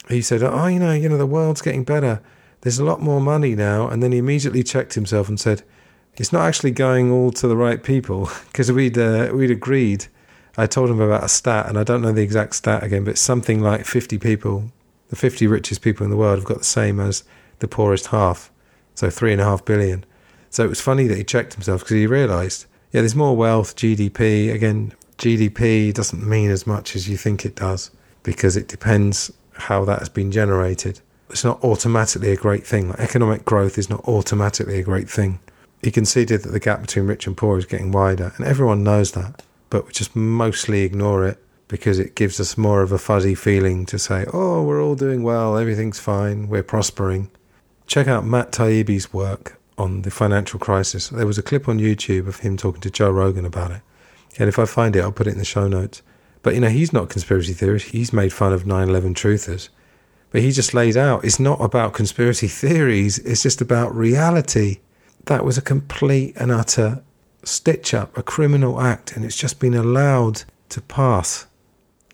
he 0.07 0.21
said, 0.21 0.43
"Oh, 0.43 0.67
you 0.67 0.79
know, 0.79 0.93
you 0.93 1.09
know, 1.09 1.17
the 1.17 1.25
world's 1.25 1.61
getting 1.61 1.83
better. 1.83 2.21
There's 2.61 2.79
a 2.79 2.85
lot 2.85 3.01
more 3.01 3.19
money 3.19 3.55
now." 3.55 3.89
And 3.89 4.01
then 4.01 4.13
he 4.13 4.19
immediately 4.19 4.63
checked 4.63 4.93
himself 4.93 5.27
and 5.27 5.37
said, 5.37 5.63
"It's 6.15 6.31
not 6.31 6.45
actually 6.45 6.71
going 6.71 7.11
all 7.11 7.31
to 7.31 7.47
the 7.47 7.57
right 7.57 7.83
people 7.83 8.29
because 8.47 8.71
we'd 8.71 8.97
uh, 8.97 9.31
we'd 9.33 9.51
agreed 9.51 10.07
I 10.55 10.67
told 10.67 10.89
him 10.89 11.01
about 11.01 11.23
a 11.23 11.29
stat, 11.29 11.67
and 11.67 11.77
I 11.77 11.83
don't 11.83 12.01
know 12.01 12.11
the 12.11 12.21
exact 12.21 12.55
stat 12.55 12.83
again, 12.83 13.03
but 13.03 13.17
something 13.17 13.59
like 13.59 13.85
50 13.85 14.19
people, 14.19 14.71
the 15.09 15.15
50 15.15 15.47
richest 15.47 15.81
people 15.81 16.03
in 16.03 16.11
the 16.11 16.17
world, 16.17 16.37
have 16.37 16.47
got 16.47 16.59
the 16.59 16.63
same 16.63 16.99
as 16.99 17.23
the 17.63 17.67
poorest 17.67 18.07
half. 18.07 18.51
So 18.93 19.09
three 19.09 19.31
and 19.31 19.41
a 19.41 19.45
half 19.45 19.65
billion. 19.65 20.05
So 20.51 20.63
it 20.63 20.69
was 20.69 20.79
funny 20.79 21.07
that 21.07 21.17
he 21.17 21.23
checked 21.23 21.53
himself 21.53 21.81
because 21.81 21.95
he 21.95 22.05
realised, 22.05 22.67
yeah, 22.91 23.01
there's 23.01 23.15
more 23.15 23.35
wealth, 23.35 23.75
GDP. 23.75 24.53
Again, 24.53 24.93
GDP 25.17 25.91
doesn't 25.91 26.23
mean 26.23 26.51
as 26.51 26.67
much 26.67 26.95
as 26.95 27.09
you 27.09 27.17
think 27.17 27.43
it 27.43 27.55
does 27.55 27.89
because 28.21 28.55
it 28.55 28.67
depends 28.67 29.33
how 29.53 29.83
that 29.85 29.99
has 29.99 30.09
been 30.09 30.31
generated. 30.31 30.99
It's 31.31 31.43
not 31.43 31.63
automatically 31.63 32.31
a 32.31 32.37
great 32.37 32.67
thing. 32.67 32.89
Like 32.89 32.99
economic 32.99 33.45
growth 33.45 33.79
is 33.79 33.89
not 33.89 34.07
automatically 34.07 34.77
a 34.77 34.83
great 34.83 35.09
thing. 35.09 35.39
He 35.81 35.89
conceded 35.89 36.43
that 36.43 36.51
the 36.51 36.59
gap 36.59 36.81
between 36.81 37.07
rich 37.07 37.25
and 37.25 37.35
poor 37.35 37.57
is 37.57 37.65
getting 37.65 37.91
wider, 37.91 38.33
and 38.37 38.45
everyone 38.45 38.83
knows 38.83 39.13
that 39.13 39.43
but 39.73 39.87
we 39.87 39.91
just 39.91 40.15
mostly 40.15 40.83
ignore 40.83 41.25
it 41.25 41.43
because 41.67 41.97
it 41.97 42.13
gives 42.13 42.39
us 42.39 42.59
more 42.59 42.83
of 42.83 42.91
a 42.91 42.99
fuzzy 42.99 43.33
feeling 43.33 43.87
to 43.87 43.97
say, 43.97 44.23
oh, 44.31 44.61
we're 44.61 44.79
all 44.79 44.93
doing 44.93 45.23
well, 45.23 45.57
everything's 45.57 45.99
fine, 45.99 46.47
we're 46.47 46.61
prospering. 46.61 47.31
Check 47.93 48.07
out 48.07 48.25
Matt 48.25 48.51
Taibbi's 48.51 49.13
work 49.13 49.59
on 49.77 50.01
the 50.01 50.09
financial 50.09 50.59
crisis. 50.59 51.09
There 51.09 51.27
was 51.27 51.37
a 51.37 51.43
clip 51.43 51.69
on 51.69 51.77
YouTube 51.77 52.27
of 52.27 52.39
him 52.39 52.57
talking 52.57 52.81
to 52.81 52.89
Joe 52.89 53.11
Rogan 53.11 53.45
about 53.45 53.69
it. 53.69 53.81
And 54.39 54.49
if 54.49 54.57
I 54.57 54.65
find 54.65 54.95
it, 54.95 55.01
I'll 55.01 55.11
put 55.11 55.27
it 55.27 55.33
in 55.33 55.37
the 55.37 55.45
show 55.45 55.67
notes. 55.67 56.01
But, 56.41 56.55
you 56.55 56.59
know, 56.59 56.69
he's 56.69 56.91
not 56.91 57.09
conspiracy 57.09 57.53
theorist. 57.53 57.89
He's 57.89 58.11
made 58.11 58.33
fun 58.33 58.51
of 58.51 58.65
9 58.65 58.89
11 58.89 59.13
truthers. 59.13 59.69
But 60.31 60.41
he 60.41 60.51
just 60.51 60.73
lays 60.73 60.97
out 60.97 61.23
it's 61.23 61.39
not 61.39 61.61
about 61.61 61.93
conspiracy 61.93 62.47
theories, 62.63 63.19
it's 63.19 63.43
just 63.43 63.61
about 63.61 63.95
reality. 63.95 64.79
That 65.25 65.45
was 65.45 65.59
a 65.59 65.61
complete 65.61 66.35
and 66.35 66.51
utter 66.51 67.03
stitch 67.43 67.93
up, 67.93 68.17
a 68.17 68.23
criminal 68.23 68.81
act, 68.81 69.15
and 69.15 69.23
it's 69.23 69.37
just 69.37 69.59
been 69.59 69.75
allowed 69.75 70.45
to 70.69 70.81
pass. 70.81 71.45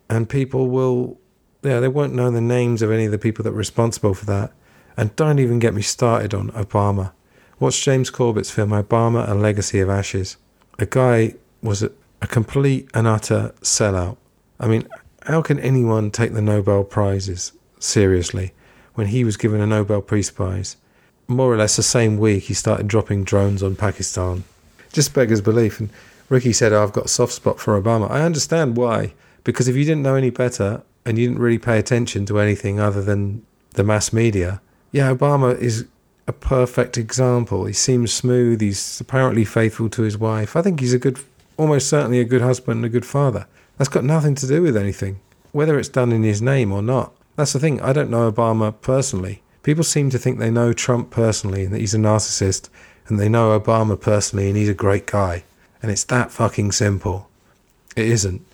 And 0.09 0.27
people 0.27 0.67
will, 0.67 1.21
yeah, 1.63 1.79
they 1.79 1.87
won't 1.87 2.15
know 2.15 2.29
the 2.31 2.41
names 2.41 2.81
of 2.81 2.91
any 2.91 3.05
of 3.05 3.13
the 3.13 3.17
people 3.17 3.43
that 3.43 3.51
were 3.51 3.57
responsible 3.57 4.13
for 4.13 4.25
that. 4.25 4.51
And 4.99 5.15
don't 5.15 5.39
even 5.39 5.59
get 5.59 5.73
me 5.73 5.81
started 5.81 6.33
on 6.33 6.49
Obama. 6.49 7.13
Watch 7.57 7.85
James 7.85 8.09
Corbett's 8.09 8.51
film 8.51 8.71
Obama 8.71 9.29
A 9.29 9.33
Legacy 9.33 9.79
of 9.79 9.89
Ashes. 9.89 10.35
A 10.77 10.85
guy 10.85 11.35
was 11.63 11.81
a, 11.81 11.91
a 12.21 12.27
complete 12.27 12.89
and 12.93 13.07
utter 13.07 13.53
sellout. 13.61 14.17
I 14.59 14.67
mean, 14.67 14.89
how 15.23 15.41
can 15.41 15.57
anyone 15.61 16.11
take 16.11 16.33
the 16.33 16.41
Nobel 16.41 16.83
Prizes 16.83 17.53
seriously 17.79 18.51
when 18.95 19.07
he 19.07 19.23
was 19.23 19.37
given 19.37 19.61
a 19.61 19.65
Nobel 19.65 20.01
Peace 20.01 20.31
Prize? 20.31 20.75
More 21.29 21.53
or 21.53 21.55
less 21.55 21.77
the 21.77 21.83
same 21.83 22.17
week 22.17 22.43
he 22.43 22.53
started 22.53 22.89
dropping 22.89 23.23
drones 23.23 23.63
on 23.63 23.77
Pakistan. 23.77 24.43
Just 24.91 25.13
beggars 25.13 25.39
belief. 25.39 25.79
And 25.79 25.91
Ricky 26.27 26.51
said, 26.51 26.73
oh, 26.73 26.83
I've 26.83 26.91
got 26.91 27.05
a 27.05 27.07
soft 27.07 27.31
spot 27.31 27.57
for 27.61 27.81
Obama. 27.81 28.11
I 28.11 28.23
understand 28.23 28.75
why. 28.75 29.13
Because 29.45 29.69
if 29.69 29.77
you 29.77 29.85
didn't 29.85 30.03
know 30.03 30.15
any 30.15 30.29
better 30.29 30.83
and 31.05 31.17
you 31.17 31.25
didn't 31.25 31.41
really 31.41 31.57
pay 31.57 31.79
attention 31.79 32.25
to 32.25 32.37
anything 32.37 32.81
other 32.81 33.01
than 33.01 33.45
the 33.75 33.85
mass 33.85 34.11
media, 34.11 34.59
yeah, 34.91 35.13
Obama 35.13 35.57
is 35.57 35.85
a 36.27 36.33
perfect 36.33 36.97
example. 36.97 37.65
He 37.65 37.73
seems 37.73 38.13
smooth. 38.13 38.61
He's 38.61 39.01
apparently 39.01 39.45
faithful 39.45 39.89
to 39.89 40.03
his 40.03 40.17
wife. 40.17 40.55
I 40.55 40.61
think 40.61 40.79
he's 40.79 40.93
a 40.93 40.99
good, 40.99 41.19
almost 41.57 41.89
certainly 41.89 42.19
a 42.19 42.25
good 42.25 42.41
husband 42.41 42.77
and 42.77 42.85
a 42.85 42.89
good 42.89 43.05
father. 43.05 43.47
That's 43.77 43.89
got 43.89 44.03
nothing 44.03 44.35
to 44.35 44.47
do 44.47 44.61
with 44.61 44.77
anything, 44.77 45.19
whether 45.51 45.79
it's 45.79 45.89
done 45.89 46.11
in 46.11 46.23
his 46.23 46.41
name 46.41 46.71
or 46.71 46.81
not. 46.81 47.13
That's 47.35 47.53
the 47.53 47.59
thing. 47.59 47.81
I 47.81 47.93
don't 47.93 48.09
know 48.09 48.31
Obama 48.31 48.73
personally. 48.81 49.41
People 49.63 49.83
seem 49.83 50.09
to 50.09 50.17
think 50.17 50.39
they 50.39 50.51
know 50.51 50.73
Trump 50.73 51.09
personally 51.09 51.63
and 51.65 51.73
that 51.73 51.79
he's 51.79 51.93
a 51.93 51.97
narcissist, 51.97 52.69
and 53.07 53.19
they 53.19 53.29
know 53.29 53.57
Obama 53.59 53.99
personally 53.99 54.47
and 54.47 54.57
he's 54.57 54.69
a 54.69 54.73
great 54.73 55.07
guy. 55.07 55.43
And 55.81 55.91
it's 55.91 56.03
that 56.05 56.31
fucking 56.31 56.73
simple. 56.73 57.29
It 57.95 58.05
isn't. 58.05 58.45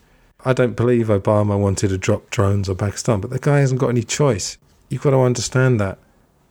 I 0.45 0.53
don't 0.53 0.75
believe 0.75 1.07
Obama 1.07 1.59
wanted 1.59 1.89
to 1.89 1.97
drop 1.97 2.29
drones 2.29 2.69
on 2.69 2.77
Pakistan, 2.77 3.19
but 3.19 3.31
the 3.31 3.39
guy 3.39 3.59
hasn't 3.59 3.81
got 3.81 3.89
any 3.89 4.03
choice. 4.03 4.57
You've 4.89 5.01
got 5.01 5.11
to 5.11 5.21
understand 5.21 5.79
that. 5.81 5.97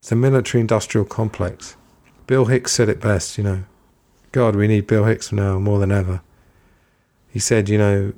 It's 0.04 0.12
a 0.12 0.16
military 0.16 0.60
industrial 0.60 1.06
complex. 1.06 1.78
Bill 2.26 2.44
Hicks 2.44 2.72
said 2.72 2.90
it 2.90 3.00
best, 3.00 3.38
you 3.38 3.44
know. 3.44 3.64
God, 4.32 4.54
we 4.54 4.68
need 4.68 4.86
Bill 4.86 5.04
Hicks 5.04 5.32
now 5.32 5.58
more 5.58 5.78
than 5.78 5.90
ever. 5.90 6.20
He 7.30 7.38
said, 7.38 7.70
you 7.70 7.78
know, 7.78 8.12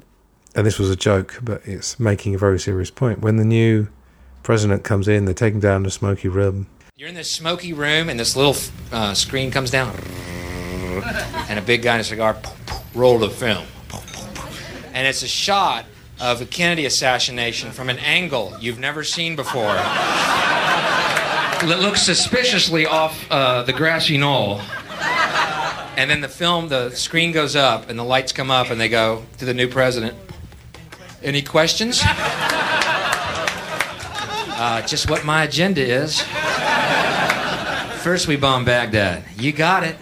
and 0.57 0.67
this 0.67 0.81
was 0.81 0.91
a 0.91 0.97
joke, 0.97 1.39
but 1.41 1.63
it's 1.65 2.01
making 2.01 2.35
a 2.35 2.39
very 2.39 2.59
serious 2.59 2.91
point. 2.91 3.21
When 3.21 3.37
the 3.37 3.45
new 3.45 3.87
president 4.43 4.83
comes 4.83 5.07
in, 5.07 5.27
they 5.27 5.33
take 5.33 5.55
him 5.55 5.61
down 5.61 5.85
to 5.85 5.91
smoky 5.93 6.27
room. 6.27 6.67
You're 6.97 7.09
in 7.09 7.15
this 7.15 7.31
smoky 7.31 7.73
room, 7.73 8.09
and 8.09 8.19
this 8.19 8.35
little 8.35 8.57
uh, 8.91 9.15
screen 9.15 9.53
comes 9.53 9.71
down, 9.71 9.95
and 11.49 11.57
a 11.57 11.63
big 11.63 11.83
guy 11.83 11.95
in 11.95 12.01
a 12.01 12.05
cigar 12.05 12.37
roll 12.97 13.21
the 13.21 13.31
film, 13.31 13.65
and 14.93 15.07
it's 15.07 15.23
a 15.23 15.29
shot 15.29 15.85
of 16.19 16.41
a 16.43 16.47
Kennedy 16.47 16.85
assassination 16.85 17.71
from 17.71 17.89
an 17.89 17.99
angle 18.01 18.57
you've 18.61 18.81
never 18.81 19.05
seen 19.05 19.37
before 19.37 19.77
that 21.63 21.81
looks 21.81 22.03
suspiciously 22.03 22.87
off 22.87 23.31
uh, 23.31 23.63
the 23.63 23.73
grassy 23.73 24.19
knoll. 24.19 24.61
And 25.97 26.11
then 26.11 26.21
the 26.21 26.29
film, 26.29 26.69
the 26.69 26.91
screen 26.91 27.33
goes 27.33 27.57
up, 27.57 27.89
and 27.89 27.99
the 27.99 28.05
lights 28.05 28.33
come 28.33 28.51
up, 28.51 28.71
and 28.71 28.79
they 28.79 28.89
go 28.89 29.25
to 29.39 29.45
the 29.47 29.55
new 29.55 29.69
president. 29.69 30.15
Any 31.23 31.43
questions? 31.43 32.03
Uh, 34.59 34.81
just 34.87 35.11
what 35.11 35.23
my 35.23 35.45
agenda 35.45 35.83
is. 35.83 36.23
First, 38.03 38.27
we 38.27 38.37
bomb 38.37 38.65
Baghdad. 38.65 39.23
You 39.37 39.53
got 39.53 39.83
it. 39.85 39.97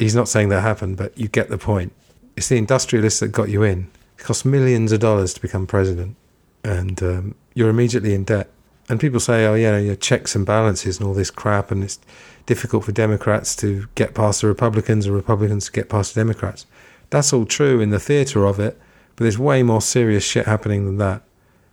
He's 0.00 0.16
not 0.16 0.26
saying 0.26 0.48
that 0.48 0.60
happened, 0.60 0.96
but 0.96 1.16
you 1.16 1.28
get 1.28 1.50
the 1.50 1.58
point. 1.58 1.92
It's 2.36 2.48
the 2.48 2.56
industrialists 2.56 3.20
that 3.20 3.28
got 3.28 3.48
you 3.48 3.62
in. 3.62 3.88
It 4.18 4.24
costs 4.24 4.44
millions 4.44 4.90
of 4.90 4.98
dollars 4.98 5.34
to 5.34 5.40
become 5.40 5.68
president, 5.68 6.16
and 6.64 7.00
um, 7.00 7.34
you're 7.54 7.70
immediately 7.70 8.12
in 8.12 8.24
debt. 8.24 8.50
And 8.88 9.00
people 9.00 9.20
say, 9.20 9.46
oh, 9.46 9.54
yeah, 9.54 9.78
your 9.78 9.96
checks 9.96 10.34
and 10.34 10.44
balances 10.44 10.98
and 10.98 11.06
all 11.06 11.14
this 11.14 11.30
crap, 11.30 11.70
and 11.70 11.84
it's 11.84 11.98
difficult 12.46 12.84
for 12.84 12.92
Democrats 12.92 13.54
to 13.56 13.86
get 13.94 14.14
past 14.14 14.40
the 14.40 14.48
Republicans 14.48 15.06
or 15.06 15.12
Republicans 15.12 15.66
to 15.66 15.72
get 15.72 15.88
past 15.88 16.14
the 16.14 16.20
Democrats. 16.20 16.66
That's 17.10 17.32
all 17.32 17.44
true 17.44 17.80
in 17.80 17.90
the 17.90 18.00
theatre 18.00 18.46
of 18.46 18.58
it, 18.58 18.78
but 19.16 19.24
there's 19.24 19.38
way 19.38 19.62
more 19.62 19.80
serious 19.80 20.24
shit 20.24 20.46
happening 20.46 20.84
than 20.84 20.98
that 20.98 21.22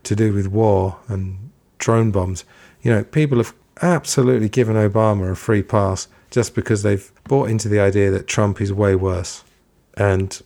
to 0.03 0.15
do 0.15 0.33
with 0.33 0.47
war 0.47 0.99
and 1.07 1.49
drone 1.77 2.11
bombs. 2.11 2.45
You 2.81 2.91
know, 2.91 3.03
people 3.03 3.37
have 3.37 3.53
absolutely 3.81 4.49
given 4.49 4.75
Obama 4.75 5.31
a 5.31 5.35
free 5.35 5.63
pass 5.63 6.07
just 6.29 6.53
because 6.53 6.83
they've 6.83 7.11
bought 7.23 7.49
into 7.49 7.67
the 7.67 7.79
idea 7.79 8.11
that 8.11 8.27
Trump 8.27 8.61
is 8.61 8.71
way 8.71 8.95
worse. 8.95 9.43
And 9.95 10.39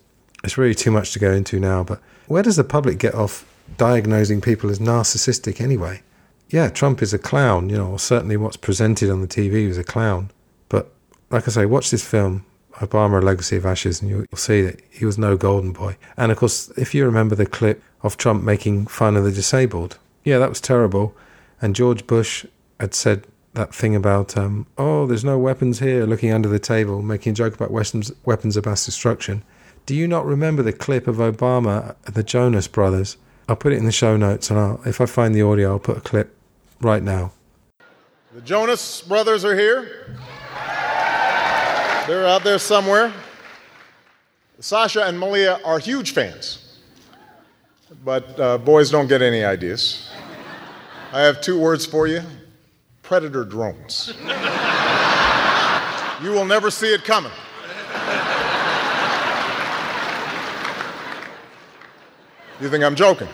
it's 0.44 0.58
really 0.58 0.76
too 0.76 0.92
much 0.92 1.12
to 1.14 1.20
go 1.20 1.32
into 1.32 1.60
now, 1.60 1.84
but 1.84 2.02
where 2.28 2.44
does 2.44 2.56
the 2.56 2.64
public 2.64 3.00
get 3.00 3.16
off 3.16 3.46
diagnosing 3.78 4.42
people 4.42 4.70
as 4.70 4.80
narcissistic 4.80 5.60
anyway? 5.60 6.02
Yeah, 6.54 6.70
Trump 6.70 7.02
is 7.02 7.16
a 7.16 7.18
clown, 7.18 7.68
you 7.68 7.76
know, 7.76 7.98
certainly 7.98 8.38
what's 8.38 8.58
presented 8.58 9.10
on 9.10 9.22
the 9.22 9.28
TV 9.28 9.68
is 9.68 9.80
a 9.80 9.84
clown. 9.84 10.30
But 10.70 10.94
like 11.32 11.48
I 11.48 11.52
say, 11.52 11.66
watch 11.66 11.90
this 11.90 12.08
film, 12.08 12.46
Obama, 12.74 13.20
A 13.20 13.26
Legacy 13.26 13.58
of 13.58 13.66
Ashes, 13.66 14.04
and 14.04 14.12
you'll, 14.12 14.28
see 14.36 14.62
that 14.62 14.80
he 14.92 15.04
was 15.04 15.18
no 15.18 15.36
golden 15.36 15.72
boy. 15.72 15.98
And 16.16 16.32
of 16.32 16.38
course, 16.38 16.70
if 16.78 16.94
you 16.94 17.06
remember 17.06 17.34
the 17.34 17.48
clip 17.48 17.82
of 18.04 18.18
Trump 18.18 18.44
making 18.44 18.86
fun 18.86 19.18
of 19.18 19.24
the 19.24 19.32
disabled, 19.32 19.98
yeah, 20.24 20.38
that 20.38 20.50
was 20.50 20.62
terrible. 20.62 21.16
And 21.60 21.76
George 21.76 22.06
Bush 22.06 22.46
had 22.80 22.94
said 22.94 23.26
that 23.56 23.74
thing 23.74 23.96
about, 23.96 24.38
um, 24.38 24.68
oh, 24.78 25.08
there's 25.08 25.26
no 25.26 25.40
weapons 25.40 25.80
here, 25.80 26.06
looking 26.06 26.32
under 26.32 26.50
the 26.50 26.60
table, 26.60 27.02
making 27.02 27.32
a 27.32 27.36
joke 27.36 27.56
about 27.56 27.72
weapons, 27.72 28.12
of 28.58 28.66
mass 28.68 28.86
destruction. 28.86 29.44
Do 29.88 29.96
you 29.96 30.08
not 30.08 30.24
remember 30.24 30.62
the 30.62 30.72
clip 30.72 31.08
of 31.08 31.16
Obama, 31.16 31.96
the 32.04 32.22
Jonas 32.22 32.68
brothers? 32.68 33.18
I'll 33.50 33.56
put 33.56 33.74
it 33.74 33.78
in 33.78 33.86
the 33.86 33.92
show 33.92 34.18
notes, 34.18 34.52
and 34.52 34.60
I'll, 34.60 34.80
if 34.86 35.02
I 35.02 35.08
find 35.08 35.34
the 35.34 35.42
audio, 35.42 35.72
I'll 35.72 35.80
put 35.80 35.98
a 35.98 36.02
clip 36.02 36.38
right 36.84 37.04
now. 37.04 37.32
The 38.34 38.42
Jonas 38.42 39.02
brothers 39.02 39.46
are 39.46 39.56
here. 39.56 40.18
They're 42.08 42.28
out 42.28 42.44
there 42.44 42.60
somewhere. 42.60 43.14
Sasha 44.60 45.04
and 45.04 45.20
Malia 45.20 45.60
are 45.66 45.80
huge 45.80 46.12
fans, 46.14 46.80
but 48.04 48.40
uh, 48.40 48.58
boys 48.58 48.90
don't 48.90 49.08
get 49.08 49.22
any 49.22 49.44
ideas. 49.44 50.10
I 51.12 51.22
have 51.22 51.42
two 51.42 51.60
words 51.60 51.86
for 51.86 52.08
you 52.08 52.22
predator 53.04 53.44
drones. 53.44 54.14
you 56.24 56.32
will 56.32 56.46
never 56.46 56.72
see 56.72 56.94
it 56.94 57.04
coming. 57.04 57.32
You 62.62 62.70
think 62.70 62.84
I'm 62.84 62.96
joking? 62.96 63.28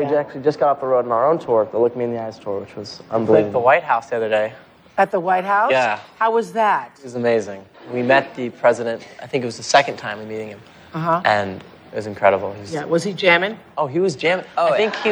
And 0.00 0.10
we 0.10 0.16
actually 0.16 0.42
just 0.42 0.58
got 0.58 0.70
off 0.70 0.80
the 0.80 0.86
road 0.86 1.04
on 1.04 1.12
our 1.12 1.30
own 1.30 1.38
tour, 1.38 1.68
the 1.70 1.78
Look 1.78 1.96
Me 1.96 2.04
in 2.04 2.12
the 2.12 2.22
Eyes 2.22 2.38
tour, 2.38 2.60
which 2.60 2.74
was 2.76 3.02
unbelievable. 3.10 3.48
At 3.48 3.52
the 3.52 3.58
White 3.58 3.82
House 3.82 4.10
the 4.10 4.16
other 4.16 4.28
day. 4.28 4.52
At 4.96 5.10
the 5.10 5.20
White 5.20 5.44
House? 5.44 5.70
Yeah. 5.70 6.00
How 6.18 6.32
was 6.32 6.52
that? 6.52 6.92
It 6.98 7.04
was 7.04 7.14
amazing. 7.14 7.64
We 7.92 8.02
met 8.02 8.34
the 8.34 8.50
president, 8.50 9.06
I 9.22 9.26
think 9.26 9.42
it 9.42 9.46
was 9.46 9.56
the 9.56 9.62
second 9.62 9.98
time 9.98 10.18
we 10.18 10.24
meeting 10.24 10.48
him. 10.48 10.60
Uh-huh. 10.94 11.22
And 11.24 11.62
it 11.92 11.96
was 11.96 12.06
incredible. 12.06 12.54
He's, 12.54 12.72
yeah, 12.72 12.84
was 12.84 13.02
he 13.02 13.12
jamming? 13.12 13.58
Oh, 13.76 13.86
he 13.86 14.00
was 14.00 14.16
jamming. 14.16 14.46
Oh, 14.56 14.72
I 14.72 14.76
think 14.76 14.94
he 14.96 15.10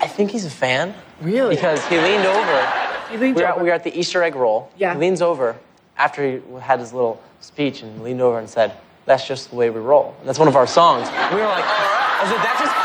I 0.00 0.06
think 0.06 0.30
he's 0.30 0.44
a 0.44 0.50
fan. 0.50 0.94
Really? 1.20 1.54
Because 1.54 1.84
he 1.86 1.98
leaned 1.98 2.26
over. 2.26 2.72
He 3.10 3.16
leaned 3.16 3.36
we 3.36 3.42
were, 3.42 3.48
over. 3.48 3.58
At, 3.58 3.62
we 3.62 3.68
were 3.68 3.74
at 3.74 3.84
the 3.84 3.98
Easter 3.98 4.22
egg 4.22 4.34
roll. 4.34 4.70
Yeah. 4.76 4.92
He 4.94 5.00
leans 5.00 5.22
over 5.22 5.56
after 5.96 6.30
he 6.30 6.40
had 6.60 6.78
his 6.78 6.92
little 6.92 7.22
speech 7.40 7.82
and 7.82 8.02
leaned 8.02 8.20
over 8.20 8.38
and 8.38 8.48
said, 8.48 8.76
That's 9.06 9.26
just 9.26 9.50
the 9.50 9.56
way 9.56 9.70
we 9.70 9.80
roll. 9.80 10.14
And 10.20 10.28
that's 10.28 10.38
one 10.38 10.48
of 10.48 10.56
our 10.56 10.66
songs. 10.66 11.08
We 11.08 11.40
were 11.40 11.46
like, 11.46 11.64
I 11.64 12.20
was 12.22 12.30
like, 12.32 12.42
that 12.42 12.56
just 12.58 12.83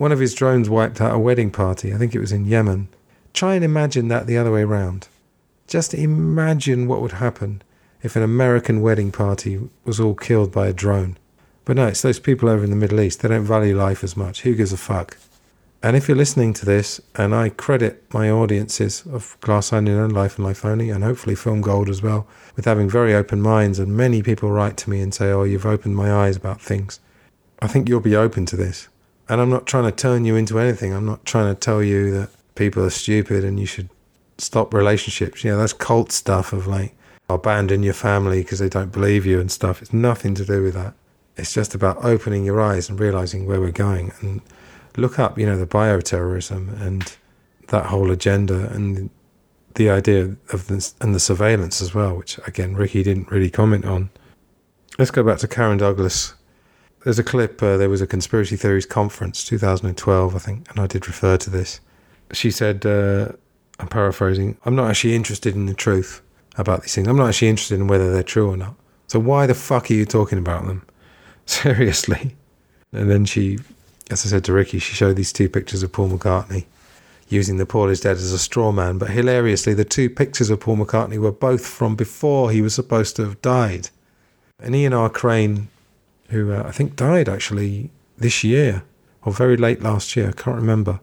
One 0.00 0.12
of 0.12 0.18
his 0.18 0.32
drones 0.32 0.70
wiped 0.70 0.98
out 1.02 1.14
a 1.14 1.18
wedding 1.18 1.50
party. 1.50 1.92
I 1.92 1.98
think 1.98 2.14
it 2.14 2.20
was 2.20 2.32
in 2.32 2.46
Yemen. 2.46 2.88
Try 3.34 3.54
and 3.54 3.62
imagine 3.62 4.08
that 4.08 4.26
the 4.26 4.38
other 4.38 4.50
way 4.50 4.62
around. 4.62 5.08
Just 5.66 5.92
imagine 5.92 6.88
what 6.88 7.02
would 7.02 7.12
happen 7.12 7.60
if 8.02 8.16
an 8.16 8.22
American 8.22 8.80
wedding 8.80 9.12
party 9.12 9.60
was 9.84 10.00
all 10.00 10.14
killed 10.14 10.52
by 10.52 10.68
a 10.68 10.72
drone. 10.72 11.18
But 11.66 11.76
no, 11.76 11.86
it's 11.86 12.00
those 12.00 12.18
people 12.18 12.48
over 12.48 12.64
in 12.64 12.70
the 12.70 12.76
Middle 12.76 12.98
East. 12.98 13.20
They 13.20 13.28
don't 13.28 13.44
value 13.44 13.76
life 13.76 14.02
as 14.02 14.16
much. 14.16 14.40
Who 14.40 14.54
gives 14.54 14.72
a 14.72 14.78
fuck? 14.78 15.18
And 15.82 15.94
if 15.94 16.08
you're 16.08 16.16
listening 16.16 16.54
to 16.54 16.64
this, 16.64 16.98
and 17.16 17.34
I 17.34 17.50
credit 17.50 18.02
my 18.14 18.30
audiences 18.30 19.04
of 19.12 19.36
Glass 19.42 19.70
Onion 19.70 19.98
and 19.98 20.14
Life 20.14 20.38
and 20.38 20.46
Life 20.46 20.64
Only, 20.64 20.88
and 20.88 21.04
hopefully 21.04 21.34
Film 21.34 21.60
Gold 21.60 21.90
as 21.90 22.00
well, 22.00 22.26
with 22.56 22.64
having 22.64 22.88
very 22.88 23.14
open 23.14 23.42
minds, 23.42 23.78
and 23.78 23.94
many 23.94 24.22
people 24.22 24.50
write 24.50 24.78
to 24.78 24.88
me 24.88 25.02
and 25.02 25.12
say, 25.12 25.26
Oh, 25.26 25.44
you've 25.44 25.66
opened 25.66 25.94
my 25.94 26.10
eyes 26.10 26.38
about 26.38 26.62
things. 26.62 27.00
I 27.60 27.66
think 27.66 27.86
you'll 27.86 28.00
be 28.00 28.16
open 28.16 28.46
to 28.46 28.56
this 28.56 28.88
And 29.30 29.40
I'm 29.40 29.48
not 29.48 29.64
trying 29.64 29.84
to 29.84 29.92
turn 29.92 30.24
you 30.24 30.34
into 30.34 30.58
anything. 30.58 30.92
I'm 30.92 31.06
not 31.06 31.24
trying 31.24 31.54
to 31.54 31.58
tell 31.58 31.84
you 31.84 32.10
that 32.10 32.30
people 32.56 32.84
are 32.84 32.90
stupid 32.90 33.44
and 33.44 33.60
you 33.60 33.64
should 33.64 33.88
stop 34.38 34.74
relationships. 34.74 35.44
You 35.44 35.52
know, 35.52 35.58
that's 35.58 35.72
cult 35.72 36.10
stuff 36.10 36.52
of 36.52 36.66
like 36.66 36.96
abandon 37.28 37.84
your 37.84 37.94
family 37.94 38.42
because 38.42 38.58
they 38.58 38.68
don't 38.68 38.90
believe 38.90 39.24
you 39.24 39.38
and 39.38 39.48
stuff. 39.48 39.82
It's 39.82 39.92
nothing 39.92 40.34
to 40.34 40.44
do 40.44 40.64
with 40.64 40.74
that. 40.74 40.94
It's 41.36 41.54
just 41.54 41.76
about 41.76 42.04
opening 42.04 42.44
your 42.44 42.60
eyes 42.60 42.88
and 42.88 42.98
realizing 42.98 43.46
where 43.46 43.60
we're 43.60 43.70
going 43.70 44.10
and 44.20 44.40
look 44.96 45.20
up, 45.20 45.38
you 45.38 45.46
know, 45.46 45.56
the 45.56 45.64
bioterrorism 45.64 46.80
and 46.82 47.16
that 47.68 47.86
whole 47.86 48.10
agenda 48.10 48.68
and 48.70 49.10
the 49.76 49.90
idea 49.90 50.34
of 50.52 50.66
this 50.66 50.96
and 51.00 51.14
the 51.14 51.20
surveillance 51.20 51.80
as 51.80 51.94
well, 51.94 52.16
which 52.16 52.40
again 52.48 52.74
Ricky 52.74 53.04
didn't 53.04 53.30
really 53.30 53.48
comment 53.48 53.84
on. 53.84 54.10
Let's 54.98 55.12
go 55.12 55.22
back 55.22 55.38
to 55.38 55.46
Karen 55.46 55.78
Douglas. 55.78 56.34
There's 57.04 57.18
a 57.18 57.24
clip. 57.24 57.62
Uh, 57.62 57.76
there 57.76 57.88
was 57.88 58.00
a 58.00 58.06
conspiracy 58.06 58.56
theories 58.56 58.86
conference, 58.86 59.44
2012, 59.44 60.34
I 60.34 60.38
think, 60.38 60.70
and 60.70 60.78
I 60.78 60.86
did 60.86 61.06
refer 61.06 61.36
to 61.38 61.50
this. 61.50 61.80
She 62.32 62.50
said, 62.50 62.84
uh, 62.84 63.32
"I'm 63.78 63.88
paraphrasing. 63.88 64.56
I'm 64.64 64.76
not 64.76 64.90
actually 64.90 65.14
interested 65.14 65.54
in 65.54 65.66
the 65.66 65.74
truth 65.74 66.20
about 66.56 66.82
these 66.82 66.94
things. 66.94 67.08
I'm 67.08 67.16
not 67.16 67.28
actually 67.28 67.48
interested 67.48 67.80
in 67.80 67.86
whether 67.86 68.12
they're 68.12 68.22
true 68.22 68.50
or 68.50 68.56
not. 68.56 68.74
So 69.06 69.18
why 69.18 69.46
the 69.46 69.54
fuck 69.54 69.90
are 69.90 69.94
you 69.94 70.04
talking 70.04 70.38
about 70.38 70.66
them? 70.66 70.82
Seriously." 71.46 72.36
And 72.92 73.10
then 73.10 73.24
she, 73.24 73.58
as 74.10 74.26
I 74.26 74.28
said 74.28 74.44
to 74.44 74.52
Ricky, 74.52 74.78
she 74.78 74.94
showed 74.94 75.16
these 75.16 75.32
two 75.32 75.48
pictures 75.48 75.82
of 75.82 75.92
Paul 75.92 76.10
McCartney 76.10 76.66
using 77.30 77.56
the 77.56 77.66
Paul 77.66 77.88
is 77.88 78.00
dead 78.00 78.16
as 78.16 78.32
a 78.32 78.38
straw 78.38 78.72
man. 78.72 78.98
But 78.98 79.10
hilariously, 79.10 79.72
the 79.72 79.84
two 79.84 80.10
pictures 80.10 80.50
of 80.50 80.60
Paul 80.60 80.76
McCartney 80.76 81.18
were 81.18 81.32
both 81.32 81.66
from 81.66 81.94
before 81.94 82.50
he 82.50 82.60
was 82.60 82.74
supposed 82.74 83.16
to 83.16 83.22
have 83.22 83.40
died. 83.40 83.88
And 84.58 84.74
Ian 84.74 84.92
R. 84.92 85.08
Crane, 85.08 85.68
who 86.30 86.52
uh, 86.52 86.64
I 86.66 86.72
think 86.72 86.96
died 86.96 87.28
actually 87.28 87.90
this 88.18 88.42
year 88.42 88.82
or 89.22 89.32
very 89.32 89.56
late 89.56 89.82
last 89.82 90.16
year, 90.16 90.28
I 90.28 90.32
can't 90.32 90.56
remember. 90.56 91.00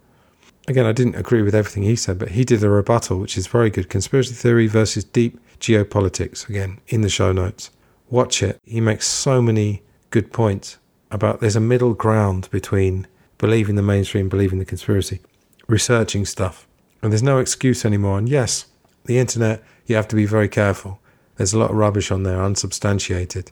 Again, 0.67 0.85
I 0.85 0.91
didn't 0.91 1.15
agree 1.15 1.41
with 1.41 1.55
everything 1.55 1.83
he 1.83 1.95
said, 1.95 2.19
but 2.19 2.31
he 2.31 2.43
did 2.43 2.63
a 2.63 2.69
rebuttal, 2.69 3.19
which 3.19 3.37
is 3.37 3.47
very 3.47 3.69
good. 3.69 3.89
Conspiracy 3.89 4.33
theory 4.33 4.67
versus 4.67 5.03
deep 5.03 5.39
geopolitics, 5.59 6.49
again, 6.49 6.79
in 6.87 7.01
the 7.01 7.09
show 7.09 7.31
notes. 7.31 7.69
Watch 8.09 8.43
it. 8.43 8.59
He 8.65 8.81
makes 8.81 9.07
so 9.07 9.41
many 9.41 9.83
good 10.09 10.33
points 10.33 10.77
about 11.11 11.39
there's 11.39 11.55
a 11.55 11.61
middle 11.61 11.93
ground 11.93 12.49
between 12.51 13.07
believing 13.37 13.75
the 13.75 13.81
mainstream, 13.81 14.29
believing 14.29 14.59
the 14.59 14.65
conspiracy 14.65 15.21
researching 15.67 16.25
stuff. 16.25 16.67
And 17.01 17.11
there's 17.11 17.23
no 17.23 17.39
excuse 17.39 17.85
anymore. 17.85 18.17
And 18.17 18.27
yes, 18.27 18.65
the 19.05 19.19
internet, 19.19 19.63
you 19.85 19.95
have 19.95 20.07
to 20.09 20.15
be 20.15 20.25
very 20.25 20.49
careful. 20.49 20.99
There's 21.35 21.53
a 21.53 21.59
lot 21.59 21.69
of 21.69 21.75
rubbish 21.75 22.11
on 22.11 22.23
there, 22.23 22.41
unsubstantiated. 22.41 23.51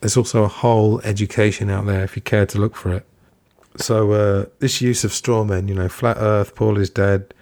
There's 0.00 0.16
also 0.16 0.44
a 0.44 0.48
whole 0.48 1.00
education 1.00 1.70
out 1.70 1.86
there 1.86 2.04
if 2.04 2.16
you 2.16 2.22
care 2.22 2.46
to 2.46 2.58
look 2.58 2.76
for 2.76 2.92
it. 2.92 3.06
So, 3.76 4.12
uh, 4.12 4.46
this 4.58 4.80
use 4.80 5.04
of 5.04 5.12
straw 5.12 5.44
men, 5.44 5.68
you 5.68 5.74
know, 5.74 5.88
flat 5.88 6.16
earth, 6.18 6.54
Paul 6.54 6.78
is 6.78 6.90
dead, 6.90 7.34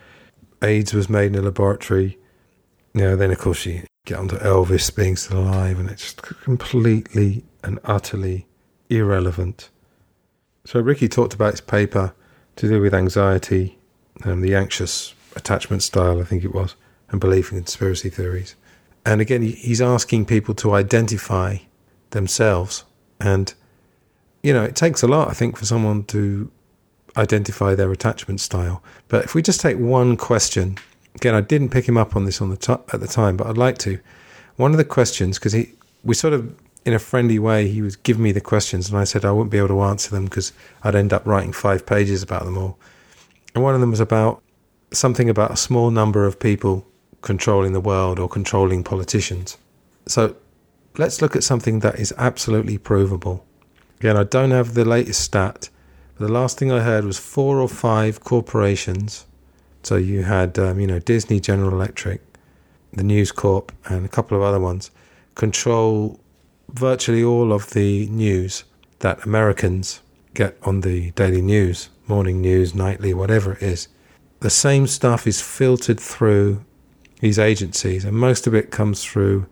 AIDS 0.63 0.93
was 0.93 1.09
made 1.09 1.33
in 1.33 1.37
a 1.37 1.43
laboratory. 1.43 2.19
You 2.93 3.03
know, 3.03 3.17
then 3.17 3.31
of 3.31 3.39
course 3.39 3.67
you 3.67 3.83
get 4.05 4.19
onto 4.19 4.37
Elvis 4.39 4.95
being 4.95 5.17
still 5.17 5.41
alive, 5.41 5.79
and 5.79 5.89
it's 5.89 6.13
completely 6.13 7.45
and 7.63 7.79
utterly 7.85 8.47
irrelevant. 8.89 9.71
So, 10.65 10.81
Ricky 10.81 11.09
talked 11.09 11.35
about 11.35 11.53
his 11.53 11.61
paper 11.61 12.15
to 12.57 12.69
do 12.69 12.81
with 12.81 12.95
anxiety 12.95 13.79
um, 14.23 14.41
the 14.41 14.55
anxious 14.55 15.15
attachment 15.35 15.83
style, 15.83 16.21
I 16.21 16.25
think 16.25 16.45
it 16.45 16.55
was, 16.55 16.77
and 17.11 17.21
belief 17.21 17.51
in 17.51 17.59
conspiracy 17.59 18.11
theories. 18.11 18.55
And 19.05 19.21
again, 19.21 19.43
he's 19.43 19.83
asking 19.83 20.27
people 20.27 20.55
to 20.57 20.73
identify 20.75 21.59
themselves. 22.15 22.85
And, 23.21 23.53
you 24.43 24.53
know, 24.55 24.65
it 24.65 24.75
takes 24.75 25.03
a 25.03 25.07
lot, 25.07 25.29
I 25.29 25.35
think, 25.35 25.59
for 25.59 25.67
someone 25.67 26.05
to 26.05 26.51
identify 27.17 27.75
their 27.75 27.93
attachment 27.93 28.41
style. 28.41 28.83
But 29.09 29.25
if 29.25 29.35
we 29.35 29.43
just 29.43 29.61
take 29.61 29.79
one 29.79 30.17
question, 30.17 30.79
again, 31.15 31.35
I 31.35 31.43
didn't 31.43 31.69
pick 31.69 31.87
him 31.87 31.97
up 31.97 32.17
on 32.17 32.25
this 32.25 32.41
on 32.41 32.51
the 32.51 32.57
t- 32.57 32.73
at 32.73 33.01
the 33.01 33.07
time, 33.07 33.37
but 33.37 33.47
I'd 33.47 33.59
like 33.59 33.79
to. 33.79 34.01
One 34.57 34.71
of 34.71 34.79
the 34.79 34.85
questions, 34.85 35.39
because 35.39 35.53
he, 35.53 35.73
we 36.03 36.15
sort 36.15 36.33
of, 36.33 36.55
in 36.85 36.93
a 36.93 36.99
friendly 36.99 37.39
way, 37.39 37.69
he 37.69 37.83
was 37.83 37.97
giving 37.97 38.23
me 38.23 38.33
the 38.33 38.41
questions, 38.41 38.89
and 38.89 38.99
I 38.99 39.05
said 39.05 39.25
I 39.25 39.31
wouldn't 39.31 39.51
be 39.51 39.59
able 39.59 39.69
to 39.69 39.83
answer 39.83 40.11
them 40.11 40.25
because 40.25 40.53
I'd 40.83 40.95
end 40.95 41.13
up 41.13 41.27
writing 41.27 41.53
five 41.53 41.87
pages 41.87 42.23
about 42.23 42.45
them 42.45 42.59
all. 42.59 42.79
And 43.55 43.63
one 43.63 43.75
of 43.75 43.81
them 43.81 43.91
was 43.91 44.01
about 44.01 44.43
something 44.93 45.29
about 45.29 45.51
a 45.51 45.57
small 45.57 45.91
number 45.91 46.27
of 46.27 46.39
people 46.39 46.87
controlling 47.23 47.73
the 47.73 47.81
world 47.81 48.19
or 48.19 48.29
controlling 48.29 48.85
politicians. 48.85 49.57
So 50.07 50.37
let's 50.97 51.21
look 51.23 51.37
at 51.37 51.45
something 51.45 51.81
that 51.81 51.99
is 51.99 52.13
absolutely 52.19 52.79
provable. 52.79 53.45
Again, 54.01 54.17
I 54.17 54.25
don't 54.25 54.51
have 54.51 54.75
the 54.75 54.85
latest 54.85 55.21
stat, 55.21 55.69
but 56.17 56.27
the 56.27 56.33
last 56.33 56.59
thing 56.59 56.71
I 56.71 56.81
heard 56.81 57.05
was 57.05 57.19
four 57.19 57.61
or 57.61 57.69
five 57.69 58.21
corporations. 58.21 59.27
So 59.83 59.97
you 59.97 60.23
had, 60.23 60.59
um, 60.59 60.81
you 60.81 60.87
know, 60.87 60.99
Disney, 60.99 61.41
General 61.41 61.73
Electric, 61.73 62.23
the 62.93 63.03
News 63.03 63.33
Corp, 63.33 63.73
and 63.87 64.05
a 64.05 64.09
couple 64.09 64.37
of 64.37 64.43
other 64.43 64.61
ones 64.61 64.91
control 65.35 66.21
virtually 66.71 67.25
all 67.25 67.53
of 67.53 67.71
the 67.71 68.07
news 68.07 68.65
that 69.01 69.25
Americans 69.27 70.01
get 70.33 70.57
on 70.63 70.81
the 70.83 71.11
daily 71.13 71.43
news 71.43 71.89
morning 72.07 72.41
news, 72.41 72.75
nightly, 72.75 73.15
whatever 73.15 73.53
it 73.55 73.63
is. 73.63 73.89
The 74.41 74.51
same 74.51 74.87
stuff 74.87 75.27
is 75.27 75.41
filtered 75.41 76.01
through 76.01 76.65
these 77.21 77.39
agencies, 77.39 78.05
and 78.05 78.17
most 78.17 78.47
of 78.47 78.55
it 78.55 78.71
comes 78.71 79.03
through 79.05 79.47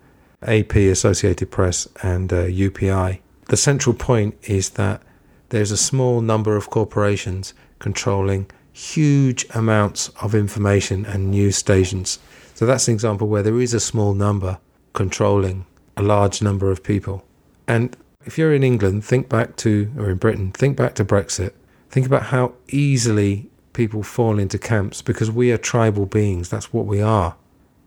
AP, 0.45 0.77
Associated 0.77 1.51
Press, 1.51 1.89
and 2.03 2.33
uh, 2.33 2.45
UPI. 2.45 3.21
The 3.49 3.57
central 3.57 3.95
point 3.95 4.37
is 4.43 4.71
that 4.71 5.03
there's 5.51 5.71
a 5.71 5.77
small 5.77 6.21
number 6.21 6.57
of 6.57 6.71
corporations 6.71 7.55
controlling 7.79 8.51
huge 8.73 9.45
amounts 9.55 10.09
of 10.21 10.35
information 10.35 11.05
and 11.05 11.31
news 11.31 11.57
stations. 11.57 12.19
So 12.55 12.65
that's 12.65 12.89
an 12.89 12.95
example 12.95 13.29
where 13.29 13.43
there 13.43 13.61
is 13.61 13.75
a 13.75 13.81
small 13.81 14.15
number 14.15 14.59
controlling 14.93 15.67
a 15.97 16.03
large 16.03 16.41
number 16.41 16.71
of 16.71 16.83
people. 16.83 17.25
And 17.69 17.97
if 18.25 18.39
you're 18.39 18.55
in 18.55 18.63
England, 18.63 19.05
think 19.05 19.29
back 19.29 19.57
to, 19.57 19.91
or 19.99 20.11
in 20.11 20.17
Britain, 20.19 20.53
think 20.53 20.77
back 20.77 20.95
to 20.95 21.05
Brexit. 21.05 21.53
Think 21.91 22.07
about 22.07 22.25
how 22.25 22.55
easily 22.69 23.51
people 23.73 24.03
fall 24.03 24.39
into 24.39 24.59
camps 24.59 25.03
because 25.03 25.31
we 25.31 25.53
are 25.53 25.59
tribal 25.59 26.07
beings. 26.07 26.49
That's 26.49 26.73
what 26.73 26.87
we 26.87 27.01
are. 27.01 27.37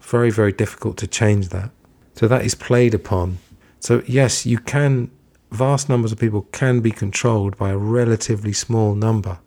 Very, 0.02 0.30
very 0.30 0.52
difficult 0.52 0.98
to 0.98 1.08
change 1.08 1.50
that. 1.50 1.72
So 2.16 2.28
that 2.28 2.46
is 2.46 2.56
played 2.56 2.94
upon. 2.94 3.38
So, 3.80 4.02
yes, 4.08 4.46
you 4.46 4.58
can, 4.58 5.12
vast 5.52 5.90
numbers 5.90 6.12
of 6.12 6.20
people 6.20 6.44
can 6.52 6.80
be 6.80 6.92
controlled 6.92 7.58
by 7.58 7.70
a 7.70 7.78
relatively 7.78 8.54
small 8.54 8.96
number. 8.96 9.40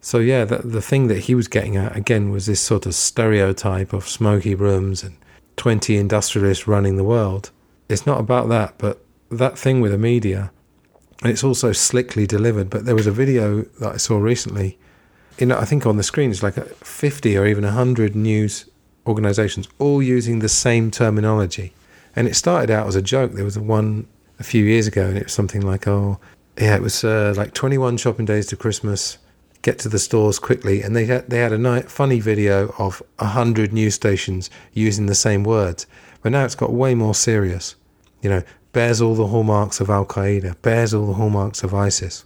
So, 0.00 0.18
yeah, 0.18 0.44
the, 0.44 0.58
the 0.58 0.82
thing 0.82 1.08
that 1.08 1.20
he 1.20 1.34
was 1.34 1.48
getting 1.48 1.76
at 1.76 1.96
again 1.96 2.30
was 2.30 2.46
this 2.46 2.60
sort 2.60 2.86
of 2.86 2.94
stereotype 2.94 3.92
of 3.92 4.08
smoky 4.08 4.54
rooms 4.54 5.02
and 5.02 5.16
20 5.56 5.96
industrialists 5.96 6.68
running 6.68 6.96
the 6.96 7.04
world. 7.04 7.50
It's 7.88 8.06
not 8.06 8.20
about 8.20 8.48
that, 8.48 8.74
but 8.78 9.04
that 9.30 9.58
thing 9.58 9.80
with 9.80 9.92
the 9.92 9.98
media 9.98 10.52
it's 11.24 11.44
also 11.44 11.72
slickly 11.72 12.26
delivered. 12.26 12.70
But 12.70 12.84
there 12.84 12.94
was 12.94 13.06
a 13.06 13.12
video 13.12 13.62
that 13.80 13.94
I 13.94 13.96
saw 13.96 14.18
recently. 14.18 14.78
In 15.38 15.50
I 15.52 15.64
think 15.64 15.86
on 15.86 15.96
the 15.96 16.02
screen 16.02 16.30
it's 16.30 16.42
like 16.42 16.54
fifty 16.76 17.36
or 17.36 17.46
even 17.46 17.64
hundred 17.64 18.14
news 18.14 18.68
organisations 19.06 19.68
all 19.78 20.02
using 20.02 20.40
the 20.40 20.48
same 20.48 20.90
terminology, 20.90 21.72
and 22.14 22.28
it 22.28 22.34
started 22.34 22.70
out 22.70 22.86
as 22.86 22.96
a 22.96 23.02
joke. 23.02 23.32
There 23.32 23.44
was 23.44 23.58
one 23.58 24.06
a 24.38 24.44
few 24.44 24.64
years 24.64 24.86
ago, 24.86 25.06
and 25.06 25.16
it 25.16 25.24
was 25.24 25.32
something 25.32 25.62
like, 25.62 25.86
"Oh, 25.86 26.18
yeah, 26.58 26.76
it 26.76 26.82
was 26.82 27.04
uh, 27.04 27.34
like 27.36 27.54
twenty-one 27.54 27.96
shopping 27.96 28.26
days 28.26 28.46
to 28.46 28.56
Christmas." 28.56 29.18
Get 29.62 29.78
to 29.80 29.88
the 29.88 30.00
stores 30.00 30.40
quickly, 30.40 30.82
and 30.82 30.96
they 30.96 31.06
had 31.06 31.30
they 31.30 31.38
had 31.38 31.52
a 31.52 31.58
nice, 31.58 31.84
funny 31.84 32.18
video 32.18 32.74
of 32.78 33.00
hundred 33.20 33.72
news 33.72 33.94
stations 33.94 34.50
using 34.72 35.06
the 35.06 35.14
same 35.14 35.44
words. 35.44 35.86
But 36.20 36.32
now 36.32 36.44
it's 36.44 36.56
got 36.56 36.72
way 36.72 36.96
more 36.96 37.14
serious. 37.14 37.76
You 38.22 38.30
know, 38.30 38.42
bears 38.72 39.00
all 39.00 39.14
the 39.14 39.28
hallmarks 39.28 39.80
of 39.80 39.88
Al 39.88 40.04
Qaeda, 40.04 40.60
bears 40.62 40.92
all 40.92 41.06
the 41.06 41.14
hallmarks 41.14 41.62
of 41.62 41.74
ISIS. 41.74 42.24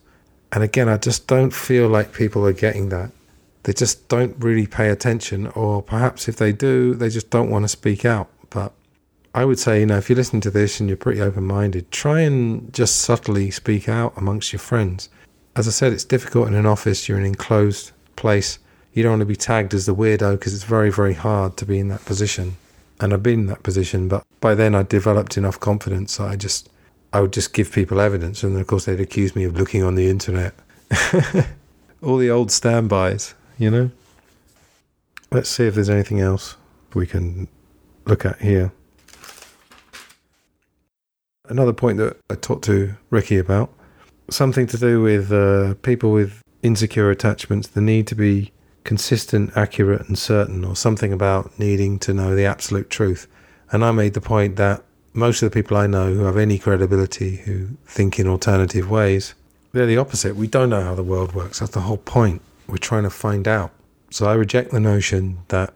And 0.53 0.63
again, 0.63 0.89
I 0.89 0.97
just 0.97 1.27
don't 1.27 1.53
feel 1.53 1.89
like 1.89 2.15
people 2.15 2.47
are 2.47 2.53
getting 2.53 2.89
that. 2.89 3.11
They 3.65 3.73
just 3.73 4.09
don't 4.09 4.37
really 4.39 4.67
pay 4.67 4.91
attention, 4.91 5.49
or 5.49 5.83
perhaps 5.83 6.29
if 6.29 6.37
they 6.37 6.53
do, 6.53 6.95
they 6.95 7.09
just 7.09 7.31
don't 7.31 7.51
want 7.51 7.65
to 7.65 7.69
speak 7.69 8.05
out. 8.05 8.31
I 9.37 9.45
would 9.45 9.61
say, 9.61 9.81
you 9.81 9.87
know, 9.87 9.99
if 9.99 10.09
you're 10.09 10.17
listening 10.17 10.41
to 10.43 10.51
this 10.51 10.81
and 10.81 10.89
you're 10.89 10.97
pretty 10.97 11.21
open 11.21 11.45
minded, 11.45 11.93
try 11.93 12.21
and 12.23 12.73
just 12.73 12.97
subtly 12.97 13.53
speak 13.53 13.89
out 13.89 14.15
amongst 14.17 14.53
your 14.53 14.61
friends. 14.61 15.09
As 15.55 15.69
I 15.69 15.71
said, 15.71 15.93
it's 15.93 16.05
difficult 16.05 16.49
in 16.49 16.55
an 16.55 16.67
office, 16.67 17.09
you're 17.09 17.19
in 17.19 17.25
an 17.25 17.31
enclosed 17.31 17.93
place. 18.17 18.59
You 18.93 19.03
don't 19.05 19.13
want 19.13 19.21
to 19.21 19.27
be 19.27 19.37
tagged 19.37 19.75
as 19.75 19.87
the 19.87 19.95
weirdo 19.95 20.33
because 20.33 20.55
it's 20.55 20.65
very, 20.65 20.91
very 20.91 21.15
hard 21.15 21.57
to 21.59 21.67
be 21.67 21.79
in 21.79 21.89
that 21.89 22.05
position 22.05 22.57
and 23.01 23.13
I've 23.13 23.23
been 23.23 23.41
in 23.41 23.47
that 23.47 23.63
position. 23.63 24.09
But 24.09 24.25
by 24.41 24.55
then, 24.55 24.75
I 24.75 24.83
developed 24.83 25.37
enough 25.37 25.61
confidence. 25.61 26.19
I 26.21 26.37
just, 26.37 26.69
I 27.13 27.21
would 27.21 27.33
just 27.33 27.53
give 27.53 27.73
people 27.73 28.01
evidence, 28.01 28.43
and 28.43 28.55
then, 28.55 28.61
of 28.61 28.67
course, 28.67 28.85
they'd 28.85 29.01
accuse 29.01 29.37
me 29.37 29.45
of 29.45 29.57
looking 29.57 29.83
on 29.83 29.95
the 29.95 30.09
internet. 30.09 30.55
All 32.03 32.17
the 32.17 32.31
old 32.31 32.51
standbys, 32.51 33.35
you 33.59 33.71
know. 33.71 33.91
Let's 35.31 35.49
see 35.49 35.67
if 35.67 35.75
there's 35.75 35.91
anything 35.91 36.21
else 36.21 36.57
we 36.95 37.07
can 37.07 37.49
look 38.07 38.25
at 38.25 38.41
here. 38.41 38.73
Another 41.49 41.73
point 41.73 41.99
that 41.99 42.17
I 42.31 42.35
talked 42.35 42.65
to 42.65 42.95
Ricky 43.11 43.39
about 43.39 43.73
something 44.29 44.67
to 44.67 44.79
do 44.79 45.03
with 45.03 45.33
uh, 45.33 45.75
people 45.83 46.13
with 46.13 46.43
insecure 46.63 47.11
attachments, 47.11 47.69
the 47.69 47.81
need 47.81 48.07
to 48.09 48.15
be 48.15 48.53
consistent, 48.85 49.53
accurate, 49.57 50.09
and 50.09 50.19
certain, 50.19 50.65
or 50.65 50.77
something 50.77 51.13
about 51.13 51.57
needing 51.59 51.99
to 52.01 52.15
know 52.15 52.35
the 52.35 52.45
absolute 52.45 52.91
truth. 52.91 53.27
And 53.71 53.85
I 53.85 53.91
made 53.93 54.15
the 54.15 54.21
point 54.21 54.57
that 54.57 54.83
most 55.13 55.43
of 55.43 55.51
the 55.51 55.55
people 55.55 55.77
I 55.77 55.87
know 55.87 56.13
who 56.13 56.25
have 56.25 56.37
any 56.37 56.59
credibility, 56.59 57.37
who 57.37 57.69
think 57.87 58.19
in 58.19 58.29
alternative 58.29 58.91
ways, 58.91 59.35
they're 59.73 59.87
the 59.87 59.97
opposite. 59.97 60.37
We 60.37 60.47
don't 60.47 60.71
know 60.71 60.83
how 60.83 60.95
the 60.95 61.03
world 61.03 61.35
works. 61.35 61.59
That's 61.59 61.73
the 61.73 61.81
whole 61.81 61.99
point. 61.99 62.43
We're 62.69 62.77
trying 62.77 63.05
to 63.05 63.11
find 63.11 63.47
out. 63.49 63.73
So 64.11 64.27
I 64.27 64.35
reject 64.35 64.71
the 64.71 64.81
notion 64.81 65.39
that 65.49 65.75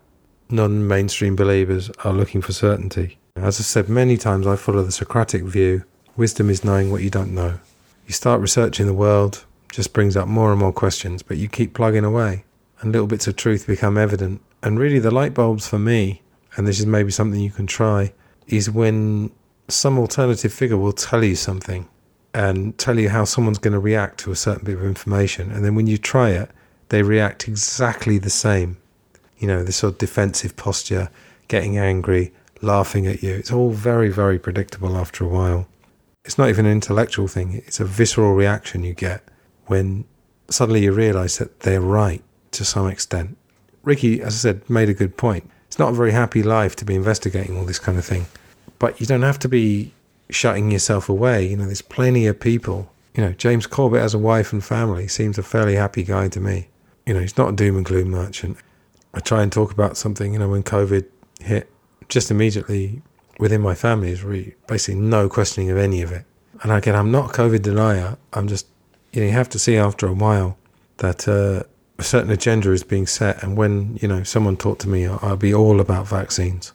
non 0.51 0.87
mainstream 0.87 1.37
believers 1.37 1.91
are 2.05 2.13
looking 2.13 2.43
for 2.43 2.53
certainty. 2.53 3.19
As 3.37 3.61
I 3.61 3.63
said 3.63 3.89
many 3.89 4.17
times, 4.17 4.47
I 4.47 4.57
follow 4.57 4.83
the 4.83 4.93
Socratic 4.93 5.45
view 5.45 5.85
wisdom 6.17 6.51
is 6.51 6.65
knowing 6.65 6.91
what 6.91 7.03
you 7.03 7.09
don't 7.11 7.35
know. 7.35 7.59
You 8.07 8.13
start 8.13 8.41
researching 8.41 8.87
the 8.87 8.93
world, 8.93 9.45
just 9.73 9.93
brings 9.93 10.17
up 10.17 10.29
more 10.29 10.51
and 10.51 10.61
more 10.61 10.73
questions, 10.73 11.23
but 11.23 11.39
you 11.39 11.49
keep 11.49 11.73
plugging 11.73 12.05
away, 12.05 12.45
and 12.81 12.93
little 12.93 13.07
bits 13.07 13.27
of 13.27 13.37
truth 13.37 13.67
become 13.67 13.97
evident. 13.97 14.43
And 14.63 14.79
really, 14.79 14.99
the 14.99 15.11
light 15.11 15.33
bulbs 15.33 15.67
for 15.67 15.79
me, 15.79 16.23
and 16.57 16.67
this 16.67 16.79
is 16.79 16.87
maybe 16.87 17.11
something 17.11 17.41
you 17.41 17.51
can 17.51 17.67
try, 17.67 18.13
is 18.47 18.71
when 18.71 19.31
some 19.69 19.99
alternative 19.99 20.53
figure 20.53 20.77
will 20.77 20.93
tell 20.93 21.25
you 21.25 21.37
something 21.37 21.89
and 22.35 22.77
tell 22.77 22.99
you 22.99 23.09
how 23.09 23.25
someone's 23.25 23.59
going 23.59 23.73
to 23.73 23.81
react 23.81 24.19
to 24.21 24.33
a 24.33 24.37
certain 24.37 24.65
bit 24.65 24.77
of 24.77 24.85
information. 24.85 25.51
And 25.51 25.65
then 25.65 25.75
when 25.75 25.87
you 25.87 25.97
try 25.97 26.31
it, 26.31 26.51
they 26.91 27.03
react 27.03 27.49
exactly 27.49 28.19
the 28.19 28.31
same. 28.31 28.77
You 29.41 29.49
know, 29.49 29.65
this 29.65 29.77
sort 29.77 29.95
of 29.95 29.99
defensive 29.99 30.57
posture, 30.57 31.11
getting 31.49 31.77
angry, 31.77 32.33
laughing 32.63 33.07
at 33.07 33.23
you. 33.23 33.35
It's 33.35 33.53
all 33.53 33.71
very, 33.71 34.11
very 34.11 34.39
predictable 34.39 34.97
after 34.97 35.25
a 35.25 35.29
while. 35.29 35.67
It's 36.25 36.39
not 36.39 36.49
even 36.49 36.67
an 36.67 36.73
intellectual 36.73 37.27
thing, 37.27 37.63
it's 37.67 37.81
a 37.81 37.85
visceral 37.85 38.35
reaction 38.35 38.85
you 38.85 38.95
get 38.95 39.25
when 39.67 40.05
suddenly 40.51 40.83
you 40.83 40.93
realize 40.93 41.39
that 41.39 41.61
they're 41.61 41.81
right 41.81 42.23
to 42.53 42.65
some 42.65 42.89
extent. 42.89 43.37
Ricky, 43.83 44.21
as 44.21 44.35
I 44.35 44.39
said, 44.39 44.69
made 44.69 44.89
a 44.89 44.95
good 44.95 45.17
point. 45.17 45.49
It's 45.67 45.79
not 45.79 45.91
a 45.91 45.97
very 45.97 46.13
happy 46.13 46.43
life 46.43 46.77
to 46.77 46.85
be 46.85 46.95
investigating 46.95 47.57
all 47.57 47.65
this 47.65 47.79
kind 47.79 47.97
of 47.97 48.05
thing. 48.05 48.27
But 48.79 49.01
you 49.01 49.07
don't 49.07 49.23
have 49.23 49.39
to 49.41 49.49
be 49.49 49.95
shutting 50.29 50.71
yourself 50.71 51.09
away. 51.09 51.47
You 51.47 51.57
know, 51.57 51.67
there's 51.67 51.83
plenty 51.83 52.27
of 52.27 52.41
people. 52.41 52.93
You 53.15 53.25
know, 53.25 53.33
James 53.33 53.67
Corbett 53.67 54.03
has 54.03 54.15
a 54.15 54.19
wife 54.19 54.53
and 54.53 54.63
family, 54.63 55.09
seems 55.09 55.39
a 55.39 55.43
fairly 55.43 55.77
happy 55.77 56.03
guy 56.03 56.29
to 56.29 56.41
me. 56.41 56.69
You 57.07 57.15
know, 57.15 57.21
he's 57.21 57.39
not 57.39 57.51
a 57.51 57.57
doom 57.57 57.77
and 57.77 57.85
gloom 57.85 58.11
merchant. 58.11 58.59
I 59.15 59.21
try 59.21 59.43
and 59.43 59.51
talk 59.51 59.73
about 59.73 59.97
something, 59.97 60.33
you 60.33 60.39
know, 60.39 60.49
when 60.49 60.63
COVID 60.63 61.05
hit, 61.41 61.71
just 62.09 62.31
immediately 62.31 63.03
within 63.39 63.61
my 63.61 63.75
family 63.75 64.11
is 64.11 64.23
really 64.23 64.55
basically 64.69 65.01
no 65.01 65.29
questioning 65.29 65.71
of 65.71 65.79
any 65.79 66.03
of 66.03 66.13
it. 66.13 66.25
And 66.63 66.71
again, 66.71 66.95
I'm 66.95 67.11
not 67.11 67.31
a 67.31 67.33
COVID 67.33 67.63
denier. 67.63 68.19
I'm 68.33 68.47
just, 68.47 68.67
you 69.13 69.21
know, 69.21 69.27
you 69.27 69.33
have 69.33 69.49
to 69.51 69.59
see 69.59 69.77
after 69.77 70.07
a 70.07 70.13
while 70.13 70.59
that 70.99 71.27
uh, 71.27 71.65
a 71.99 72.03
certain 72.03 72.31
agenda 72.31 72.71
is 72.73 72.85
being 72.85 73.07
set. 73.07 73.43
And 73.43 73.57
when, 73.57 73.99
you 74.03 74.09
know, 74.09 74.23
someone 74.23 74.57
talked 74.57 74.83
to 74.83 74.89
me, 74.89 75.07
I'll 75.07 75.37
be 75.37 75.55
all 75.55 75.81
about 75.81 76.07
vaccines 76.07 76.73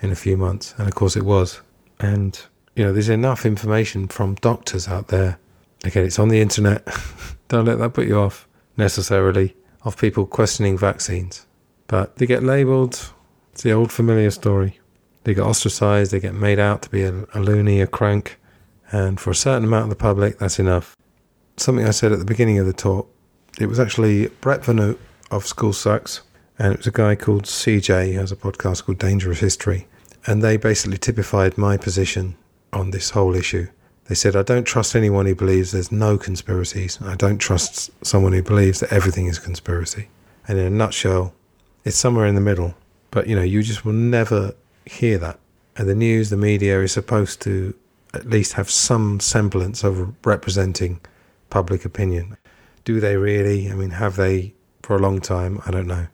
in 0.00 0.10
a 0.10 0.16
few 0.16 0.36
months. 0.36 0.74
And 0.78 0.88
of 0.88 0.94
course 0.94 1.16
it 1.16 1.22
was. 1.22 1.60
And, 2.00 2.38
you 2.74 2.84
know, 2.84 2.92
there's 2.92 3.08
enough 3.08 3.46
information 3.46 4.08
from 4.08 4.34
doctors 4.36 4.88
out 4.88 5.08
there. 5.08 5.38
Again, 5.84 6.04
it's 6.04 6.18
on 6.18 6.28
the 6.28 6.40
internet. 6.40 6.86
Don't 7.48 7.64
let 7.64 7.78
that 7.78 7.94
put 7.94 8.08
you 8.08 8.18
off 8.18 8.48
necessarily 8.76 9.54
of 9.84 9.96
people 9.96 10.26
questioning 10.26 10.76
vaccines. 10.76 11.46
But 11.90 12.16
they 12.16 12.26
get 12.26 12.44
labelled. 12.44 13.10
It's 13.50 13.64
the 13.64 13.72
old 13.72 13.90
familiar 13.90 14.30
story. 14.30 14.78
They 15.24 15.34
get 15.34 15.42
ostracized, 15.42 16.12
they 16.12 16.20
get 16.20 16.34
made 16.34 16.60
out 16.60 16.82
to 16.82 16.88
be 16.88 17.02
a, 17.02 17.26
a 17.34 17.40
loony, 17.40 17.80
a 17.80 17.88
crank, 17.88 18.38
and 18.92 19.18
for 19.18 19.30
a 19.32 19.34
certain 19.34 19.64
amount 19.64 19.84
of 19.84 19.90
the 19.90 19.96
public, 19.96 20.38
that's 20.38 20.60
enough. 20.60 20.96
Something 21.56 21.84
I 21.84 21.90
said 21.90 22.12
at 22.12 22.20
the 22.20 22.24
beginning 22.24 22.58
of 22.60 22.66
the 22.66 22.72
talk, 22.72 23.12
it 23.58 23.66
was 23.66 23.80
actually 23.80 24.28
Brett 24.40 24.62
Veinotte 24.62 24.98
of 25.32 25.44
School 25.44 25.72
Sucks, 25.72 26.20
and 26.60 26.72
it 26.72 26.78
was 26.78 26.86
a 26.86 26.92
guy 26.92 27.16
called 27.16 27.42
CJ 27.42 28.12
who 28.12 28.20
has 28.20 28.30
a 28.30 28.36
podcast 28.36 28.84
called 28.84 28.98
Dangerous 28.98 29.40
History, 29.40 29.88
and 30.28 30.42
they 30.42 30.56
basically 30.56 30.96
typified 30.96 31.58
my 31.58 31.76
position 31.76 32.36
on 32.72 32.92
this 32.92 33.10
whole 33.10 33.34
issue. 33.34 33.66
They 34.04 34.14
said, 34.14 34.36
I 34.36 34.42
don't 34.42 34.64
trust 34.64 34.94
anyone 34.94 35.26
who 35.26 35.34
believes 35.34 35.72
there's 35.72 35.90
no 35.90 36.16
conspiracies. 36.16 37.00
I 37.02 37.16
don't 37.16 37.38
trust 37.38 37.90
someone 38.06 38.32
who 38.32 38.44
believes 38.44 38.78
that 38.78 38.92
everything 38.92 39.26
is 39.26 39.40
conspiracy. 39.40 40.08
And 40.46 40.56
in 40.56 40.66
a 40.66 40.70
nutshell, 40.70 41.34
it's 41.84 41.96
somewhere 41.96 42.26
in 42.26 42.34
the 42.34 42.40
middle. 42.40 42.74
But, 43.10 43.26
you 43.26 43.34
know, 43.34 43.42
you 43.42 43.62
just 43.62 43.84
will 43.84 43.92
never 43.92 44.54
hear 44.86 45.18
that. 45.18 45.38
And 45.76 45.88
the 45.88 45.94
news, 45.94 46.30
the 46.30 46.36
media 46.36 46.80
is 46.80 46.92
supposed 46.92 47.40
to 47.42 47.74
at 48.14 48.26
least 48.26 48.54
have 48.54 48.70
some 48.70 49.20
semblance 49.20 49.84
of 49.84 50.14
representing 50.26 51.00
public 51.48 51.84
opinion. 51.84 52.36
Do 52.84 53.00
they 53.00 53.16
really? 53.16 53.70
I 53.70 53.74
mean, 53.74 53.90
have 53.90 54.16
they 54.16 54.54
for 54.82 54.96
a 54.96 54.98
long 54.98 55.20
time? 55.20 55.60
I 55.66 55.70
don't 55.70 55.86
know. 55.86 56.06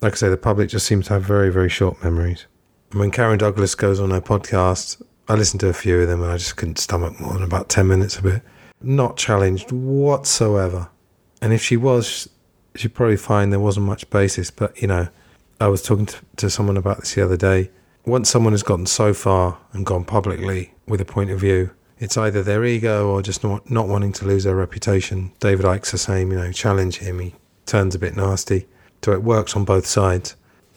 Like 0.00 0.12
I 0.12 0.16
say, 0.16 0.28
the 0.28 0.36
public 0.36 0.68
just 0.68 0.86
seems 0.86 1.06
to 1.06 1.14
have 1.14 1.22
very, 1.22 1.50
very 1.50 1.68
short 1.68 2.02
memories. 2.02 2.46
And 2.90 3.00
when 3.00 3.10
Karen 3.10 3.38
Douglas 3.38 3.74
goes 3.74 3.98
on 4.00 4.10
her 4.10 4.20
podcast, 4.20 5.02
I 5.28 5.34
listened 5.34 5.60
to 5.60 5.68
a 5.68 5.72
few 5.72 6.00
of 6.00 6.08
them 6.08 6.22
and 6.22 6.30
I 6.30 6.36
just 6.36 6.56
couldn't 6.56 6.78
stomach 6.78 7.18
more 7.20 7.32
than 7.32 7.42
about 7.42 7.68
10 7.68 7.86
minutes 7.86 8.16
of 8.16 8.26
it. 8.26 8.42
Not 8.80 9.16
challenged 9.16 9.72
whatsoever. 9.72 10.88
And 11.42 11.52
if 11.52 11.62
she 11.62 11.76
was, 11.76 12.28
she'd 12.78 12.94
probably 12.94 13.16
find 13.16 13.52
there 13.52 13.60
wasn't 13.60 13.86
much 13.86 14.08
basis. 14.10 14.50
But, 14.50 14.80
you 14.80 14.88
know, 14.88 15.08
I 15.60 15.68
was 15.68 15.82
talking 15.82 16.06
to, 16.06 16.18
to 16.36 16.50
someone 16.50 16.76
about 16.76 17.00
this 17.00 17.14
the 17.14 17.24
other 17.24 17.36
day 17.36 17.70
once 18.06 18.30
someone 18.30 18.52
has 18.52 18.62
gotten 18.62 18.86
so 18.86 19.12
far 19.12 19.58
and 19.72 19.84
gone 19.84 20.04
publicly 20.04 20.72
with 20.86 21.00
a 21.00 21.04
point 21.04 21.30
of 21.30 21.40
view, 21.40 21.70
it's 21.98 22.16
either 22.16 22.42
their 22.42 22.64
ego 22.64 23.08
or 23.08 23.20
just 23.20 23.42
not, 23.42 23.68
not 23.68 23.88
wanting 23.88 24.12
to 24.12 24.24
lose 24.24 24.44
their 24.44 24.54
reputation. 24.54 25.32
David 25.40 25.66
Icke's 25.66 25.90
the 25.90 25.98
same, 25.98 26.30
you 26.30 26.38
know, 26.38 26.52
challenge 26.52 26.98
him, 26.98 27.18
he 27.18 27.34
turns 27.66 27.94
a 27.94 27.98
bit 27.98 28.16
nasty. 28.16 28.66
So 29.04 29.12
it 29.12 29.22
works 29.22 29.56
on 29.56 29.64
both 29.64 29.86
sides. 29.86 30.36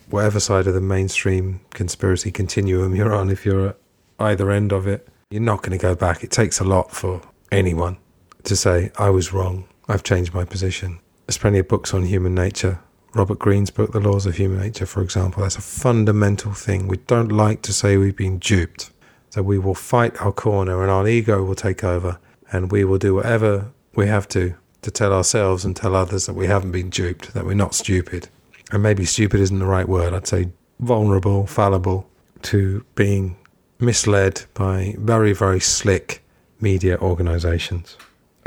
Whatever 0.10 0.40
side 0.40 0.66
of 0.66 0.74
the 0.74 0.82
mainstream 0.82 1.62
conspiracy 1.70 2.32
continuum 2.32 2.96
you're 2.96 3.14
on, 3.14 3.30
if 3.30 3.46
you're 3.46 3.70
at 3.70 3.78
either 4.20 4.50
end 4.50 4.72
of 4.72 4.88
it, 4.88 5.08
you're 5.30 5.42
not 5.42 5.62
going 5.62 5.78
to 5.78 5.82
go 5.82 5.94
back. 5.94 6.24
It 6.24 6.32
takes 6.32 6.60
a 6.60 6.64
lot 6.64 6.92
for 6.92 7.22
anyone 7.52 7.98
to 8.44 8.56
say, 8.56 8.92
I 8.98 9.12
was 9.12 9.34
wrong, 9.34 9.68
I've 9.88 10.04
changed 10.04 10.34
my 10.34 10.46
position. 10.46 11.00
There's 11.30 11.38
plenty 11.38 11.60
of 11.60 11.68
books 11.68 11.94
on 11.94 12.06
human 12.06 12.34
nature 12.34 12.80
Robert 13.14 13.38
Greene's 13.38 13.70
book, 13.70 13.92
The 13.92 14.00
Laws 14.00 14.26
of 14.26 14.38
Human 14.38 14.62
Nature, 14.62 14.88
for 14.88 15.04
example, 15.04 15.44
that's 15.44 15.58
a 15.58 15.62
fundamental 15.62 16.54
thing. 16.54 16.88
We 16.88 16.98
don't 16.98 17.32
like 17.32 17.62
to 17.62 17.72
say 17.72 17.98
we've 17.98 18.16
been 18.16 18.40
duped. 18.40 18.90
So 19.30 19.44
we 19.44 19.60
will 19.60 19.76
fight 19.76 20.20
our 20.24 20.32
corner 20.32 20.82
and 20.82 20.90
our 20.90 21.08
ego 21.08 21.44
will 21.44 21.54
take 21.54 21.84
over 21.84 22.18
and 22.52 22.72
we 22.72 22.84
will 22.84 22.98
do 22.98 23.14
whatever 23.14 23.72
we 23.94 24.08
have 24.08 24.28
to 24.30 24.56
to 24.82 24.90
tell 24.90 25.14
ourselves 25.14 25.64
and 25.64 25.76
tell 25.76 25.96
others 25.96 26.26
that 26.26 26.34
we 26.34 26.48
haven't 26.48 26.72
been 26.72 26.90
duped, 26.90 27.36
that 27.36 27.46
we're 27.46 27.54
not 27.54 27.76
stupid. 27.76 28.28
And 28.72 28.82
maybe 28.82 29.06
stupid 29.06 29.40
isn't 29.40 29.60
the 29.60 29.68
right 29.68 29.88
word. 29.88 30.16
I'd 30.16 30.26
say 30.26 30.50
vulnerable, 30.80 31.46
fallible 31.46 32.10
to 32.42 32.84
being 32.96 33.38
misled 33.78 34.46
by 34.56 34.96
very, 34.98 35.34
very 35.34 35.60
slick 35.60 36.24
media 36.60 36.98
organizations. 36.98 37.98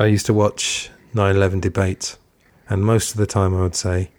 I 0.01 0.07
used 0.07 0.27
to 0.27 0.35
watch 0.35 0.91
9 1.15 1.37
11 1.37 1.61
debates, 1.61 2.19
and 2.73 2.87
most 2.87 3.11
of 3.11 3.19
the 3.19 3.27
time 3.27 3.55
I 3.55 3.61
would 3.61 3.75
say, 3.75 4.11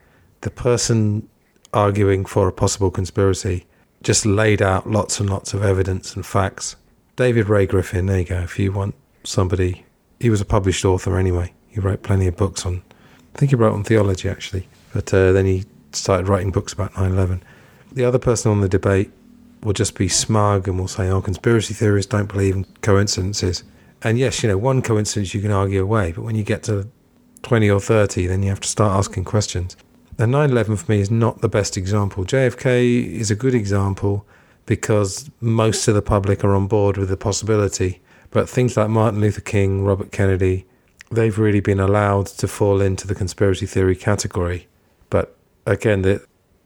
the 0.41 0.51
person 0.51 1.27
arguing 1.73 2.23
for 2.23 2.47
a 2.47 2.51
possible 2.51 2.91
conspiracy 2.91 3.65
just 4.03 4.27
laid 4.27 4.61
out 4.61 4.87
lots 4.87 5.19
and 5.19 5.27
lots 5.27 5.55
of 5.55 5.63
evidence 5.63 6.15
and 6.15 6.23
facts. 6.23 6.75
David 7.15 7.49
Ray 7.49 7.65
Griffin, 7.65 8.05
there 8.05 8.19
you 8.19 8.25
go. 8.25 8.41
If 8.41 8.59
you 8.59 8.71
want 8.71 8.93
somebody, 9.23 9.85
he 10.19 10.29
was 10.29 10.39
a 10.39 10.45
published 10.45 10.85
author 10.85 11.17
anyway. 11.17 11.51
He 11.67 11.79
wrote 11.79 12.03
plenty 12.03 12.27
of 12.27 12.37
books 12.37 12.63
on, 12.63 12.83
I 13.33 13.39
think 13.39 13.49
he 13.49 13.55
wrote 13.55 13.73
on 13.73 13.83
theology 13.83 14.29
actually, 14.29 14.67
but 14.93 15.11
uh, 15.11 15.31
then 15.31 15.47
he 15.47 15.65
started 15.91 16.27
writing 16.27 16.51
books 16.51 16.73
about 16.73 16.95
9 16.95 17.11
11. 17.11 17.41
The 17.91 18.05
other 18.05 18.19
person 18.19 18.51
on 18.51 18.61
the 18.61 18.69
debate 18.69 19.09
will 19.63 19.73
just 19.73 19.95
be 19.95 20.09
smug 20.09 20.67
and 20.67 20.77
will 20.77 20.87
say, 20.87 21.09
oh, 21.09 21.21
conspiracy 21.21 21.73
theorists 21.73 22.11
don't 22.11 22.31
believe 22.31 22.55
in 22.55 22.65
coincidences. 22.81 23.63
And 24.03 24.19
yes, 24.19 24.43
you 24.43 24.49
know, 24.49 24.59
one 24.59 24.83
coincidence 24.83 25.33
you 25.33 25.41
can 25.41 25.51
argue 25.51 25.81
away, 25.81 26.11
but 26.11 26.23
when 26.23 26.35
you 26.35 26.43
get 26.43 26.61
to 26.63 26.87
20 27.43 27.69
or 27.69 27.79
30, 27.79 28.27
then 28.27 28.43
you 28.43 28.49
have 28.49 28.59
to 28.61 28.67
start 28.67 28.97
asking 28.97 29.25
questions. 29.25 29.77
The 30.17 30.27
9 30.27 30.51
11 30.51 30.77
for 30.77 30.91
me 30.91 30.99
is 30.99 31.11
not 31.11 31.41
the 31.41 31.49
best 31.49 31.77
example. 31.77 32.23
JFK 32.23 33.11
is 33.13 33.31
a 33.31 33.35
good 33.35 33.55
example 33.55 34.25
because 34.65 35.29
most 35.41 35.87
of 35.87 35.95
the 35.95 36.01
public 36.01 36.43
are 36.43 36.55
on 36.55 36.67
board 36.67 36.97
with 36.97 37.09
the 37.09 37.17
possibility. 37.17 38.01
But 38.31 38.49
things 38.49 38.77
like 38.77 38.89
Martin 38.89 39.21
Luther 39.21 39.41
King, 39.41 39.83
Robert 39.83 40.11
Kennedy, 40.11 40.65
they've 41.11 41.37
really 41.37 41.59
been 41.59 41.79
allowed 41.79 42.27
to 42.27 42.47
fall 42.47 42.81
into 42.81 43.07
the 43.07 43.15
conspiracy 43.15 43.65
theory 43.65 43.95
category. 43.95 44.67
But 45.09 45.37
again, 45.65 46.01
there's 46.01 46.21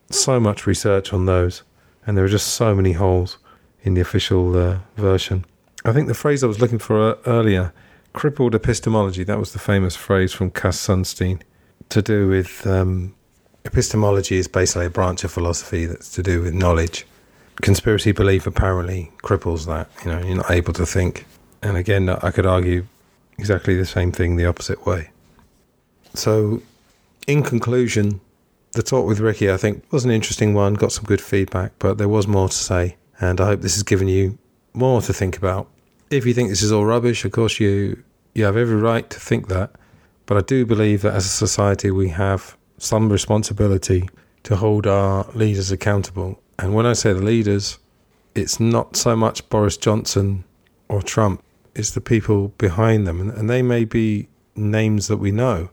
so 0.09 0.39
much 0.39 0.67
research 0.67 1.11
on 1.11 1.25
those, 1.25 1.63
and 2.05 2.17
there 2.17 2.23
are 2.23 2.29
just 2.29 2.49
so 2.49 2.73
many 2.73 2.93
holes 2.93 3.37
in 3.83 3.93
the 3.93 4.01
official 4.01 4.55
uh, 4.55 4.79
version. 4.95 5.45
I 5.85 5.93
think 5.93 6.07
the 6.07 6.13
phrase 6.13 6.43
I 6.43 6.47
was 6.47 6.61
looking 6.61 6.79
for 6.79 7.11
uh, 7.11 7.15
earlier, 7.25 7.73
crippled 8.17 8.55
epistemology, 8.55 9.23
that 9.23 9.37
was 9.37 9.53
the 9.53 9.59
famous 9.59 9.95
phrase 9.95 10.33
from 10.33 10.49
Cass 10.49 10.75
Sunstein, 10.75 11.39
to 11.89 12.01
do 12.01 12.27
with 12.27 12.65
um, 12.65 13.13
epistemology 13.63 14.37
is 14.37 14.47
basically 14.47 14.87
a 14.87 14.89
branch 14.89 15.23
of 15.23 15.31
philosophy 15.31 15.85
that's 15.85 16.11
to 16.13 16.23
do 16.23 16.41
with 16.41 16.51
knowledge. 16.51 17.05
Conspiracy 17.61 18.11
belief 18.13 18.47
apparently 18.47 19.11
cripples 19.21 19.67
that. 19.67 19.87
You 20.03 20.11
know, 20.11 20.25
you're 20.25 20.37
not 20.37 20.49
able 20.49 20.73
to 20.73 20.85
think. 20.87 21.27
And 21.61 21.77
again, 21.77 22.09
I 22.09 22.31
could 22.31 22.47
argue 22.47 22.87
exactly 23.37 23.75
the 23.75 23.85
same 23.85 24.11
thing 24.11 24.35
the 24.35 24.47
opposite 24.47 24.83
way. 24.83 25.11
So, 26.15 26.63
in 27.27 27.43
conclusion, 27.43 28.19
the 28.71 28.81
talk 28.81 29.05
with 29.05 29.19
Ricky, 29.19 29.51
I 29.51 29.57
think, 29.57 29.83
was 29.91 30.05
an 30.05 30.11
interesting 30.11 30.55
one, 30.55 30.73
got 30.73 30.91
some 30.91 31.05
good 31.05 31.21
feedback, 31.21 31.73
but 31.77 31.99
there 31.99 32.09
was 32.09 32.25
more 32.25 32.49
to 32.49 32.55
say. 32.55 32.95
And 33.19 33.39
I 33.39 33.45
hope 33.45 33.61
this 33.61 33.75
has 33.75 33.83
given 33.83 34.07
you 34.07 34.39
more 34.73 35.03
to 35.03 35.13
think 35.13 35.37
about. 35.37 35.67
If 36.09 36.25
you 36.25 36.33
think 36.33 36.49
this 36.49 36.63
is 36.63 36.71
all 36.71 36.85
rubbish, 36.85 37.23
of 37.23 37.31
course, 37.31 37.59
you, 37.59 38.03
you 38.37 38.45
have 38.45 38.55
every 38.55 38.75
right 38.75 39.09
to 39.09 39.19
think 39.19 39.47
that. 39.47 39.71
But 40.27 40.37
I 40.37 40.41
do 40.41 40.65
believe 40.65 41.01
that 41.01 41.15
as 41.15 41.25
a 41.25 41.29
society, 41.29 41.89
we 41.89 42.09
have 42.09 42.55
some 42.77 43.09
responsibility 43.09 44.09
to 44.43 44.55
hold 44.55 44.85
our 44.85 45.25
leaders 45.33 45.71
accountable. 45.71 46.39
And 46.59 46.73
when 46.73 46.85
I 46.85 46.93
say 46.93 47.13
the 47.13 47.21
leaders, 47.21 47.79
it's 48.35 48.59
not 48.59 48.95
so 48.95 49.15
much 49.15 49.47
Boris 49.49 49.77
Johnson 49.77 50.43
or 50.87 51.01
Trump, 51.01 51.43
it's 51.75 51.91
the 51.91 52.01
people 52.01 52.49
behind 52.57 53.07
them. 53.07 53.29
And, 53.29 53.49
they 53.49 53.61
may 53.61 53.85
be 53.85 54.27
names 54.55 55.07
that 55.07 55.17
we 55.17 55.31
know. 55.31 55.69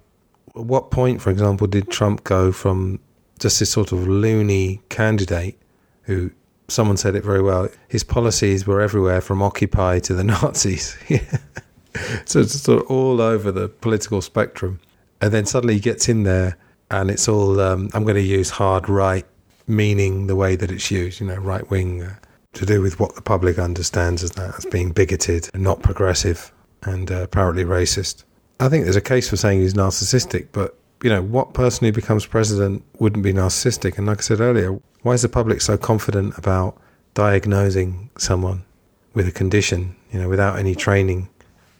At 0.57 0.65
what 0.65 0.91
point, 0.91 1.21
for 1.21 1.31
example, 1.31 1.67
did 1.67 1.91
Trump 1.91 2.25
go 2.25 2.53
from 2.53 3.01
just 3.39 3.59
this 3.59 3.71
sort 3.71 3.93
of 3.93 4.07
loony 4.07 4.81
candidate 4.89 5.59
who 6.03 6.31
someone 6.69 6.97
said 6.97 7.15
it 7.15 7.23
very 7.23 7.43
well 7.43 7.69
his 7.89 8.03
policies 8.05 8.67
were 8.67 8.81
everywhere 8.81 9.21
from 9.21 9.43
Occupy 9.43 9.99
to 10.01 10.15
the 10.15 10.25
Nazis? 10.33 10.97
so 12.25 12.41
it's 12.41 12.61
sort 12.61 12.83
of 12.83 12.91
all 12.91 13.21
over 13.21 13.51
the 13.51 13.69
political 13.69 14.21
spectrum. 14.21 14.81
And 15.21 15.33
then 15.33 15.47
suddenly 15.47 15.75
he 15.75 15.81
gets 15.81 16.09
in 16.09 16.25
there 16.25 16.57
and 16.91 17.11
it's 17.11 17.29
all, 17.29 17.61
um, 17.61 17.91
I'm 17.95 18.05
going 18.05 18.17
to 18.17 18.21
use 18.21 18.51
hard 18.51 18.89
right, 18.89 19.27
meaning 19.67 20.27
the 20.27 20.37
way 20.37 20.57
that 20.57 20.71
it's 20.71 20.91
used, 20.91 21.21
you 21.21 21.27
know, 21.27 21.37
right 21.37 21.69
wing. 21.71 22.03
Uh, 22.03 22.17
to 22.55 22.65
do 22.65 22.81
with 22.81 22.99
what 22.99 23.15
the 23.15 23.23
public 23.23 23.59
understands 23.59 24.23
as 24.23 24.31
that 24.33 24.57
as 24.57 24.65
being 24.67 24.91
bigoted 24.91 25.51
and 25.53 25.63
not 25.63 25.83
progressive 25.83 26.53
and 26.83 27.11
uh, 27.11 27.23
apparently 27.23 27.65
racist. 27.65 28.25
I 28.61 28.69
think 28.69 28.85
there's 28.85 28.97
a 28.97 29.01
case 29.01 29.29
for 29.29 29.37
saying 29.37 29.61
he's 29.61 29.75
narcissistic, 29.75 30.49
but 30.53 30.79
you 31.03 31.11
know, 31.11 31.23
what 31.23 31.53
person 31.53 31.85
who 31.85 31.93
becomes 31.93 32.25
president 32.25 32.85
wouldn't 32.99 33.25
be 33.25 33.33
narcissistic? 33.33 33.99
And 33.99 34.07
like 34.07 34.19
I 34.19 34.23
said 34.23 34.41
earlier, 34.41 34.79
why 35.03 35.13
is 35.13 35.23
the 35.23 35.29
public 35.29 35.61
so 35.61 35.77
confident 35.77 36.39
about 36.39 36.81
diagnosing 37.15 38.11
someone 38.17 38.65
with 39.13 39.29
a 39.29 39.33
condition, 39.33 39.97
you 40.13 40.21
know, 40.21 40.29
without 40.29 40.59
any 40.59 40.75
training, 40.75 41.29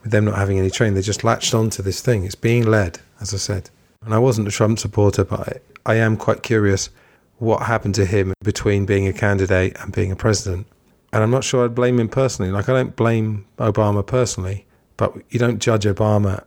with 0.05 0.13
them 0.13 0.27
not 0.27 0.37
having 0.37 0.61
any 0.61 0.71
training? 0.71 0.95
They 0.95 1.03
just 1.03 1.25
latched 1.25 1.53
onto 1.53 1.83
this 1.83 2.01
thing. 2.01 2.25
It's 2.25 2.37
being 2.37 2.65
led, 2.65 3.01
as 3.21 3.35
I 3.35 3.39
said. 3.39 3.71
And 4.05 4.15
I 4.15 4.19
wasn't 4.19 4.47
a 4.47 4.53
Trump 4.53 4.79
supporter, 4.79 5.25
but 5.25 5.41
I, 5.87 5.93
I 5.93 5.95
am 5.97 6.17
quite 6.17 6.45
curious 6.45 6.91
what 7.39 7.63
happened 7.63 7.97
to 7.97 8.07
him 8.07 8.33
between 8.45 8.87
being 8.87 9.09
a 9.09 9.13
candidate 9.13 9.77
and 9.81 9.93
being 9.93 10.13
a 10.13 10.17
president. 10.17 10.69
And 11.13 11.23
I'm 11.23 11.31
not 11.31 11.45
sure 11.45 11.65
I'd 11.65 11.75
blame 11.75 11.99
him 11.99 12.09
personally. 12.09 12.53
Like, 12.53 12.69
I 12.69 12.73
don't 12.73 12.95
blame 12.95 13.47
Obama 13.59 14.07
personally, 14.07 14.67
but 14.97 15.17
you 15.31 15.39
don't 15.39 15.59
judge 15.59 15.85
Obama 15.85 16.45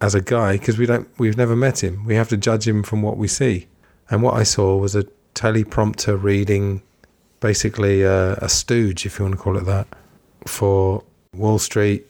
as 0.00 0.14
a 0.14 0.20
guy 0.20 0.56
because 0.56 0.78
we 0.78 0.86
don't, 0.86 1.08
we've 1.18 1.36
never 1.36 1.56
met 1.56 1.82
him. 1.82 2.04
We 2.04 2.14
have 2.14 2.28
to 2.30 2.36
judge 2.36 2.66
him 2.66 2.82
from 2.82 3.02
what 3.02 3.16
we 3.16 3.28
see. 3.28 3.66
And 4.08 4.22
what 4.22 4.34
I 4.34 4.42
saw 4.42 4.76
was 4.76 4.94
a 4.94 5.04
teleprompter 5.34 6.20
reading, 6.20 6.82
basically 7.40 8.02
a, 8.02 8.34
a 8.34 8.48
stooge, 8.48 9.06
if 9.06 9.18
you 9.18 9.24
want 9.24 9.36
to 9.36 9.40
call 9.40 9.56
it 9.56 9.64
that, 9.66 9.86
for 10.46 11.02
Wall 11.34 11.58
Street. 11.58 12.06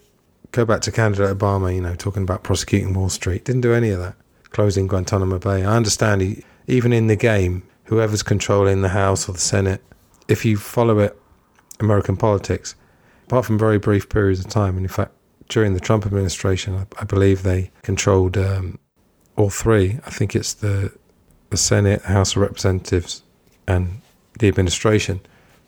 Go 0.53 0.64
back 0.64 0.80
to 0.82 0.92
candidate 0.92 1.36
Obama, 1.36 1.74
you 1.74 1.80
know, 1.80 1.94
talking 1.94 2.22
about 2.22 2.42
prosecuting 2.42 2.92
Wall 2.92 3.09
Street. 3.09 3.44
Didn't 3.44 3.61
do 3.61 3.72
any 3.72 3.90
of 3.90 4.01
that. 4.01 4.16
Closing 4.51 4.88
Guantanamo 4.88 5.38
Bay. 5.38 5.64
I 5.64 5.76
understand 5.76 6.22
he, 6.22 6.44
even 6.66 6.92
in 6.92 7.07
the 7.07 7.16
game, 7.16 7.62
whoever's 7.84 8.22
controlling 8.22 8.82
the 8.82 8.88
House 8.88 9.28
or 9.28 9.32
the 9.32 9.38
Senate, 9.38 9.82
if 10.28 10.44
you 10.44 10.57
follow 10.57 10.98
it, 10.98 11.16
American 11.78 12.16
politics, 12.16 12.74
apart 13.26 13.44
from 13.44 13.59
very 13.59 13.78
brief 13.78 14.09
periods 14.09 14.40
of 14.40 14.48
time, 14.48 14.76
and 14.76 14.84
in 14.84 14.88
fact, 14.88 15.12
during 15.48 15.74
the 15.74 15.80
Trump 15.80 16.07
administration, 16.07 16.74
I, 16.74 16.86
I 17.01 17.05
believe 17.05 17.42
they 17.42 17.70
controlled 17.82 18.36
um, 18.36 18.78
all 19.36 19.51
three. 19.51 19.98
I 20.07 20.11
think 20.11 20.34
it's 20.34 20.55
the 20.55 20.92
the 21.51 21.57
Senate, 21.57 22.03
House 22.03 22.36
of 22.36 22.42
Representatives, 22.42 23.24
and 23.66 24.01
the 24.38 24.46
administration. 24.46 25.20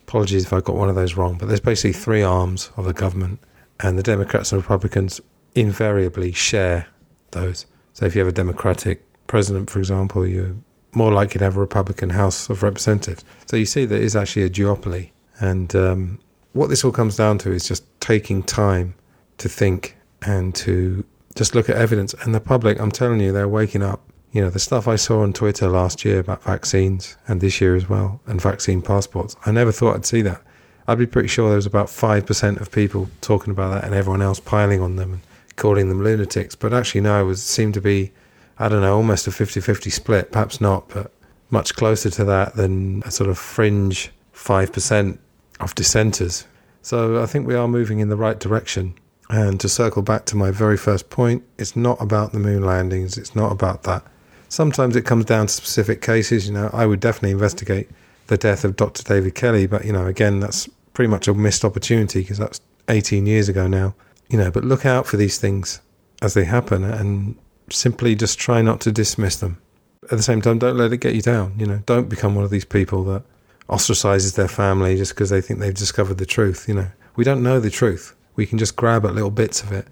Apologies 0.07 0.45
if 0.45 0.53
I 0.53 0.61
got 0.61 0.77
one 0.77 0.89
of 0.89 0.95
those 0.95 1.17
wrong, 1.17 1.39
but 1.39 1.49
there's 1.49 1.61
basically 1.61 1.93
three 1.93 2.23
arms 2.23 2.71
of 2.77 2.85
the 2.85 2.93
government, 2.93 3.41
and 3.83 3.99
the 3.99 4.03
Democrats 4.03 4.53
and 4.53 4.63
Republicans 4.63 5.21
invariably 5.55 6.33
share 6.33 6.87
those. 7.33 7.67
So 7.93 8.07
if 8.07 8.15
you 8.15 8.21
have 8.21 8.29
a 8.29 8.33
Democratic 8.33 9.05
president, 9.27 9.69
for 9.69 9.79
example, 9.79 10.27
you're 10.27 10.55
more 10.95 11.13
likely 11.13 11.39
to 11.39 11.45
have 11.45 11.57
a 11.57 11.61
Republican 11.61 12.11
House 12.11 12.49
of 12.49 12.63
Representatives. 12.63 13.25
So 13.47 13.57
you 13.57 13.67
see, 13.67 13.85
there 13.85 14.01
is 14.01 14.15
actually 14.15 14.45
a 14.45 14.51
duopoly. 14.51 15.11
And 15.41 15.75
um, 15.75 16.19
what 16.53 16.69
this 16.69 16.85
all 16.85 16.93
comes 16.93 17.17
down 17.17 17.39
to 17.39 17.53
is 17.53 17.67
just 17.67 17.85
taking 18.01 18.43
time 18.43 18.95
to 19.39 19.49
think 19.49 19.97
and 20.23 20.55
to 20.55 21.05
just 21.35 21.55
look 21.55 21.69
at 21.69 21.77
evidence. 21.77 22.15
And 22.23 22.35
the 22.35 22.41
public, 22.41 22.81
I'm 22.81 22.93
telling 22.93 23.21
you, 23.21 23.33
they're 23.33 23.49
waking 23.49 23.83
up. 23.83 24.09
You 24.33 24.43
know, 24.43 24.51
the 24.51 24.59
stuff 24.59 24.89
I 24.89 24.97
saw 24.97 25.23
on 25.23 25.33
Twitter 25.33 25.69
last 25.69 26.05
year 26.05 26.21
about 26.21 26.43
vaccines 26.43 27.17
and 27.29 27.41
this 27.41 27.61
year 27.61 27.77
as 27.77 27.89
well, 27.89 28.21
and 28.27 28.41
vaccine 28.41 28.81
passports, 28.81 29.37
I 29.45 29.51
never 29.51 29.73
thought 29.73 29.95
I'd 29.95 30.07
see 30.07 30.23
that. 30.23 30.43
I'd 30.87 30.99
be 30.99 31.07
pretty 31.07 31.29
sure 31.29 31.49
there 31.49 31.57
was 31.57 31.67
about 31.67 31.87
5% 31.87 32.61
of 32.61 32.71
people 32.71 33.09
talking 33.21 33.51
about 33.51 33.75
that 33.75 33.85
and 33.85 33.95
everyone 33.95 34.23
else 34.23 34.41
piling 34.41 34.81
on 34.81 34.97
them 34.97 35.13
and 35.13 35.23
calling 35.57 35.89
them 35.89 36.03
lunatics. 36.03 36.55
But 36.55 36.73
actually, 36.73 37.03
no, 37.03 37.21
it 37.21 37.25
was, 37.25 37.43
seemed 37.43 37.75
to 37.75 37.81
be 37.81 38.13
I 38.59 38.69
don't 38.69 38.83
know, 38.83 38.95
almost 38.95 39.27
a 39.27 39.33
50 39.33 39.61
50 39.61 39.91
split, 39.91 40.31
perhaps 40.31 40.61
not, 40.61 40.89
but 40.89 41.11
much 41.51 41.75
closer 41.75 42.11
to 42.11 42.25
that 42.25 42.55
than 42.55 43.03
a 43.05 43.11
sort 43.11 43.29
of 43.29 43.39
fringe 43.39 44.13
5% 44.35 45.19
of 45.61 45.75
dissenters. 45.75 46.47
So 46.83 47.23
I 47.23 47.27
think 47.27 47.47
we 47.47 47.55
are 47.55 47.69
moving 47.69 48.01
in 48.01 48.09
the 48.09 48.17
right 48.17 48.39
direction. 48.39 48.95
And 49.29 49.59
to 49.61 49.69
circle 49.69 50.03
back 50.03 50.27
to 50.27 50.37
my 50.37 50.51
very 50.51 50.77
first 50.77 51.11
point, 51.11 51.43
it's 51.59 51.75
not 51.75 52.01
about 52.01 52.33
the 52.33 52.39
moon 52.39 52.65
landings, 52.65 53.17
it's 53.17 53.35
not 53.35 53.51
about 53.51 53.83
that. 53.85 54.05
Sometimes 54.49 54.95
it 54.95 55.07
comes 55.07 55.25
down 55.25 55.47
to 55.47 55.53
specific 55.53 56.03
cases. 56.03 56.47
You 56.47 56.55
know, 56.55 56.71
I 56.73 56.85
would 56.85 57.01
definitely 57.01 57.31
investigate 57.31 57.89
the 58.33 58.39
death 58.39 58.65
of 58.65 58.77
Dr. 58.77 59.03
David 59.03 59.35
Kelly, 59.35 59.67
but, 59.67 59.85
you 59.85 59.93
know, 59.93 60.07
again, 60.07 60.41
that's 60.41 60.67
pretty 60.95 61.11
much 61.11 61.29
a 61.29 61.35
missed 61.35 61.67
opportunity 61.67 62.21
because 62.21 62.39
that's 62.39 62.63
18 62.89 63.27
years 63.27 63.49
ago 63.49 63.67
now. 63.67 63.95
You 64.31 64.39
know, 64.39 64.51
but 64.51 64.65
look 64.65 64.87
out 64.87 65.07
for 65.07 65.19
these 65.19 65.37
things 65.37 65.83
as 66.23 66.33
they 66.33 66.45
happen 66.45 66.83
and 66.83 67.37
simply 67.71 68.15
just 68.15 68.39
try 68.39 68.63
not 68.63 68.81
to 68.81 68.91
dismiss 68.91 69.37
them. 69.37 69.61
At 70.05 70.17
the 70.17 70.23
same 70.23 70.41
time, 70.41 70.59
don't 70.59 70.79
let 70.79 70.95
it 70.95 70.97
get 70.97 71.15
you 71.15 71.21
down. 71.21 71.55
You 71.59 71.67
know, 71.67 71.83
don't 71.85 72.09
become 72.09 72.35
one 72.35 72.45
of 72.45 72.51
these 72.51 72.65
people 72.65 73.05
that 73.05 73.23
ostracizes 73.69 74.35
their 74.35 74.49
family 74.49 74.97
just 74.97 75.15
because 75.15 75.29
they 75.29 75.43
think 75.43 75.61
they've 75.61 75.75
discovered 75.75 76.17
the 76.17 76.25
truth. 76.25 76.67
You 76.67 76.75
know, 76.75 76.89
we 77.17 77.25
don't 77.25 77.43
know 77.43 77.61
the 77.61 77.71
truth. 77.71 78.17
We 78.35 78.47
can 78.47 78.57
just 78.57 78.77
grab 78.77 79.05
at 79.05 79.15
little 79.15 79.31
bits 79.31 79.63
of 79.63 79.73
it, 79.73 79.87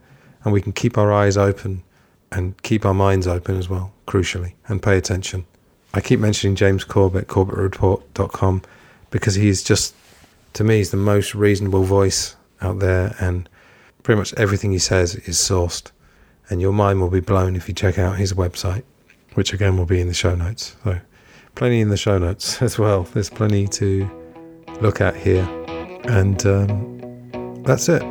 and 0.44 0.52
we 0.54 0.62
can 0.62 0.72
keep 0.72 0.96
our 0.96 1.12
eyes 1.12 1.36
open 1.36 1.82
and 2.32 2.60
keep 2.62 2.86
our 2.86 2.94
minds 2.94 3.26
open 3.26 3.58
as 3.58 3.68
well. 3.68 3.92
Crucially, 4.06 4.54
and 4.66 4.82
pay 4.82 4.96
attention. 4.96 5.44
I 5.92 6.00
keep 6.00 6.20
mentioning 6.20 6.56
James 6.56 6.84
Corbett, 6.84 7.26
CorbettReport.com, 7.26 8.62
because 9.10 9.34
he's 9.34 9.62
just, 9.62 9.94
to 10.52 10.64
me, 10.64 10.76
he's 10.76 10.90
the 10.90 10.96
most 10.96 11.34
reasonable 11.34 11.84
voice 11.84 12.36
out 12.60 12.78
there, 12.78 13.16
and 13.18 13.48
pretty 14.02 14.18
much 14.18 14.32
everything 14.34 14.70
he 14.72 14.78
says 14.78 15.16
is 15.16 15.36
sourced 15.36 15.90
and 16.50 16.60
your 16.60 16.72
mind 16.72 17.00
will 17.00 17.08
be 17.08 17.20
blown 17.20 17.56
if 17.56 17.68
you 17.68 17.74
check 17.74 17.98
out 17.98 18.18
his 18.18 18.34
website, 18.34 18.82
which 19.34 19.52
again 19.52 19.78
will 19.78 19.86
be 19.86 20.00
in 20.00 20.08
the 20.08 20.14
show 20.14 20.34
notes. 20.34 20.76
So, 20.84 21.00
plenty 21.54 21.80
in 21.80 21.88
the 21.88 21.96
show 21.96 22.18
notes 22.18 22.60
as 22.62 22.78
well. 22.78 23.04
There's 23.04 23.30
plenty 23.30 23.68
to 23.68 24.10
look 24.80 25.00
at 25.00 25.16
here, 25.16 25.48
and 26.08 26.44
um, 26.44 27.62
that's 27.62 27.88
it. 27.88 28.02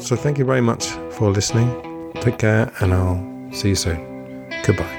So, 0.00 0.16
thank 0.16 0.38
you 0.38 0.44
very 0.44 0.62
much 0.62 0.86
for 1.10 1.30
listening. 1.30 2.12
Take 2.20 2.38
care, 2.38 2.72
and 2.80 2.94
I'll 2.94 3.52
see 3.52 3.70
you 3.70 3.74
soon. 3.74 4.48
Goodbye. 4.64 4.97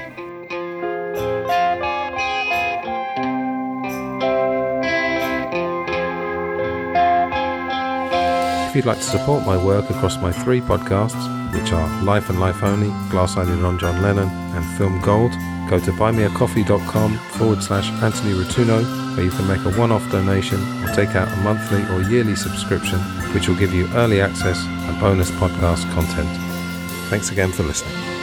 If 8.70 8.76
you'd 8.76 8.86
like 8.86 8.98
to 8.98 9.02
support 9.02 9.44
my 9.44 9.56
work 9.56 9.90
across 9.90 10.16
my 10.18 10.30
three 10.30 10.60
podcasts, 10.60 11.26
which 11.52 11.72
are 11.72 12.02
Life 12.04 12.30
and 12.30 12.38
Life 12.38 12.62
Only, 12.62 12.86
Glass 13.10 13.36
Onion 13.36 13.64
on 13.64 13.80
John 13.80 14.00
Lennon, 14.00 14.28
and 14.28 14.78
Film 14.78 15.00
Gold, 15.00 15.32
go 15.68 15.80
to 15.80 15.90
buymeacoffee.com 15.90 17.18
forward 17.18 17.64
slash 17.64 17.90
Anthony 18.00 18.32
Rotuno, 18.32 18.84
where 19.16 19.24
you 19.24 19.32
can 19.32 19.48
make 19.48 19.64
a 19.64 19.76
one 19.76 19.90
off 19.90 20.08
donation 20.12 20.60
or 20.84 20.94
take 20.94 21.16
out 21.16 21.26
a 21.26 21.36
monthly 21.38 21.82
or 21.92 22.08
yearly 22.08 22.36
subscription, 22.36 23.00
which 23.34 23.48
will 23.48 23.56
give 23.56 23.74
you 23.74 23.88
early 23.94 24.20
access 24.20 24.64
and 24.64 25.00
bonus 25.00 25.32
podcast 25.32 25.92
content. 25.92 26.28
Thanks 27.10 27.32
again 27.32 27.50
for 27.50 27.64
listening. 27.64 28.19